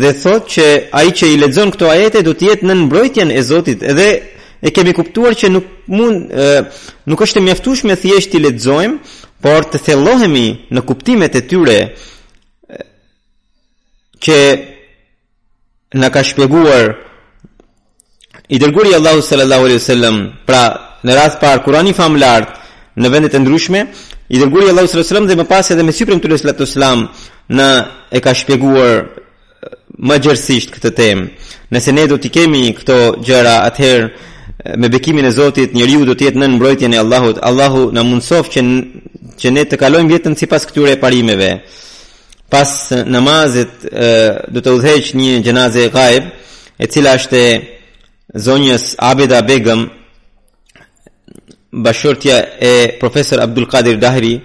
dhe 0.03 0.11
thot 0.23 0.45
që 0.55 0.67
ai 1.01 1.09
që 1.19 1.27
i 1.33 1.39
lexon 1.43 1.69
këto 1.75 1.91
ajete 1.91 2.23
do 2.27 2.33
të 2.37 2.49
jetë 2.51 2.69
në 2.69 2.77
mbrojtjen 2.85 3.31
e 3.39 3.43
Zotit 3.51 3.83
edhe 3.93 4.09
e 4.67 4.73
kemi 4.77 4.93
kuptuar 4.99 5.33
që 5.41 5.47
nuk 5.55 5.65
mund 5.97 6.31
nuk 7.11 7.21
është 7.27 7.41
e 7.43 7.47
mjaftueshme 7.49 7.95
thjesht 8.03 8.31
ti 8.33 8.39
lexojmë 8.47 8.97
por 9.45 9.63
të 9.73 9.79
thellohemi 9.89 10.47
në 10.75 10.81
kuptimet 10.89 11.33
e 11.41 11.43
tyre 11.51 11.79
që 14.27 14.37
në 16.03 16.09
ka 16.15 16.23
shpjeguar 16.29 16.85
i 18.55 18.59
dërguri 18.63 18.95
Allahu 18.97 19.23
sallallahu 19.27 19.67
alaihi 19.69 19.81
wasallam 19.83 20.17
pra 20.49 20.63
në 21.07 21.13
rast 21.19 21.41
par 21.43 21.63
Kurani 21.65 21.95
famlar 21.95 22.43
në 23.03 23.09
vende 23.13 23.31
të 23.33 23.41
ndryshme 23.43 23.81
i 24.35 24.41
dërguri 24.41 24.69
Allahu 24.71 24.91
sallallahu 24.91 24.91
alaihi 24.91 25.07
wasallam 25.09 25.29
dhe 25.31 25.39
më 25.43 25.47
pas 25.53 25.71
edhe 25.75 25.85
me 25.87 25.95
Cyprin 25.97 26.21
tullahu 26.23 26.41
sallallahu 26.43 26.67
alaihi 26.67 26.71
wasallam 26.71 27.59
në 27.59 27.69
e 28.11 28.19
ka 28.25 28.33
shpjeguar 28.41 28.97
më 30.11 30.17
gjerësisht 30.25 30.71
këtë 30.75 30.91
temë 31.01 31.27
nëse 31.75 31.91
ne 31.97 32.05
do 32.11 32.19
të 32.23 32.29
kemi 32.37 32.65
këto 32.79 32.97
gjëra 33.27 33.55
atëherë 33.71 34.75
me 34.83 34.89
bekimin 34.95 35.27
e 35.29 35.35
Zotit 35.37 35.71
njeriu 35.77 36.03
do 36.09 36.15
të 36.19 36.25
jetë 36.31 36.41
në 36.43 36.49
mbrojtjen 36.57 36.95
e 36.95 37.01
Allahut 37.05 37.39
Allahu 37.49 37.81
na 37.95 38.03
mundsof 38.11 38.51
që 38.55 38.61
që 39.41 39.49
ne 39.55 39.63
të 39.69 39.77
kalojmë 39.83 40.15
jetën 40.17 40.35
sipas 40.41 40.67
këtyre 40.69 40.97
parimeve 41.03 41.49
pas 42.53 42.71
namazit 43.07 43.73
do 44.55 44.61
të 44.63 44.75
udhëheq 44.79 45.09
një 45.19 45.39
gjenazë 45.47 45.85
e 45.87 45.93
gajb 45.97 46.25
e 46.83 46.87
cila 46.93 47.17
është 47.19 47.41
zonjës 48.47 48.85
Abida 49.09 49.41
Begum 49.43 49.87
bashortja 51.73 52.37
e 52.63 52.73
profesor 53.01 53.43
Abdul 53.43 53.67
Qadir 53.71 53.99
Dahri 54.01 54.37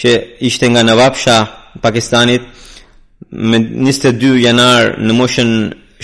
që 0.00 0.12
ishte 0.48 0.68
nga 0.70 0.82
Nawabsha 0.86 1.36
Pakistanit 1.84 2.42
me 3.30 3.58
22 3.60 4.34
janar 4.46 4.94
në 4.98 5.12
moshën 5.18 5.50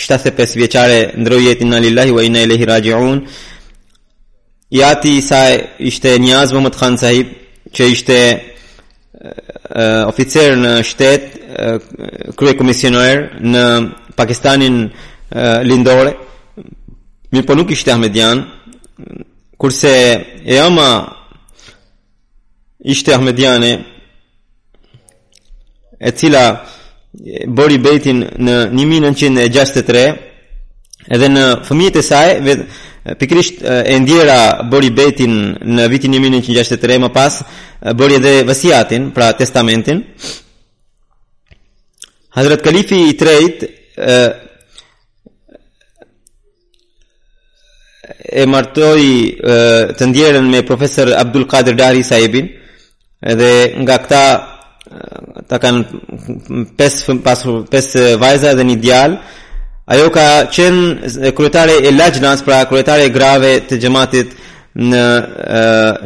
75 0.00 0.54
vjeqare 0.60 1.00
ndroi 1.20 1.42
jetin 1.48 1.72
në 1.72 1.80
lillahi 1.88 2.12
wa 2.14 2.22
inna 2.28 2.44
i 2.44 2.48
lehi 2.50 2.64
rajiun 2.68 3.24
i 4.76 4.84
ati 4.92 5.18
saj 5.24 5.52
ishte 5.90 6.12
Niaz 6.22 6.52
Muhammad 6.52 6.76
Khan 6.78 6.96
sahib 6.98 7.32
që 7.74 7.88
ishte 7.92 8.18
oficer 10.08 10.54
në 10.56 10.72
shtet 10.86 11.26
krye 12.38 12.54
komisioner 12.56 13.26
në 13.44 13.64
Pakistanin 14.16 14.80
lindore 15.66 16.14
mirë 17.32 17.46
po 17.46 17.56
nuk 17.58 17.70
ishte 17.70 17.92
Ahmedian 17.92 18.40
kurse 19.60 19.92
e 20.40 20.58
ama 20.58 20.88
ishte 22.80 23.12
Ahmediane 23.14 23.72
e 26.00 26.10
cila 26.16 26.44
bori 27.46 27.76
bejtin 27.78 28.24
në 28.40 28.56
1963 28.72 30.06
edhe 31.10 31.28
në 31.34 31.44
fëmijet 31.68 32.00
e 32.00 32.06
saj 32.06 32.36
vetë 32.46 32.66
Pikrisht 33.04 33.62
e 33.64 33.96
ndjera 33.98 34.60
bori 34.70 34.90
betin 34.92 35.32
në 35.76 35.86
vitin 35.88 36.12
1963, 36.18 36.98
më 37.00 37.08
pas 37.14 37.38
bori 37.96 38.18
edhe 38.18 38.42
vësiatin, 38.44 39.06
pra 39.16 39.30
testamentin. 39.38 40.02
Hazrat 42.36 42.60
Kalifi 42.62 42.98
i 43.08 43.14
trejt 43.16 43.64
e 48.30 48.44
martoi 48.46 49.96
të 49.96 50.10
ndjerën 50.12 50.50
me 50.52 50.60
profesor 50.68 51.14
Abdul 51.16 51.48
Qadr 51.48 51.72
Dari 51.78 52.04
Saibin 52.04 52.52
edhe 53.24 53.50
nga 53.80 53.96
këta 53.98 54.24
ta 55.48 55.56
kanë 55.56 55.86
pesë 56.78 58.08
vajza 58.20 58.52
dhe 58.58 58.64
një 58.68 58.78
djalë 58.84 59.16
Ajo 59.90 60.06
ka 60.14 60.24
qenë 60.54 61.32
kryetare 61.34 61.74
e 61.82 61.90
lajnës 61.90 62.44
pra 62.46 62.60
kryetare 62.70 63.08
grave 63.10 63.56
të 63.66 63.78
gjematit 63.82 64.36
në 64.78 65.02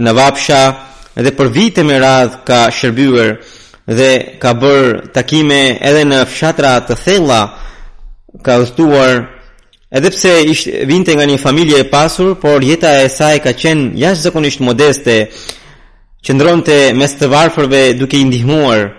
në 0.00 0.14
Vapsha 0.16 0.60
dhe 1.20 1.32
për 1.36 1.50
vite 1.52 1.84
me 1.84 1.98
radh 2.00 2.38
ka 2.48 2.62
shërbyer 2.72 3.34
dhe 3.98 4.08
ka 4.40 4.54
bër 4.62 4.86
takime 5.12 5.58
edhe 5.90 6.06
në 6.08 6.22
fshatra 6.32 6.70
të 6.88 6.96
thella 7.02 7.42
ka 8.46 8.56
udhëtuar 8.62 9.20
edhe 10.00 10.14
pse 10.16 10.32
ishte 10.54 10.86
vinte 10.88 11.12
nga 11.14 11.28
një 11.28 11.36
familje 11.44 11.82
e 11.84 11.90
pasur 11.92 12.34
por 12.40 12.64
jeta 12.64 12.94
e 13.04 13.12
saj 13.12 13.36
ka 13.44 13.52
qenë 13.52 13.92
jashtëzakonisht 14.00 14.64
modeste 14.64 15.18
qëndronte 16.24 16.80
mes 16.96 17.18
të 17.20 17.28
varfërve 17.36 17.84
duke 18.00 18.16
i 18.16 18.28
ndihmuar 18.32 18.94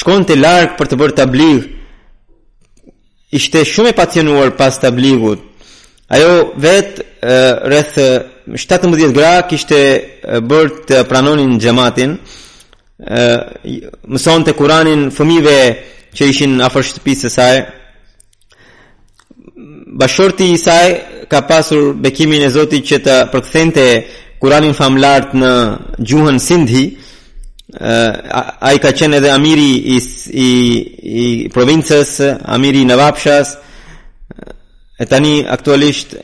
shkonte 0.00 0.34
larg 0.36 0.74
për 0.76 0.88
të 0.90 0.98
bërë 1.04 1.16
tabligh 1.22 1.66
ishte 3.32 3.64
shumë 3.64 3.88
e 3.92 3.96
pacienuar 3.96 4.50
pas 4.56 4.78
tablivut. 4.80 5.42
Ajo 6.08 6.52
vet 6.56 7.00
rreth 7.20 7.96
17 8.48 9.12
gra 9.12 9.42
kishte 9.48 9.78
bërë 10.48 10.84
të 10.88 11.02
pranonin 11.10 11.58
xhamatin. 11.60 12.14
Mëson 14.14 14.46
të 14.46 14.54
kuranin 14.58 15.08
fëmive 15.14 15.58
që 16.16 16.28
ishin 16.32 16.60
afër 16.64 16.86
shtëpisë 16.90 17.20
së 17.26 17.30
saj. 17.34 17.56
Bashorti 19.98 20.48
i 20.52 20.58
saj 20.60 20.88
ka 21.28 21.42
pasur 21.48 21.92
bekimin 21.94 22.42
e 22.46 22.50
Zotit 22.52 22.84
që 22.88 22.98
të 23.04 23.16
përkthente 23.32 23.86
Kuranin 24.38 24.74
famlart 24.76 25.32
në 25.34 25.52
gjuhën 26.06 26.36
Sindhi 26.38 26.84
ai 27.68 28.78
ka 28.80 28.92
qenë 28.96 29.18
edhe 29.20 29.28
amiri 29.30 29.70
i 29.92 29.98
i 30.32 30.48
i 31.20 31.24
provincës 31.52 32.14
amiri 32.56 32.86
Nawabshas 32.88 33.56
e 34.98 35.04
tani 35.06 35.44
aktualisht 35.46 36.14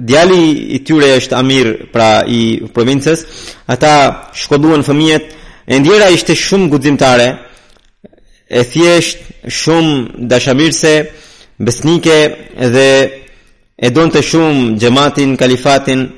djali 0.00 0.42
i 0.76 0.82
tyre 0.84 1.14
është 1.16 1.36
amir 1.38 1.66
pra 1.92 2.24
i 2.28 2.42
provincës 2.74 3.24
ata 3.66 3.94
shkolluan 4.36 4.84
fëmijët 4.86 5.32
e 5.66 5.78
ndjera 5.80 6.10
ishte 6.12 6.34
shumë 6.36 6.68
guximtare 6.72 7.26
e 8.48 8.62
thjesht 8.68 9.24
shumë 9.48 10.26
dashamirëse 10.30 10.94
besnike 11.58 12.18
dhe 12.72 12.90
e 13.80 13.88
donte 13.90 14.20
shumë 14.22 14.76
xhamatin 14.80 15.36
kalifatin 15.40 16.10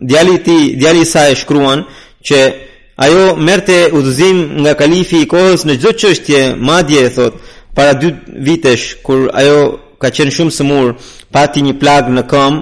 djali 0.00 0.42
ti 0.44 0.76
djali 0.80 1.04
sa 1.04 1.28
e 1.30 1.34
shkruan 1.34 1.84
që 2.24 2.52
ajo 2.96 3.36
merrte 3.36 3.88
udhëzim 3.92 4.58
nga 4.60 4.74
kalifi 4.74 5.20
i 5.22 5.28
kohës 5.30 5.62
në 5.68 5.74
çdo 5.78 5.90
çështje 6.00 6.42
madje 6.68 7.00
e 7.06 7.10
thot 7.14 7.34
para 7.74 7.92
dy 8.00 8.08
vitesh 8.48 8.96
kur 9.04 9.28
ajo 9.40 9.62
ka 10.02 10.10
qenë 10.16 10.34
shumë 10.36 10.54
sëmur 10.58 10.86
pati 11.32 11.60
një 11.62 11.74
plag 11.80 12.08
në 12.16 12.22
këm 12.30 12.54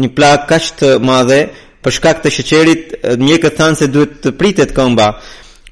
një 0.00 0.10
plag 0.16 0.40
kaq 0.50 0.64
të 0.80 0.88
madhe 1.10 1.40
për 1.82 1.92
shkak 1.96 2.22
të 2.24 2.28
sheqerit 2.36 2.84
mjekët 3.24 3.56
thanë 3.60 3.76
se 3.80 3.86
duhet 3.92 4.12
të 4.24 4.34
pritet 4.40 4.74
këmba 4.76 5.06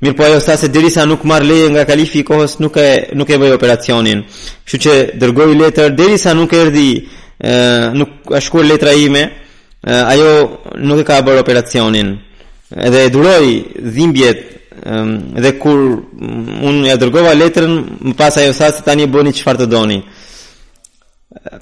mirë 0.02 0.16
po 0.16 0.26
ajo 0.28 0.40
sa 0.44 0.56
se 0.56 0.68
derisa 0.68 1.06
nuk 1.06 1.24
marr 1.26 1.46
leje 1.48 1.68
nga 1.74 1.84
kalifi 1.88 2.22
i 2.22 2.28
kohës 2.28 2.58
nuk 2.62 2.76
e 2.78 2.90
nuk 3.18 3.30
e 3.30 3.38
bëi 3.40 3.54
operacionin 3.56 4.20
kështu 4.64 4.80
që 4.84 4.94
dërgoi 5.20 5.52
letër 5.58 5.96
derisa 5.98 6.34
nuk 6.38 6.52
erdhi 6.62 6.90
ë 7.38 7.92
nuk 7.98 8.10
ashkuar 8.38 8.66
letra 8.68 8.92
ime 9.06 9.24
ajo 9.82 10.60
nuk 10.76 11.00
e 11.02 11.06
ka 11.06 11.20
bërë 11.22 11.40
operacionin 11.44 12.16
edhe 12.76 13.04
e 13.06 13.10
duroj 13.14 13.46
dhimbjet 13.94 14.40
edhe 15.38 15.58
kur 15.62 15.78
mm, 15.78 16.62
unë 16.66 16.90
e 16.92 16.96
dërgova 17.00 17.34
letrën 17.38 17.72
më 18.10 18.14
pas 18.18 18.34
ajo 18.36 18.52
sa 18.56 18.70
se 18.74 18.82
tani 18.86 19.06
bëni 19.06 19.32
çfarë 19.32 19.38
që 19.38 19.46
farë 19.46 19.60
të 19.62 19.70
doni 19.70 19.98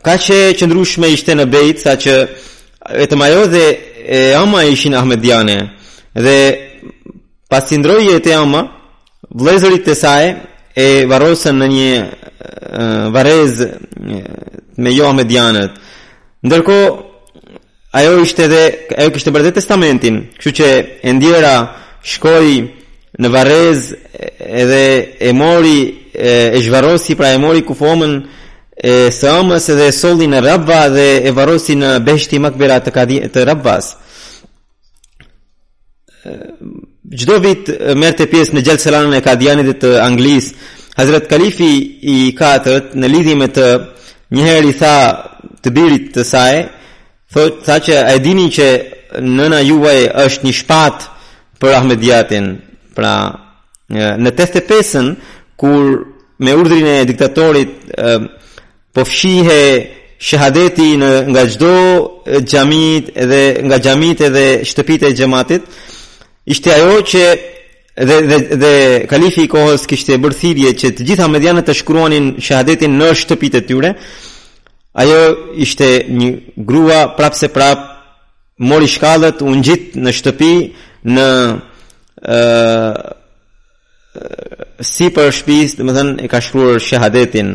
ka 0.05 0.15
që 0.25 0.37
qëndrushme 0.59 1.09
ishte 1.13 1.35
në 1.37 1.47
bejt 1.53 1.79
sa 1.85 1.93
që 2.03 2.15
e 3.05 3.07
të 3.07 3.17
dhe 3.53 3.67
e 4.19 4.35
ama 4.35 4.65
ishin 4.65 4.95
Ahmediane 4.95 5.59
dhe 6.15 6.37
pas 7.51 7.65
të 7.69 7.79
ndroj 7.83 8.05
e 8.17 8.33
ama 8.35 8.63
vlezërit 9.31 9.85
të 9.87 9.95
saj 9.95 10.25
e 10.77 11.05
varosën 11.11 11.55
në 11.57 11.67
një 11.75 11.93
varez 13.15 13.53
me 14.77 14.91
jo 14.95 15.05
Ahmedianët 15.11 15.75
ndërko 16.47 16.75
ajo 17.99 18.19
ishte 18.25 18.47
dhe 18.53 18.63
ajo 19.01 19.11
kishte 19.15 19.33
bërë 19.35 19.53
testamentin, 19.57 20.23
kështu 20.37 20.53
që 20.59 20.69
e 21.09 21.13
ndjera 21.17 21.55
shkoi 22.13 22.57
në 23.23 23.29
Varrez 23.33 23.79
edhe 24.63 24.83
e 25.29 25.33
mori 25.33 25.79
e, 26.13 26.57
e 26.59 26.65
zhvarosi 26.67 27.17
pra 27.17 27.31
e 27.37 27.41
mori 27.41 27.65
kufomën 27.69 28.15
e 28.89 28.97
Samës 29.17 29.71
dhe 29.79 29.87
e 29.89 29.95
solli 29.97 30.27
në 30.29 30.43
Rabba 30.45 30.83
dhe 30.93 31.07
e 31.29 31.33
varrosi 31.33 31.79
në 31.81 31.95
Beshti 32.05 32.41
Makbera 32.45 32.77
të 32.85 32.93
kadi, 32.93 33.23
të 33.33 33.47
Rabbas. 33.49 33.95
Çdo 37.17 37.39
vit 37.41 37.71
merrte 37.97 38.27
pjesë 38.29 38.57
në 38.59 38.65
Gjelselanën 38.67 39.17
e 39.17 39.23
Kadianit 39.25 39.79
të 39.81 39.95
Anglisë. 40.05 40.53
Hazrat 40.97 41.25
Kalifi 41.29 41.71
i 42.17 42.35
katërt 42.37 42.93
në 43.01 43.09
lidhje 43.15 43.37
me 43.41 43.49
të 43.53 43.67
herë 44.43 44.69
i 44.69 44.77
tha 44.81 44.97
të 45.65 45.73
birit 45.77 46.11
të 46.15 46.25
saj, 46.25 46.61
Thot, 47.33 47.65
tha 47.67 47.79
që 47.83 47.97
a 48.07 48.13
e 48.15 48.19
dini 48.23 48.47
që 48.55 48.67
nëna 49.19 49.59
juaj 49.67 50.01
është 50.25 50.47
një 50.47 50.53
shpat 50.61 51.07
për 51.61 51.75
Ahmediatin. 51.81 52.47
Pra 52.95 53.13
në 54.23 54.31
85-ën 54.31 55.09
kur 55.59 55.89
me 56.41 56.55
urdhrin 56.55 56.87
e 56.87 57.01
diktatorit 57.09 57.73
po 58.95 59.05
fshihe 59.09 59.59
shahadeti 60.19 60.95
në 61.01 61.11
nga 61.33 61.43
çdo 61.53 61.75
xhamit 62.49 63.11
edhe 63.25 63.43
nga 63.67 63.79
xhamit 63.85 64.23
edhe 64.29 64.47
shtëpitë 64.71 65.11
e 65.11 65.17
xhamatit 65.19 65.65
ishte 66.55 66.73
ajo 66.73 66.95
që 67.11 67.25
dhe 68.09 68.17
dhe 68.31 68.39
dhe 68.63 68.73
kalifi 69.11 69.45
i 69.45 69.51
kohës 69.53 69.85
kishte 69.91 70.17
bërthirje 70.23 70.73
që 70.83 70.95
të 70.97 71.07
gjitha 71.11 71.29
medianët 71.33 71.69
të 71.69 71.77
shkruanin 71.83 72.33
shahadetin 72.41 72.97
në 73.03 73.11
shtëpitë 73.25 73.61
e 73.65 73.67
tyre. 73.69 73.93
Ajo 74.97 75.53
ishte 75.61 75.87
një 76.09 76.29
grua 76.57 77.03
prap 77.17 77.35
se 77.37 77.51
prap 77.53 77.83
Mori 78.65 78.89
shkallët 78.89 79.43
unë 79.45 79.65
gjitë 79.69 80.01
në 80.05 80.13
shtëpi 80.17 80.51
Në 81.13 81.27
uh, 82.25 82.97
Si 84.81 85.11
për 85.17 85.29
shpis 85.37 85.75
Dhe 85.77 85.85
më 85.85 85.97
thënë 85.99 86.17
e 86.25 86.31
ka 86.33 86.41
shkruar 86.47 86.81
shahadetin 86.81 87.53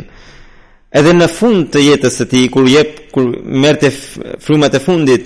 Edhe 1.01 1.15
në 1.17 1.29
fund 1.33 1.71
të 1.73 1.81
jetës 1.87 2.19
të 2.21 2.27
ti 2.35 2.43
Kur 2.53 2.69
jep 2.69 3.07
Kur 3.15 3.33
merte 3.65 3.89
frumat 4.45 4.77
e 4.77 4.83
fundit 4.85 5.25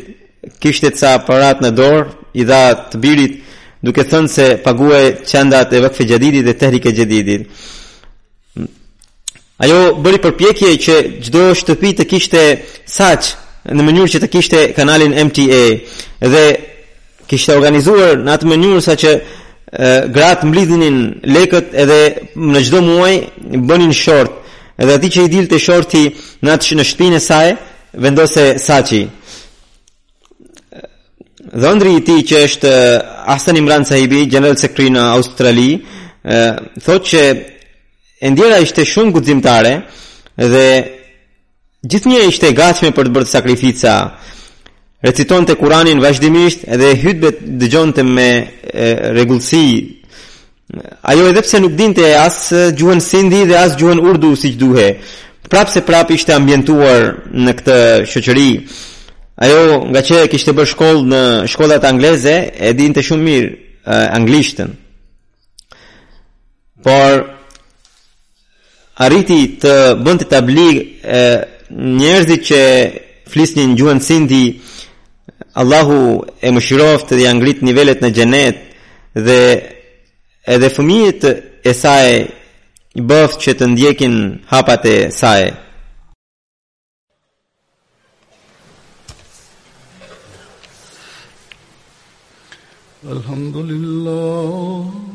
Kishte 0.63 0.93
ca 0.95 1.17
parat 1.27 1.59
në 1.61 1.73
dor 1.77 2.07
I 2.39 2.47
dha 2.47 2.63
të 2.93 3.03
birit 3.03 3.35
Duke 3.85 4.07
thënë 4.09 4.31
se 4.31 4.45
paguaj 4.63 5.03
qëndat 5.27 5.75
e 5.75 5.83
vëkfe 5.83 6.07
gjedidit 6.09 6.47
Dhe 6.47 6.55
tehrike 6.59 6.91
gjedidit. 6.97 7.43
Ajo 9.57 9.93
bëri 10.03 10.19
përpjekje 10.19 10.69
që 10.83 10.95
gjdo 11.23 11.43
shtëpi 11.55 11.93
të 11.95 12.05
kishte 12.11 12.39
saq 12.91 13.27
në 13.71 13.85
mënyrë 13.87 14.09
që 14.13 14.19
të 14.19 14.27
kishte 14.33 14.63
kanalin 14.75 15.13
MTA 15.29 15.61
dhe 16.33 16.41
kishte 17.31 17.55
organizuar 17.55 18.19
në 18.19 18.33
atë 18.33 18.49
mënyrë 18.51 18.81
sa 18.83 18.97
që 18.99 19.13
gratë 20.15 20.49
mblidhinin 20.49 20.97
lekët 21.35 21.71
edhe 21.85 22.01
në 22.35 22.63
gjdo 22.67 22.81
muaj 22.85 23.13
bënin 23.55 23.95
short 23.95 24.35
edhe 24.75 24.97
ati 24.99 25.13
që 25.15 25.23
i 25.23 25.31
dilë 25.37 25.51
të 25.55 25.61
shorti 25.69 26.03
në 26.43 26.53
atë 26.59 26.77
në 26.81 26.87
shtëpinë 26.91 27.19
e 27.21 27.25
saj 27.29 27.47
vendose 28.03 28.43
saqi 28.59 29.05
dhe 31.55 31.91
i 31.95 32.03
ti 32.03 32.19
që 32.27 32.43
është 32.43 32.69
Asan 33.35 33.55
Imran 33.57 33.85
Sahibi, 33.87 34.25
General 34.27 34.59
Sekri 34.59 34.91
në 34.91 35.07
Australi 35.15 35.69
thot 36.83 37.05
që 37.07 37.23
e 38.21 38.31
ndjera 38.31 38.59
ishte 38.63 38.85
shumë 38.87 39.11
guximtare 39.17 39.73
dhe 40.39 40.67
gjithnjë 41.89 42.27
ishte 42.29 42.51
gatshme 42.55 42.91
për 42.95 43.09
të 43.09 43.13
bërë 43.17 43.29
sakrifica. 43.31 43.95
Reciton 45.05 45.45
të 45.45 45.55
Kuranin 45.59 45.99
vazhdimisht 46.01 46.63
edhe 46.71 46.93
hytbe 47.01 47.33
dëgjon 47.61 47.91
të 47.97 48.05
me 48.07 48.29
regullësi. 49.17 49.65
Ajo 51.11 51.27
edhe 51.29 51.43
pse 51.45 51.59
nuk 51.61 51.75
dinte 51.77 52.07
asë 52.17 52.71
gjuhën 52.79 53.03
sindi 53.05 53.43
dhe 53.49 53.59
asë 53.59 53.77
gjuhën 53.81 54.01
urdu 54.09 54.31
si 54.39 54.53
që 54.55 54.61
duhe. 54.63 54.87
Prapë 55.51 55.75
se 55.75 55.83
prapë 55.85 56.15
ishte 56.17 56.33
ambientuar 56.33 57.11
në 57.35 57.53
këtë 57.59 57.77
shëqëri. 58.13 58.49
Ajo 59.45 59.59
nga 59.91 60.01
që 60.07 60.23
kishte 60.31 60.55
bërë 60.57 60.71
shkollë 60.71 61.05
në 61.11 61.21
shkollat 61.51 61.83
angleze 61.85 62.33
e 62.55 62.71
dinte 62.79 63.03
shumë 63.05 63.27
mirë 63.29 63.55
anglishtën. 64.17 64.73
Por 66.85 67.34
arriti 69.03 69.57
të 69.59 69.71
bënd 70.03 70.19
të 70.23 70.27
tablig 70.31 70.75
njerëzit 71.71 72.41
që 72.49 72.61
flisë 73.31 73.55
një 73.59 73.65
në 73.71 73.77
gjuhën 73.79 73.99
sindi 74.05 74.43
Allahu 75.59 75.97
e 76.45 76.49
më 76.55 76.61
shiroft 76.63 77.07
dhe 77.15 77.21
janë 77.25 77.39
ngrit 77.41 77.59
nivellet 77.67 77.99
në 78.03 78.09
gjenet 78.15 78.59
dhe 79.27 79.39
edhe 80.55 80.69
fëmijit 80.77 81.21
e 81.25 81.27
saj 81.73 82.07
i 82.95 83.01
bëft 83.09 83.37
që 83.43 83.51
të 83.59 83.65
ndjekin 83.73 84.15
hapat 84.53 84.81
e 84.85 84.87
saj 85.11 85.45
Alhamdulillah 93.05 95.14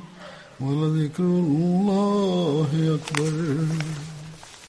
ولذكر 0.61 1.23
الله 1.23 2.65
أكبر 2.73 4.00